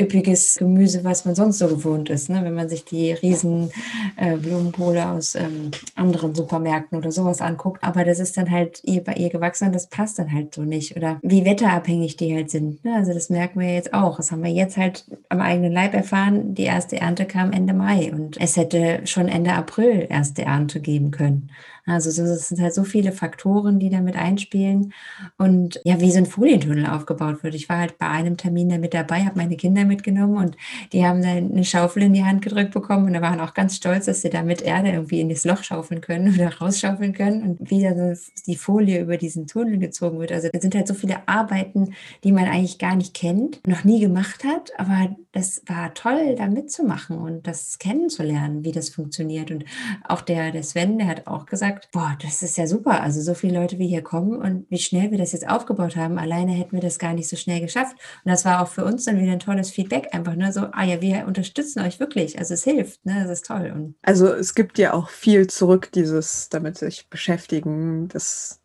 üppiges 0.00 0.56
Gemüse, 0.56 1.04
was 1.04 1.26
man 1.26 1.34
sonst 1.34 1.58
so 1.58 1.68
gewohnt 1.68 2.08
ist. 2.08 2.30
Ne? 2.30 2.42
Wenn 2.42 2.54
man 2.54 2.70
sich 2.70 2.86
die 2.86 3.12
riesen 3.12 3.70
äh, 4.16 4.36
Blumenkohle 4.38 5.10
aus 5.10 5.34
ähm, 5.34 5.72
anderen 5.94 6.34
Supermärkten 6.34 6.96
oder 6.96 7.12
sowas 7.12 7.42
anguckt. 7.42 7.84
Aber 7.84 8.04
das 8.04 8.18
ist 8.18 8.38
dann 8.38 8.50
halt 8.50 8.82
bei 9.04 9.12
ihr 9.14 9.28
gewachsen 9.28 9.66
und 9.66 9.74
das 9.74 9.86
passt 9.86 10.18
dann 10.18 10.32
halt 10.32 10.54
so 10.54 10.69
nicht 10.70 10.96
oder 10.96 11.18
wie 11.22 11.44
wetterabhängig 11.44 12.16
die 12.16 12.34
halt 12.34 12.50
sind. 12.50 12.82
Ne? 12.84 12.94
Also 12.94 13.12
das 13.12 13.28
merken 13.28 13.60
wir 13.60 13.74
jetzt 13.74 13.92
auch. 13.92 14.16
Das 14.16 14.32
haben 14.32 14.42
wir 14.42 14.50
jetzt 14.50 14.78
halt 14.78 15.04
am 15.28 15.40
eigenen 15.40 15.72
Leib 15.72 15.92
erfahren. 15.92 16.54
Die 16.54 16.64
erste 16.64 16.98
Ernte 16.98 17.26
kam 17.26 17.52
Ende 17.52 17.74
Mai 17.74 18.10
und 18.12 18.40
es 18.40 18.56
hätte 18.56 19.02
schon 19.04 19.28
Ende 19.28 19.52
April 19.52 20.06
erste 20.08 20.42
Ernte 20.42 20.80
geben 20.80 21.10
können. 21.10 21.50
Also 21.86 22.10
es 22.10 22.48
sind 22.48 22.60
halt 22.60 22.74
so 22.74 22.84
viele 22.84 23.12
Faktoren, 23.12 23.78
die 23.78 23.90
damit 23.90 24.16
einspielen 24.16 24.92
und 25.38 25.80
ja, 25.84 26.00
wie 26.00 26.10
so 26.10 26.18
ein 26.18 26.26
Folientunnel 26.26 26.86
aufgebaut 26.86 27.42
wird. 27.42 27.54
Ich 27.54 27.68
war 27.68 27.78
halt 27.78 27.98
bei 27.98 28.08
einem 28.08 28.36
Termin 28.36 28.68
da 28.68 28.78
mit 28.78 28.94
dabei, 28.94 29.24
habe 29.24 29.38
meine 29.38 29.56
Kinder 29.56 29.84
mitgenommen 29.84 30.36
und 30.36 30.56
die 30.92 31.04
haben 31.04 31.22
dann 31.22 31.52
eine 31.52 31.64
Schaufel 31.64 32.02
in 32.04 32.12
die 32.12 32.24
Hand 32.24 32.42
gedrückt 32.42 32.72
bekommen 32.72 33.06
und 33.06 33.14
da 33.14 33.22
waren 33.22 33.40
auch 33.40 33.54
ganz 33.54 33.76
stolz, 33.76 34.06
dass 34.06 34.22
sie 34.22 34.30
da 34.30 34.42
mit 34.42 34.62
Erde 34.62 34.90
irgendwie 34.90 35.20
in 35.20 35.28
das 35.28 35.44
Loch 35.44 35.62
schaufeln 35.62 36.00
können 36.00 36.34
oder 36.34 36.54
rausschaufeln 36.58 37.12
können 37.12 37.42
und 37.42 37.70
wie 37.70 37.82
dann 37.82 38.16
die 38.46 38.56
Folie 38.56 39.00
über 39.00 39.16
diesen 39.16 39.46
Tunnel 39.46 39.78
gezogen 39.78 40.18
wird. 40.18 40.32
Also 40.32 40.48
es 40.52 40.62
sind 40.62 40.74
halt 40.74 40.88
so 40.88 40.94
viele 40.94 41.28
Arbeiten, 41.28 41.94
die 42.24 42.32
man 42.32 42.44
eigentlich 42.44 42.78
gar 42.78 42.96
nicht 42.96 43.14
kennt, 43.14 43.66
noch 43.66 43.84
nie 43.84 44.00
gemacht 44.00 44.44
hat, 44.44 44.72
aber 44.78 45.16
das 45.32 45.62
war 45.66 45.94
toll, 45.94 46.34
da 46.36 46.48
mitzumachen 46.48 47.16
und 47.18 47.46
das 47.46 47.78
kennenzulernen, 47.78 48.64
wie 48.64 48.72
das 48.72 48.90
funktioniert. 48.90 49.50
Und 49.50 49.64
auch 50.08 50.22
der, 50.22 50.50
der 50.50 50.62
Sven, 50.64 50.98
der 50.98 51.06
hat 51.06 51.26
auch 51.26 51.46
gesagt, 51.46 51.69
boah, 51.92 52.16
das 52.22 52.42
ist 52.42 52.56
ja 52.56 52.66
super. 52.66 53.02
Also 53.02 53.20
so 53.20 53.34
viele 53.34 53.58
Leute, 53.58 53.78
wie 53.78 53.88
hier 53.88 54.02
kommen 54.02 54.36
und 54.36 54.66
wie 54.70 54.78
schnell 54.78 55.10
wir 55.10 55.18
das 55.18 55.32
jetzt 55.32 55.48
aufgebaut 55.48 55.96
haben. 55.96 56.18
Alleine 56.18 56.52
hätten 56.52 56.72
wir 56.72 56.80
das 56.80 56.98
gar 56.98 57.14
nicht 57.14 57.28
so 57.28 57.36
schnell 57.36 57.60
geschafft. 57.60 57.96
Und 58.24 58.30
das 58.30 58.44
war 58.44 58.62
auch 58.62 58.68
für 58.68 58.84
uns 58.84 59.04
dann 59.04 59.20
wieder 59.20 59.32
ein 59.32 59.40
tolles 59.40 59.70
Feedback. 59.70 60.08
Einfach 60.12 60.34
nur 60.34 60.52
so, 60.52 60.68
ah 60.72 60.84
ja, 60.84 61.00
wir 61.00 61.26
unterstützen 61.26 61.80
euch 61.80 62.00
wirklich. 62.00 62.38
Also 62.38 62.54
es 62.54 62.64
hilft, 62.64 63.04
ne? 63.04 63.22
Das 63.22 63.30
ist 63.30 63.46
toll. 63.46 63.72
Und 63.74 63.94
also 64.02 64.26
es 64.28 64.54
gibt 64.54 64.78
ja 64.78 64.92
auch 64.92 65.08
viel 65.08 65.46
zurück, 65.46 65.90
dieses 65.92 66.48
damit 66.48 66.78
sich 66.78 67.08
beschäftigen. 67.08 68.08
Das 68.08 68.60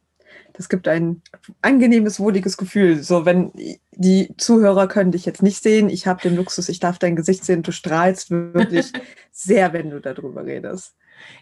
das 0.57 0.69
gibt 0.69 0.87
ein 0.87 1.21
angenehmes, 1.61 2.19
wohliges 2.19 2.55
Gefühl. 2.55 3.03
So, 3.03 3.25
wenn 3.25 3.51
die 3.91 4.33
Zuhörer 4.37 4.87
können 4.87 5.11
dich 5.11 5.25
jetzt 5.25 5.43
nicht 5.43 5.61
sehen, 5.61 5.89
ich 5.89 6.07
habe 6.07 6.21
den 6.21 6.35
Luxus, 6.35 6.69
ich 6.69 6.79
darf 6.79 6.97
dein 6.97 7.15
Gesicht 7.15 7.43
sehen, 7.43 7.61
du 7.61 7.71
strahlst 7.71 8.31
wirklich 8.31 8.91
sehr, 9.31 9.73
wenn 9.73 9.89
du 9.89 9.99
darüber 9.99 10.45
redest. 10.45 10.95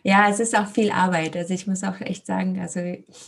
Ja, 0.04 0.28
es 0.30 0.40
ist 0.40 0.58
auch 0.58 0.68
viel 0.68 0.92
Arbeit. 0.92 1.36
Also 1.38 1.54
ich 1.54 1.68
muss 1.68 1.84
auch 1.84 2.00
echt 2.02 2.26
sagen, 2.26 2.60
also 2.60 2.80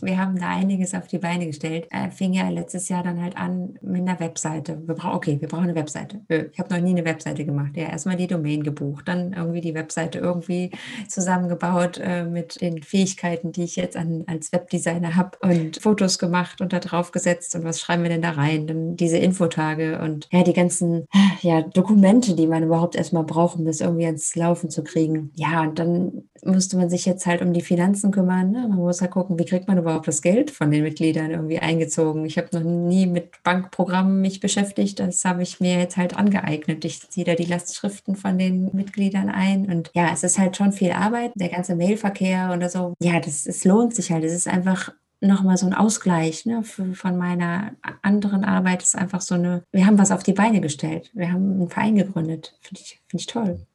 wir 0.01 0.17
haben 0.17 0.37
da 0.39 0.49
einiges 0.49 0.93
auf 0.93 1.07
die 1.07 1.17
Beine 1.17 1.47
gestellt. 1.47 1.87
Äh, 1.91 2.09
fing 2.11 2.33
ja 2.33 2.49
letztes 2.49 2.89
Jahr 2.89 3.03
dann 3.03 3.21
halt 3.21 3.37
an 3.37 3.77
mit 3.81 4.01
einer 4.01 4.19
Webseite. 4.19 4.81
Wir 4.85 4.95
brauchen, 4.95 5.15
okay, 5.15 5.37
wir 5.39 5.47
brauchen 5.47 5.65
eine 5.65 5.75
Webseite. 5.75 6.21
Äh, 6.27 6.45
ich 6.51 6.59
habe 6.59 6.73
noch 6.73 6.81
nie 6.81 6.91
eine 6.91 7.05
Webseite 7.05 7.45
gemacht. 7.45 7.71
Ja, 7.75 7.89
erstmal 7.89 8.17
die 8.17 8.27
Domain 8.27 8.63
gebucht, 8.63 9.07
dann 9.07 9.33
irgendwie 9.33 9.61
die 9.61 9.73
Webseite 9.73 10.19
irgendwie 10.19 10.71
zusammengebaut 11.07 11.99
äh, 12.01 12.23
mit 12.23 12.61
den 12.61 12.83
Fähigkeiten, 12.83 13.51
die 13.51 13.63
ich 13.63 13.75
jetzt 13.75 13.97
an, 13.97 14.23
als 14.27 14.51
Webdesigner 14.51 15.15
habe 15.15 15.37
und 15.41 15.81
Fotos 15.81 16.19
gemacht 16.19 16.61
und 16.61 16.73
da 16.73 16.79
drauf 16.79 17.11
gesetzt 17.11 17.55
und 17.55 17.63
was 17.63 17.79
schreiben 17.79 18.03
wir 18.03 18.09
denn 18.09 18.21
da 18.21 18.31
rein? 18.31 18.67
Dann 18.67 18.95
diese 18.95 19.17
Infotage 19.17 19.99
und 19.99 20.27
ja, 20.31 20.43
die 20.43 20.53
ganzen 20.53 21.07
ja, 21.41 21.61
Dokumente, 21.61 22.35
die 22.35 22.47
man 22.47 22.63
überhaupt 22.63 22.95
erstmal 22.95 23.23
braucht, 23.23 23.57
um 23.57 23.65
das 23.65 23.81
irgendwie 23.81 24.05
ans 24.05 24.35
Laufen 24.35 24.69
zu 24.69 24.83
kriegen. 24.83 25.31
Ja, 25.35 25.61
und 25.61 25.79
dann 25.79 26.23
musste 26.45 26.77
man 26.77 26.89
sich 26.89 27.05
jetzt 27.05 27.25
halt 27.25 27.41
um 27.41 27.53
die 27.53 27.61
Finanzen 27.61 28.11
kümmern. 28.11 28.51
Ne? 28.51 28.67
Man 28.67 28.77
muss 28.77 29.01
halt 29.01 29.11
gucken, 29.11 29.37
wie 29.39 29.45
kriegt 29.45 29.67
man 29.67 29.77
überhaupt 29.77 30.07
das 30.07 30.21
Geld 30.21 30.51
von 30.51 30.71
den 30.71 30.83
Mitgliedern 30.83 31.31
irgendwie 31.31 31.59
eingezogen. 31.59 32.25
Ich 32.25 32.37
habe 32.37 32.49
noch 32.53 32.63
nie 32.63 33.07
mit 33.07 33.43
Bankprogrammen 33.43 34.21
mich 34.21 34.39
beschäftigt. 34.39 34.99
Das 34.99 35.25
habe 35.25 35.43
ich 35.43 35.59
mir 35.59 35.77
jetzt 35.79 35.97
halt 35.97 36.15
angeeignet. 36.15 36.85
Ich 36.85 37.09
ziehe 37.09 37.25
da 37.25 37.35
die 37.35 37.45
Lastschriften 37.45 38.15
von 38.15 38.37
den 38.37 38.69
Mitgliedern 38.73 39.29
ein. 39.29 39.65
Und 39.65 39.91
ja, 39.93 40.09
es 40.13 40.23
ist 40.23 40.39
halt 40.39 40.55
schon 40.55 40.71
viel 40.71 40.91
Arbeit. 40.91 41.31
Der 41.35 41.49
ganze 41.49 41.75
Mailverkehr 41.75 42.51
oder 42.55 42.69
so. 42.69 42.93
Ja, 43.01 43.19
das, 43.19 43.45
es 43.45 43.65
lohnt 43.65 43.95
sich 43.95 44.11
halt. 44.11 44.23
Es 44.23 44.33
ist 44.33 44.47
einfach 44.47 44.91
nochmal 45.21 45.57
so 45.57 45.65
ein 45.65 45.73
Ausgleich 45.73 46.45
ne, 46.45 46.63
von 46.63 47.17
meiner 47.17 47.71
anderen 48.01 48.43
Arbeit. 48.43 48.83
ist 48.83 48.95
einfach 48.95 49.21
so 49.21 49.35
eine, 49.35 49.63
wir 49.71 49.85
haben 49.85 49.97
was 49.97 50.11
auf 50.11 50.23
die 50.23 50.33
Beine 50.33 50.61
gestellt. 50.61 51.11
Wir 51.13 51.31
haben 51.31 51.51
einen 51.53 51.69
Verein 51.69 51.95
gegründet. 51.95 52.57
Finde 52.61 52.81
ich, 52.81 53.01
find 53.07 53.21
ich 53.21 53.27
toll. 53.27 53.65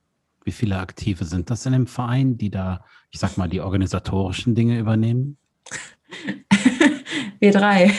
Wie 0.50 0.52
viele 0.52 0.78
Aktive 0.78 1.24
sind 1.26 1.48
das 1.48 1.64
in 1.64 1.72
dem 1.72 1.86
Verein, 1.86 2.36
die 2.36 2.50
da, 2.50 2.84
ich 3.12 3.20
sag 3.20 3.36
mal, 3.36 3.48
die 3.48 3.60
organisatorischen 3.60 4.56
Dinge 4.56 4.80
übernehmen? 4.80 5.36
wir 7.38 7.52
drei 7.52 7.92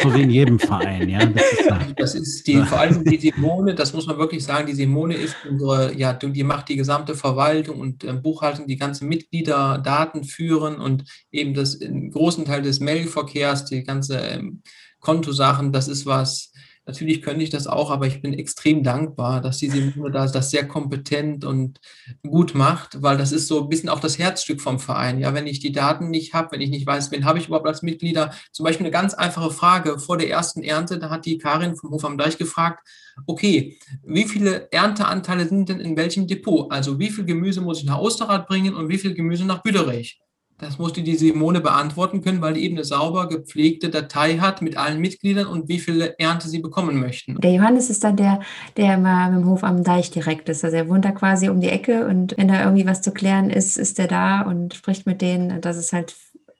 so 0.00 0.14
wie 0.14 0.22
in 0.22 0.30
jedem 0.30 0.60
Verein, 0.60 1.08
ja. 1.08 1.26
Das 1.26 1.52
ist, 1.52 1.70
das 1.96 2.14
ist 2.14 2.46
die, 2.46 2.58
vor 2.58 2.78
allem 2.78 3.02
die 3.02 3.18
Simone, 3.18 3.74
das 3.74 3.92
muss 3.92 4.06
man 4.06 4.18
wirklich 4.18 4.44
sagen, 4.44 4.68
die 4.68 4.74
Simone 4.74 5.14
ist 5.14 5.34
unsere, 5.48 5.96
ja, 5.96 6.12
die 6.12 6.44
macht 6.44 6.68
die 6.68 6.76
gesamte 6.76 7.16
Verwaltung 7.16 7.80
und 7.80 8.04
äh, 8.04 8.12
Buchhaltung, 8.12 8.68
die 8.68 8.76
ganzen 8.76 9.08
Mitglieder, 9.08 9.78
Daten 9.78 10.22
führen 10.22 10.76
und 10.76 11.02
eben 11.32 11.54
das 11.54 11.80
einen 11.80 12.12
großen 12.12 12.44
Teil 12.44 12.62
des 12.62 12.78
Mailverkehrs, 12.78 13.64
die 13.64 13.82
ganze 13.82 14.18
ähm, 14.18 14.62
Kontosachen, 15.00 15.72
das 15.72 15.88
ist 15.88 16.06
was, 16.06 16.47
Natürlich 16.88 17.20
könnte 17.20 17.44
ich 17.44 17.50
das 17.50 17.66
auch, 17.66 17.90
aber 17.90 18.06
ich 18.06 18.22
bin 18.22 18.32
extrem 18.32 18.82
dankbar, 18.82 19.42
dass 19.42 19.58
die 19.58 19.68
Simone 19.68 20.10
da 20.10 20.26
das 20.26 20.50
sehr 20.50 20.66
kompetent 20.66 21.44
und 21.44 21.80
gut 22.26 22.54
macht, 22.54 23.02
weil 23.02 23.18
das 23.18 23.30
ist 23.30 23.46
so 23.46 23.62
ein 23.62 23.68
bisschen 23.68 23.90
auch 23.90 24.00
das 24.00 24.18
Herzstück 24.18 24.62
vom 24.62 24.78
Verein. 24.78 25.20
Ja, 25.20 25.34
wenn 25.34 25.46
ich 25.46 25.60
die 25.60 25.70
Daten 25.70 26.08
nicht 26.08 26.32
habe, 26.32 26.52
wenn 26.52 26.62
ich 26.62 26.70
nicht 26.70 26.86
weiß, 26.86 27.10
wen 27.10 27.26
habe 27.26 27.38
ich 27.38 27.48
überhaupt 27.48 27.66
als 27.66 27.82
Mitglieder, 27.82 28.32
zum 28.52 28.64
Beispiel 28.64 28.86
eine 28.86 28.92
ganz 28.92 29.12
einfache 29.12 29.50
Frage 29.50 29.98
vor 29.98 30.16
der 30.16 30.30
ersten 30.30 30.62
Ernte, 30.62 30.98
da 30.98 31.10
hat 31.10 31.26
die 31.26 31.36
Karin 31.36 31.76
vom 31.76 31.90
Hof 31.90 32.06
am 32.06 32.16
Deich 32.16 32.38
gefragt, 32.38 32.88
okay, 33.26 33.78
wie 34.02 34.24
viele 34.24 34.72
Ernteanteile 34.72 35.46
sind 35.46 35.68
denn 35.68 35.80
in 35.80 35.94
welchem 35.94 36.26
Depot? 36.26 36.72
Also 36.72 36.98
wie 36.98 37.10
viel 37.10 37.26
Gemüse 37.26 37.60
muss 37.60 37.80
ich 37.80 37.84
nach 37.84 37.98
Osterrad 37.98 38.48
bringen 38.48 38.74
und 38.74 38.88
wie 38.88 38.96
viel 38.96 39.12
Gemüse 39.12 39.44
nach 39.44 39.62
Büderich? 39.62 40.22
Das 40.58 40.78
musste 40.78 41.02
die 41.02 41.14
Simone 41.14 41.60
beantworten 41.60 42.20
können, 42.20 42.40
weil 42.40 42.54
die 42.54 42.64
eben 42.64 42.76
eine 42.76 42.84
sauber 42.84 43.28
gepflegte 43.28 43.90
Datei 43.90 44.38
hat 44.38 44.60
mit 44.60 44.76
allen 44.76 45.00
Mitgliedern 45.00 45.46
und 45.46 45.68
wie 45.68 45.78
viele 45.78 46.18
Ernte 46.18 46.48
sie 46.48 46.58
bekommen 46.58 46.98
möchten. 46.98 47.40
Der 47.40 47.52
Johannes 47.52 47.90
ist 47.90 48.02
dann 48.02 48.16
der, 48.16 48.40
der 48.76 48.94
immer 48.94 49.30
mit 49.30 49.42
dem 49.42 49.48
Hof 49.48 49.62
am 49.62 49.84
Deich 49.84 50.10
direkt 50.10 50.48
ist. 50.48 50.64
Also 50.64 50.76
er 50.76 50.88
wohnt 50.88 51.04
da 51.04 51.12
quasi 51.12 51.48
um 51.48 51.60
die 51.60 51.68
Ecke 51.68 52.06
und 52.06 52.36
wenn 52.36 52.48
da 52.48 52.64
irgendwie 52.64 52.86
was 52.86 53.02
zu 53.02 53.12
klären 53.12 53.50
ist, 53.50 53.78
ist 53.78 54.00
er 54.00 54.08
da 54.08 54.42
und 54.42 54.74
spricht 54.74 55.06
mit 55.06 55.22
denen. 55.22 55.60
Das 55.60 55.76
ist 55.76 55.92
halt 55.92 56.16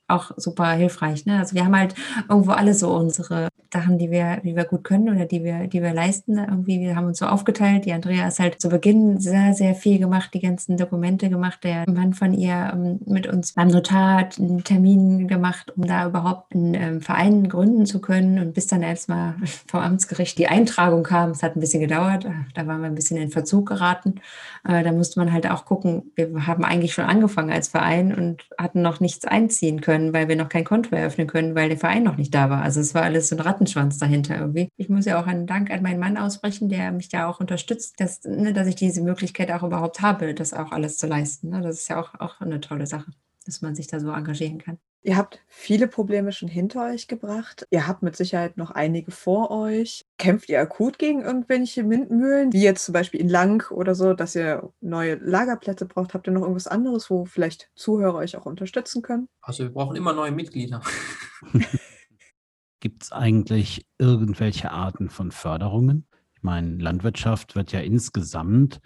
auch 0.09 0.33
super 0.37 0.71
hilfreich. 0.73 1.27
Ne? 1.27 1.39
Also 1.39 1.55
wir 1.55 1.65
haben 1.65 1.77
halt 1.77 1.95
irgendwo 2.29 2.53
alle 2.53 2.75
so 2.75 2.91
unsere 2.95 3.49
Sachen, 3.73 3.99
die 3.99 4.11
wir, 4.11 4.39
die 4.39 4.57
wir 4.57 4.65
gut 4.65 4.83
können 4.83 5.15
oder 5.15 5.27
die 5.27 5.45
wir, 5.45 5.67
die 5.67 5.83
wir 5.83 5.93
leisten. 5.93 6.39
Irgendwie, 6.39 6.81
wir 6.81 6.97
haben 6.97 7.07
uns 7.07 7.19
so 7.19 7.27
aufgeteilt. 7.27 7.85
Die 7.85 7.93
Andrea 7.93 8.27
ist 8.27 8.41
halt 8.41 8.61
zu 8.61 8.71
Beginn 8.71 9.21
sehr, 9.21 9.53
sehr 9.53 9.75
viel 9.75 9.99
gemacht, 9.99 10.31
die 10.33 10.41
ganzen 10.41 10.79
Dokumente 10.79 11.29
gemacht. 11.29 11.63
Der 11.65 11.85
Mann 11.89 12.15
von 12.15 12.33
ihr 12.33 12.71
ähm, 12.73 13.01
mit 13.05 13.27
uns 13.27 13.53
beim 13.53 13.69
Notar 13.69 14.29
einen 14.39 14.65
Termin 14.65 15.29
gemacht, 15.29 15.75
um 15.77 15.87
da 15.87 16.07
überhaupt 16.07 16.55
einen 16.55 16.75
ähm, 16.75 17.01
Verein 17.03 17.49
gründen 17.49 17.85
zu 17.85 18.01
können. 18.01 18.39
Und 18.39 18.55
bis 18.55 18.67
dann 18.67 18.83
erstmal 18.83 19.35
vom 19.67 19.81
Amtsgericht 19.81 20.39
die 20.39 20.49
Eintragung 20.49 21.03
kam, 21.03 21.31
es 21.31 21.43
hat 21.43 21.55
ein 21.55 21.61
bisschen 21.61 21.81
gedauert. 21.81 22.27
Da 22.55 22.67
waren 22.67 22.81
wir 22.81 22.87
ein 22.89 22.95
bisschen 22.95 23.19
in 23.19 23.31
Verzug 23.31 23.67
geraten. 23.69 24.23
Äh, 24.67 24.83
da 24.83 24.93
musste 24.93 25.21
man 25.21 25.31
halt 25.31 25.51
auch 25.51 25.67
gucken, 25.67 26.13
wir 26.15 26.47
haben 26.47 26.65
eigentlich 26.65 26.95
schon 26.95 27.05
angefangen 27.05 27.53
als 27.53 27.69
Verein 27.69 28.15
und 28.15 28.49
hatten 28.57 28.81
noch 28.81 29.01
nichts 29.01 29.27
einziehen 29.27 29.83
können 29.83 29.98
können, 29.99 30.13
weil 30.13 30.29
wir 30.29 30.37
noch 30.37 30.49
kein 30.49 30.65
Konto 30.65 30.95
eröffnen 30.95 31.27
können, 31.27 31.55
weil 31.55 31.69
der 31.69 31.79
Verein 31.79 32.05
noch 32.05 32.17
nicht 32.17 32.35
da 32.35 32.51
war. 32.51 32.63
Also 32.63 32.81
es 32.81 32.95
war 32.95 33.03
alles 33.03 33.29
so 33.29 33.37
ein 33.37 33.41
Rattenschwanz 33.41 33.99
dahinter 33.99 34.39
irgendwie. 34.39 34.69
Ich 34.77 34.89
muss 34.89 35.05
ja 35.07 35.21
auch 35.21 35.27
einen 35.27 35.47
Dank 35.47 35.71
an 35.71 35.83
meinen 35.83 35.99
Mann 35.99 36.17
ausbrechen, 36.17 36.69
der 36.69 36.93
mich 36.93 37.09
da 37.09 37.29
auch 37.29 37.41
unterstützt, 37.41 38.01
dass, 38.01 38.23
ne, 38.25 38.53
dass 38.53 38.69
ich 38.69 38.77
diese 38.77 39.03
Möglichkeit 39.03 39.51
auch 39.51 39.63
überhaupt 39.63 40.01
habe, 40.01 40.35
das 40.35 40.55
auch 40.55 40.73
alles 40.73 40.99
zu 40.99 41.07
leisten. 41.07 41.51
Ne? 41.51 41.63
Das 41.63 41.81
ist 41.81 41.89
ja 41.89 42.01
auch, 42.01 42.15
auch 42.21 42.41
eine 42.41 42.61
tolle 42.61 42.87
Sache, 42.87 43.11
dass 43.49 43.63
man 43.63 43.75
sich 43.75 43.87
da 43.87 43.99
so 43.99 44.11
engagieren 44.11 44.59
kann. 44.59 44.79
Ihr 45.03 45.17
habt 45.17 45.41
viele 45.47 45.89
Probleme 45.89 46.33
schon 46.33 46.49
hinter 46.49 46.85
euch 46.85 47.09
gebracht. 47.09 47.67
Ihr 47.71 47.87
habt 47.87 48.03
mit 48.03 48.15
Sicherheit 48.15 48.59
noch 48.59 48.71
einige 48.71 49.11
vor 49.11 49.51
euch. 49.51 50.05
Kämpft 50.19 50.51
ihr 50.51 50.61
akut 50.61 50.99
gegen 50.99 51.23
irgendwelche 51.23 51.89
Windmühlen, 51.89 52.53
wie 52.53 52.63
jetzt 52.63 52.85
zum 52.85 52.93
Beispiel 52.93 53.21
in 53.21 53.29
Lang 53.31 53.71
oder 53.71 53.95
so, 53.95 54.13
dass 54.13 54.35
ihr 54.35 54.71
neue 54.81 55.15
Lagerplätze 55.15 55.87
braucht? 55.87 56.13
Habt 56.13 56.27
ihr 56.27 56.33
noch 56.33 56.43
irgendwas 56.43 56.67
anderes, 56.67 57.09
wo 57.09 57.25
vielleicht 57.25 57.71
Zuhörer 57.75 58.17
euch 58.17 58.37
auch 58.37 58.45
unterstützen 58.45 59.01
können? 59.01 59.29
Also 59.41 59.63
wir 59.63 59.71
brauchen 59.71 59.97
immer 59.97 60.13
neue 60.13 60.33
Mitglieder. 60.33 60.83
Gibt 62.81 63.05
es 63.05 63.13
eigentlich 63.13 63.87
irgendwelche 63.97 64.73
Arten 64.73 65.09
von 65.09 65.33
Förderungen? 65.33 66.07
Ich 66.35 66.43
meine, 66.43 66.77
Landwirtschaft 66.77 67.57
wird 67.57 67.73
ja 67.73 67.81
insgesamt 67.81 68.81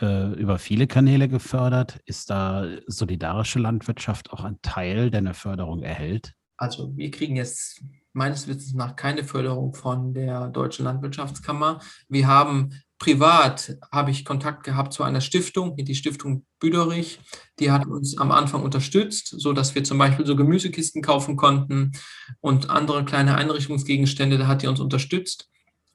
äh, 0.00 0.32
über 0.32 0.58
viele 0.58 0.86
Kanäle 0.86 1.28
gefördert. 1.28 2.00
Ist 2.04 2.30
da 2.30 2.66
solidarische 2.86 3.58
Landwirtschaft 3.58 4.32
auch 4.32 4.44
ein 4.44 4.58
Teil, 4.62 5.10
der 5.10 5.18
eine 5.18 5.34
Förderung 5.34 5.82
erhält? 5.82 6.34
Also 6.56 6.94
wir 6.96 7.10
kriegen 7.10 7.36
jetzt 7.36 7.82
meines 8.12 8.48
Wissens 8.48 8.74
nach 8.74 8.96
keine 8.96 9.24
Förderung 9.24 9.74
von 9.74 10.12
der 10.14 10.48
Deutschen 10.48 10.84
Landwirtschaftskammer. 10.84 11.80
Wir 12.08 12.26
haben 12.26 12.70
privat 12.98 13.78
habe 13.90 14.10
ich 14.10 14.24
Kontakt 14.24 14.62
gehabt 14.62 14.92
zu 14.92 15.02
einer 15.02 15.22
Stiftung, 15.22 15.74
die 15.76 15.94
Stiftung 15.94 16.44
Büderich. 16.60 17.18
Die 17.58 17.70
hat 17.70 17.86
uns 17.86 18.18
am 18.18 18.30
Anfang 18.30 18.62
unterstützt, 18.62 19.28
so 19.28 19.52
dass 19.52 19.74
wir 19.74 19.84
zum 19.84 19.96
Beispiel 19.98 20.26
so 20.26 20.36
Gemüsekisten 20.36 21.02
kaufen 21.02 21.36
konnten 21.36 21.92
und 22.40 22.68
andere 22.68 23.04
kleine 23.04 23.36
Einrichtungsgegenstände. 23.36 24.36
Da 24.36 24.46
hat 24.46 24.62
die 24.62 24.66
uns 24.66 24.80
unterstützt. 24.80 25.49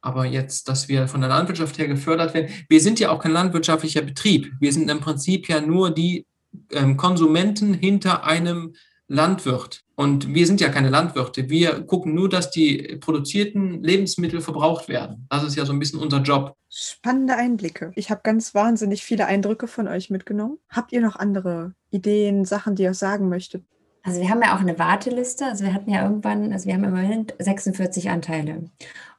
Aber 0.06 0.26
jetzt, 0.26 0.70
dass 0.70 0.88
wir 0.88 1.08
von 1.08 1.22
der 1.22 1.30
Landwirtschaft 1.30 1.80
her 1.80 1.88
gefördert 1.88 2.36
werden, 2.36 2.54
wir 2.70 2.80
sind 2.80 3.00
ja 3.00 3.10
auch 3.10 3.20
kein 3.20 3.32
landwirtschaftlicher 3.32 4.04
Betrieb. 4.04 4.54
Wir 4.60 4.72
sind 4.72 4.90
im 4.90 5.00
Prinzip 5.00 5.50
ja 5.50 5.62
nur 5.62 5.90
die 5.90 6.28
ähm, 6.72 6.96
Konsumenten 6.96 7.74
hinter 7.74 8.24
einem 8.24 8.76
Landwirt. 9.08 9.82
Und 9.96 10.34
wir 10.34 10.46
sind 10.46 10.62
ja 10.62 10.70
keine 10.70 10.90
Landwirte. 10.90 11.50
Wir 11.50 11.82
gucken 11.82 12.14
nur, 12.14 12.30
dass 12.30 12.52
die 12.52 12.98
produzierten 13.00 13.82
Lebensmittel 13.82 14.42
verbraucht 14.42 14.90
werden. 14.90 15.26
Das 15.30 15.44
ist 15.44 15.56
ja 15.56 15.66
so 15.66 15.74
ein 15.74 15.80
bisschen 15.80 16.00
unser 16.00 16.22
Job. 16.22 16.56
Spannende 16.70 17.36
Einblicke. 17.36 17.92
Ich 17.96 18.12
habe 18.12 18.22
ganz 18.24 18.54
wahnsinnig 18.54 19.04
viele 19.04 19.26
Eindrücke 19.26 19.68
von 19.68 19.88
euch 19.88 20.12
mitgenommen. 20.12 20.60
Habt 20.70 20.92
ihr 20.92 21.02
noch 21.02 21.16
andere 21.16 21.74
Ideen, 21.90 22.46
Sachen, 22.46 22.76
die 22.76 22.84
ihr 22.84 22.94
sagen 22.94 23.28
möchtet? 23.30 23.64
Also 24.06 24.22
wir 24.22 24.30
haben 24.30 24.42
ja 24.44 24.56
auch 24.56 24.60
eine 24.60 24.78
Warteliste. 24.78 25.46
Also 25.46 25.64
wir 25.64 25.74
hatten 25.74 25.90
ja 25.90 26.04
irgendwann, 26.04 26.54
also 26.54 26.68
wir 26.68 26.76
haben 26.76 26.84
im 26.84 26.92
Moment 26.92 27.34
46 27.40 28.12
Anteile. 28.12 28.70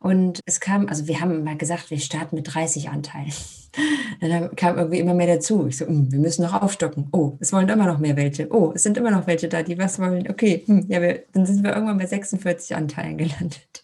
Und 0.07 0.39
es 0.47 0.61
kam, 0.61 0.87
also 0.87 1.09
wir 1.09 1.21
haben 1.21 1.43
mal 1.43 1.57
gesagt, 1.57 1.91
wir 1.91 1.99
starten 1.99 2.37
mit 2.37 2.55
30 2.55 2.91
Anteilen. 2.91 3.33
Dann 4.21 4.55
kam 4.55 4.79
irgendwie 4.79 5.01
immer 5.01 5.15
mehr 5.15 5.27
dazu. 5.27 5.67
Ich 5.67 5.79
so, 5.79 5.87
hm, 5.89 6.13
wir 6.13 6.21
müssen 6.21 6.45
noch 6.45 6.63
aufstocken. 6.63 7.09
Oh, 7.11 7.37
es 7.41 7.53
wollen 7.53 7.69
immer 7.69 7.87
noch 7.87 7.99
mehr 7.99 8.17
welche. 8.17 8.49
Oh, 8.55 8.71
es 8.73 8.85
sind 8.85 8.97
immer 8.97 9.11
noch 9.11 9.27
welche 9.27 9.49
da, 9.49 9.65
die 9.65 9.77
was 9.79 9.99
wollen. 9.99 10.31
Okay, 10.31 10.63
hm, 10.65 10.87
ja, 10.89 11.03
wir, 11.03 11.25
dann 11.33 11.45
sind 11.45 11.65
wir 11.65 11.75
irgendwann 11.75 11.99
bei 11.99 12.07
46 12.07 12.77
Anteilen 12.77 13.19
gelandet. 13.19 13.83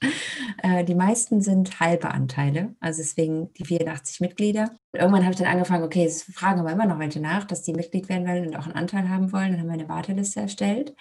Äh, 0.62 0.84
die 0.84 0.94
meisten 0.94 1.40
sind 1.40 1.80
halbe 1.80 2.12
Anteile, 2.12 2.74
also 2.78 3.02
deswegen 3.02 3.52
die 3.54 3.64
84 3.64 4.20
Mitglieder. 4.20 4.70
Und 4.92 5.00
irgendwann 5.00 5.22
habe 5.22 5.32
ich 5.32 5.38
dann 5.38 5.48
angefangen, 5.48 5.84
okay, 5.84 6.04
es 6.04 6.22
fragen 6.22 6.60
aber 6.60 6.70
immer 6.70 6.86
noch 6.86 6.98
welche 6.98 7.20
nach, 7.20 7.44
dass 7.44 7.62
die 7.62 7.72
Mitglied 7.72 8.08
werden 8.08 8.28
wollen 8.28 8.46
und 8.46 8.56
auch 8.56 8.66
einen 8.66 8.76
Anteil 8.76 9.08
haben 9.08 9.32
wollen. 9.32 9.52
Dann 9.52 9.60
haben 9.60 9.68
wir 9.68 9.72
eine 9.72 9.88
Warteliste 9.88 10.40
erstellt. 10.40 10.94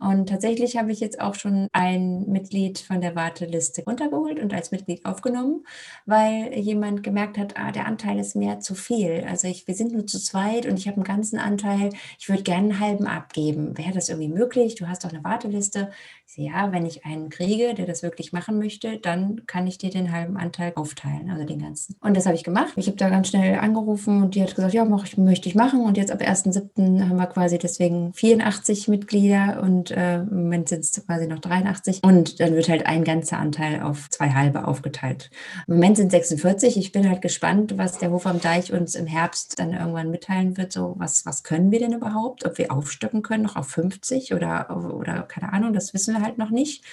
Und 0.00 0.28
tatsächlich 0.28 0.76
habe 0.76 0.90
ich 0.90 1.00
jetzt 1.00 1.20
auch 1.20 1.34
schon 1.34 1.68
ein 1.72 2.26
Mitglied 2.26 2.78
von 2.78 3.00
der 3.00 3.14
Warteliste 3.14 3.84
runtergeholt 3.84 4.40
und 4.40 4.52
als 4.52 4.65
Mitglied 4.70 5.04
aufgenommen, 5.04 5.64
weil 6.04 6.56
jemand 6.58 7.02
gemerkt 7.02 7.38
hat, 7.38 7.56
ah, 7.56 7.72
der 7.72 7.86
Anteil 7.86 8.18
ist 8.18 8.36
mir 8.36 8.60
zu 8.60 8.74
viel. 8.74 9.24
Also 9.28 9.48
ich, 9.48 9.66
wir 9.66 9.74
sind 9.74 9.92
nur 9.92 10.06
zu 10.06 10.18
zweit 10.18 10.66
und 10.66 10.78
ich 10.78 10.86
habe 10.86 10.96
einen 10.96 11.04
ganzen 11.04 11.38
Anteil. 11.38 11.90
Ich 12.18 12.28
würde 12.28 12.42
gerne 12.42 12.70
einen 12.70 12.80
halben 12.80 13.06
abgeben. 13.06 13.76
Wäre 13.78 13.92
das 13.92 14.08
irgendwie 14.08 14.28
möglich? 14.28 14.74
Du 14.74 14.88
hast 14.88 15.04
doch 15.04 15.10
eine 15.10 15.24
Warteliste. 15.24 15.90
Sehe, 16.28 16.50
ja, 16.50 16.72
wenn 16.72 16.84
ich 16.84 17.04
einen 17.06 17.30
kriege, 17.30 17.74
der 17.74 17.86
das 17.86 18.02
wirklich 18.02 18.32
machen 18.32 18.58
möchte, 18.58 18.98
dann 18.98 19.46
kann 19.46 19.66
ich 19.68 19.78
dir 19.78 19.90
den 19.90 20.10
halben 20.10 20.36
Anteil 20.36 20.72
aufteilen, 20.74 21.30
also 21.30 21.44
den 21.44 21.60
ganzen. 21.60 21.94
Und 22.00 22.16
das 22.16 22.26
habe 22.26 22.34
ich 22.34 22.42
gemacht. 22.42 22.72
Ich 22.74 22.88
habe 22.88 22.96
da 22.96 23.08
ganz 23.08 23.28
schnell 23.28 23.60
angerufen 23.60 24.22
und 24.22 24.34
die 24.34 24.42
hat 24.42 24.54
gesagt, 24.54 24.74
ja, 24.74 24.84
mach 24.84 25.04
ich, 25.04 25.16
möchte 25.16 25.48
ich 25.48 25.54
machen. 25.54 25.82
Und 25.82 25.96
jetzt 25.96 26.10
ab 26.10 26.20
1.7. 26.20 27.08
haben 27.08 27.16
wir 27.16 27.26
quasi 27.26 27.58
deswegen 27.58 28.12
84 28.12 28.88
Mitglieder 28.88 29.60
und 29.62 29.92
äh, 29.92 30.16
im 30.16 30.42
Moment 30.42 30.68
sind 30.68 30.80
es 30.80 31.06
quasi 31.06 31.28
noch 31.28 31.38
83. 31.38 32.02
Und 32.02 32.40
dann 32.40 32.54
wird 32.54 32.68
halt 32.68 32.86
ein 32.86 33.04
ganzer 33.04 33.38
Anteil 33.38 33.82
auf 33.82 34.10
zwei 34.10 34.30
halbe 34.30 34.66
aufgeteilt. 34.66 35.30
Im 35.68 35.74
Moment 35.74 35.96
sind 35.96 36.10
46. 36.10 36.76
Ich 36.76 36.90
bin 36.90 37.08
halt 37.08 37.22
gespannt, 37.22 37.78
was 37.78 37.98
der 37.98 38.10
Hof 38.10 38.26
am 38.26 38.40
Deich 38.40 38.72
uns 38.72 38.96
im 38.96 39.06
Herbst 39.06 39.60
dann 39.60 39.72
irgendwann 39.72 40.10
mitteilen 40.10 40.56
wird. 40.56 40.72
So, 40.72 40.94
was, 40.98 41.24
was 41.24 41.44
können 41.44 41.70
wir 41.70 41.78
denn 41.78 41.92
überhaupt? 41.92 42.44
Ob 42.44 42.58
wir 42.58 42.72
aufstocken 42.72 43.22
können 43.22 43.44
noch 43.44 43.54
auf 43.54 43.68
50 43.68 44.34
oder, 44.34 44.76
oder 44.92 45.22
keine 45.22 45.52
Ahnung, 45.52 45.72
das 45.72 45.94
wissen 45.94 46.14
wir 46.14 46.15
halt 46.22 46.38
noch 46.38 46.50
nicht. 46.50 46.84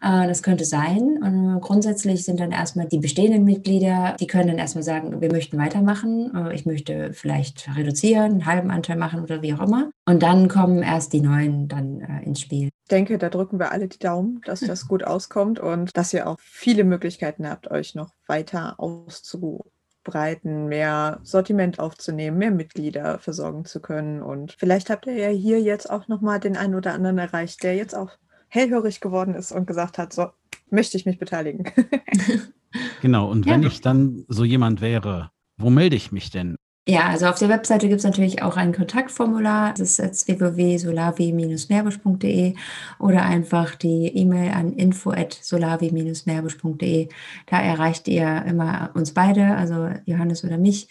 Äh, 0.00 0.26
das 0.26 0.42
könnte 0.42 0.64
sein. 0.64 1.18
Und 1.22 1.60
grundsätzlich 1.60 2.24
sind 2.24 2.40
dann 2.40 2.52
erstmal 2.52 2.86
die 2.86 2.98
bestehenden 2.98 3.44
Mitglieder, 3.44 4.16
die 4.18 4.26
können 4.26 4.48
dann 4.48 4.58
erstmal 4.58 4.84
sagen, 4.84 5.20
wir 5.20 5.32
möchten 5.32 5.58
weitermachen. 5.58 6.32
Äh, 6.34 6.54
ich 6.54 6.66
möchte 6.66 7.12
vielleicht 7.12 7.68
reduzieren, 7.76 8.32
einen 8.32 8.46
halben 8.46 8.70
Anteil 8.70 8.96
machen 8.96 9.22
oder 9.22 9.42
wie 9.42 9.54
auch 9.54 9.60
immer. 9.60 9.90
Und 10.06 10.22
dann 10.22 10.48
kommen 10.48 10.82
erst 10.82 11.12
die 11.12 11.20
neuen 11.20 11.68
dann 11.68 12.00
äh, 12.00 12.24
ins 12.24 12.40
Spiel. 12.40 12.68
Ich 12.68 12.90
denke, 12.90 13.18
da 13.18 13.28
drücken 13.28 13.58
wir 13.58 13.72
alle 13.72 13.88
die 13.88 13.98
Daumen, 13.98 14.40
dass 14.44 14.60
das 14.60 14.88
gut 14.88 15.04
auskommt 15.04 15.60
und 15.60 15.96
dass 15.96 16.14
ihr 16.14 16.26
auch 16.26 16.38
viele 16.40 16.84
Möglichkeiten 16.84 17.48
habt, 17.48 17.70
euch 17.70 17.94
noch 17.94 18.14
weiter 18.26 18.80
auszubreiten, 18.80 20.68
mehr 20.68 21.20
Sortiment 21.22 21.78
aufzunehmen, 21.80 22.38
mehr 22.38 22.50
Mitglieder 22.50 23.18
versorgen 23.18 23.66
zu 23.66 23.80
können. 23.80 24.22
Und 24.22 24.54
vielleicht 24.58 24.88
habt 24.88 25.06
ihr 25.06 25.16
ja 25.16 25.28
hier 25.28 25.60
jetzt 25.60 25.90
auch 25.90 26.08
nochmal 26.08 26.40
den 26.40 26.56
einen 26.56 26.74
oder 26.74 26.94
anderen 26.94 27.18
erreicht, 27.18 27.62
der 27.62 27.76
jetzt 27.76 27.94
auch 27.94 28.12
hellhörig 28.48 29.00
geworden 29.00 29.34
ist 29.34 29.52
und 29.52 29.66
gesagt 29.66 29.98
hat, 29.98 30.12
so 30.12 30.28
möchte 30.70 30.96
ich 30.96 31.06
mich 31.06 31.18
beteiligen. 31.18 31.64
genau, 33.02 33.30
und 33.30 33.46
wenn 33.46 33.62
ja. 33.62 33.68
ich 33.68 33.80
dann 33.80 34.24
so 34.28 34.44
jemand 34.44 34.80
wäre, 34.80 35.30
wo 35.56 35.70
melde 35.70 35.96
ich 35.96 36.12
mich 36.12 36.30
denn? 36.30 36.56
Ja, 36.90 37.08
also 37.08 37.26
auf 37.26 37.38
der 37.38 37.50
Webseite 37.50 37.86
gibt 37.86 37.98
es 37.98 38.04
natürlich 38.04 38.42
auch 38.42 38.56
ein 38.56 38.72
Kontaktformular. 38.72 39.72
Das 39.72 39.90
ist 39.90 39.98
jetzt 39.98 40.26
www.solavi-meerbusch.de 40.26 42.54
oder 42.98 43.24
einfach 43.24 43.74
die 43.74 44.06
E-Mail 44.06 44.52
an 44.52 44.72
info@solavi-meerbusch.de. 44.72 47.08
Da 47.44 47.60
erreicht 47.60 48.08
ihr 48.08 48.42
immer 48.46 48.88
uns 48.94 49.12
beide, 49.12 49.54
also 49.54 49.90
Johannes 50.06 50.44
oder 50.44 50.56
mich. 50.56 50.88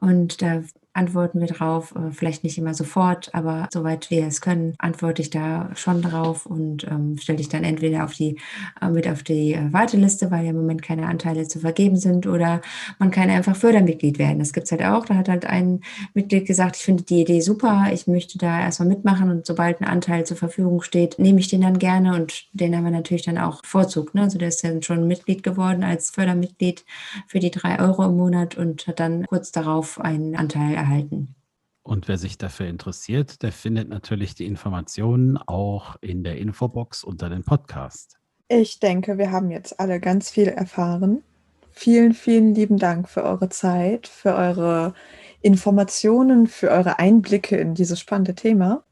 Und 0.00 0.42
da 0.42 0.62
antworten 0.98 1.40
wir 1.40 1.46
drauf. 1.46 1.94
Äh, 1.94 2.10
vielleicht 2.10 2.44
nicht 2.44 2.58
immer 2.58 2.74
sofort, 2.74 3.32
aber 3.32 3.68
soweit 3.72 4.10
wir 4.10 4.26
es 4.26 4.40
können, 4.40 4.74
antworte 4.78 5.22
ich 5.22 5.30
da 5.30 5.70
schon 5.74 6.02
drauf 6.02 6.44
und 6.44 6.84
ähm, 6.84 7.16
stelle 7.18 7.38
dich 7.38 7.48
dann 7.48 7.64
entweder 7.64 8.04
auf 8.04 8.12
die, 8.12 8.36
äh, 8.82 8.88
mit 8.88 9.08
auf 9.08 9.22
die 9.22 9.54
äh, 9.54 9.72
Warteliste, 9.72 10.30
weil 10.30 10.44
ja 10.44 10.50
im 10.50 10.56
Moment 10.56 10.82
keine 10.82 11.06
Anteile 11.06 11.46
zu 11.46 11.60
vergeben 11.60 11.96
sind, 11.96 12.26
oder 12.26 12.60
man 12.98 13.10
kann 13.10 13.30
einfach 13.30 13.56
Fördermitglied 13.56 14.18
werden. 14.18 14.40
Das 14.40 14.52
gibt 14.52 14.66
es 14.66 14.72
halt 14.72 14.84
auch. 14.84 15.06
Da 15.06 15.14
hat 15.14 15.28
halt 15.28 15.46
ein 15.46 15.80
Mitglied 16.14 16.46
gesagt, 16.46 16.76
ich 16.76 16.82
finde 16.82 17.04
die 17.04 17.20
Idee 17.20 17.40
super, 17.40 17.86
ich 17.92 18.06
möchte 18.08 18.36
da 18.38 18.60
erstmal 18.60 18.88
mitmachen 18.88 19.30
und 19.30 19.46
sobald 19.46 19.80
ein 19.80 19.84
Anteil 19.84 20.26
zur 20.26 20.36
Verfügung 20.36 20.82
steht, 20.82 21.18
nehme 21.18 21.38
ich 21.38 21.48
den 21.48 21.60
dann 21.60 21.78
gerne 21.78 22.14
und 22.16 22.46
den 22.52 22.76
haben 22.76 22.84
wir 22.84 22.90
natürlich 22.90 23.22
dann 23.22 23.38
auch 23.38 23.64
Vorzug. 23.64 24.14
Ne? 24.14 24.22
Also 24.22 24.38
der 24.38 24.48
ist 24.48 24.64
dann 24.64 24.82
schon 24.82 25.06
Mitglied 25.06 25.44
geworden 25.44 25.84
als 25.84 26.10
Fördermitglied 26.10 26.84
für 27.28 27.38
die 27.38 27.52
drei 27.52 27.78
Euro 27.78 28.04
im 28.06 28.16
Monat 28.16 28.56
und 28.56 28.86
hat 28.88 28.98
dann 28.98 29.26
kurz 29.26 29.52
darauf 29.52 30.00
einen 30.00 30.34
Anteil 30.34 30.74
erhalten 30.74 30.87
erhalten. 30.88 31.34
Und 31.82 32.06
wer 32.06 32.18
sich 32.18 32.36
dafür 32.36 32.66
interessiert, 32.66 33.42
der 33.42 33.52
findet 33.52 33.88
natürlich 33.88 34.34
die 34.34 34.46
Informationen 34.46 35.38
auch 35.38 35.96
in 36.00 36.22
der 36.22 36.36
Infobox 36.36 37.02
unter 37.02 37.30
dem 37.30 37.44
Podcast. 37.44 38.18
Ich 38.48 38.80
denke, 38.80 39.18
wir 39.18 39.30
haben 39.30 39.50
jetzt 39.50 39.78
alle 39.80 40.00
ganz 40.00 40.30
viel 40.30 40.48
erfahren. 40.48 41.22
Vielen, 41.70 42.12
vielen 42.12 42.54
lieben 42.54 42.78
Dank 42.78 43.08
für 43.08 43.22
eure 43.22 43.48
Zeit, 43.48 44.06
für 44.06 44.34
eure 44.34 44.94
Informationen, 45.40 46.46
für 46.46 46.70
eure 46.70 46.98
Einblicke 46.98 47.56
in 47.56 47.74
dieses 47.74 48.00
spannende 48.00 48.34
Thema. 48.34 48.84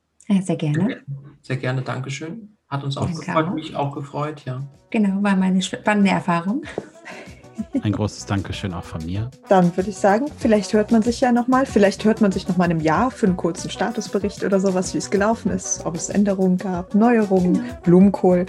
Sehr 0.42 0.56
gerne. 0.56 1.02
Sehr 1.42 1.56
gerne, 1.56 1.82
Dankeschön. 1.82 2.56
Hat 2.68 2.82
uns 2.84 2.96
auch 2.96 3.06
Danke 3.06 3.20
gefreut, 3.20 3.46
auch. 3.46 3.54
mich 3.54 3.76
auch 3.76 3.94
gefreut, 3.94 4.44
ja. 4.44 4.62
Genau, 4.90 5.22
war 5.22 5.36
meine 5.36 5.62
spannende 5.62 6.10
Erfahrung. 6.10 6.62
Ein 7.82 7.92
großes 7.92 8.26
Dankeschön 8.26 8.74
auch 8.74 8.84
von 8.84 9.04
mir. 9.04 9.30
Dann 9.48 9.76
würde 9.76 9.90
ich 9.90 9.96
sagen, 9.96 10.26
vielleicht 10.38 10.72
hört 10.72 10.92
man 10.92 11.02
sich 11.02 11.20
ja 11.20 11.32
nochmal. 11.32 11.66
Vielleicht 11.66 12.04
hört 12.04 12.20
man 12.20 12.32
sich 12.32 12.48
nochmal 12.48 12.70
im 12.70 12.80
Jahr 12.80 13.10
für 13.10 13.26
einen 13.26 13.36
kurzen 13.36 13.70
Statusbericht 13.70 14.44
oder 14.44 14.60
sowas, 14.60 14.94
wie 14.94 14.98
es 14.98 15.10
gelaufen 15.10 15.50
ist, 15.50 15.84
ob 15.84 15.94
es 15.96 16.08
Änderungen 16.08 16.58
gab, 16.58 16.94
Neuerungen, 16.94 17.54
genau. 17.54 17.66
Blumenkohl. 17.82 18.46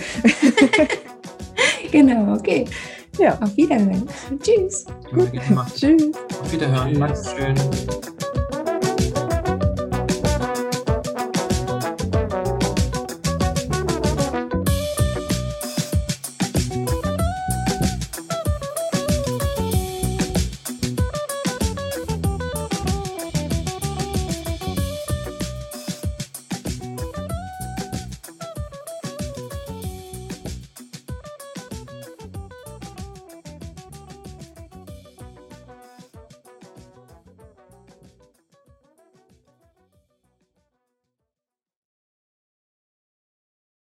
genau, 1.92 2.34
okay. 2.36 2.66
Ja. 3.20 3.38
Auf 3.42 3.56
Wiederhören. 3.58 4.08
Tschüss. 4.42 4.86
Tschüss. 5.76 6.02
Auf 6.42 6.52
Wiederhören. 6.52 7.00
Dankeschön. 7.00 7.56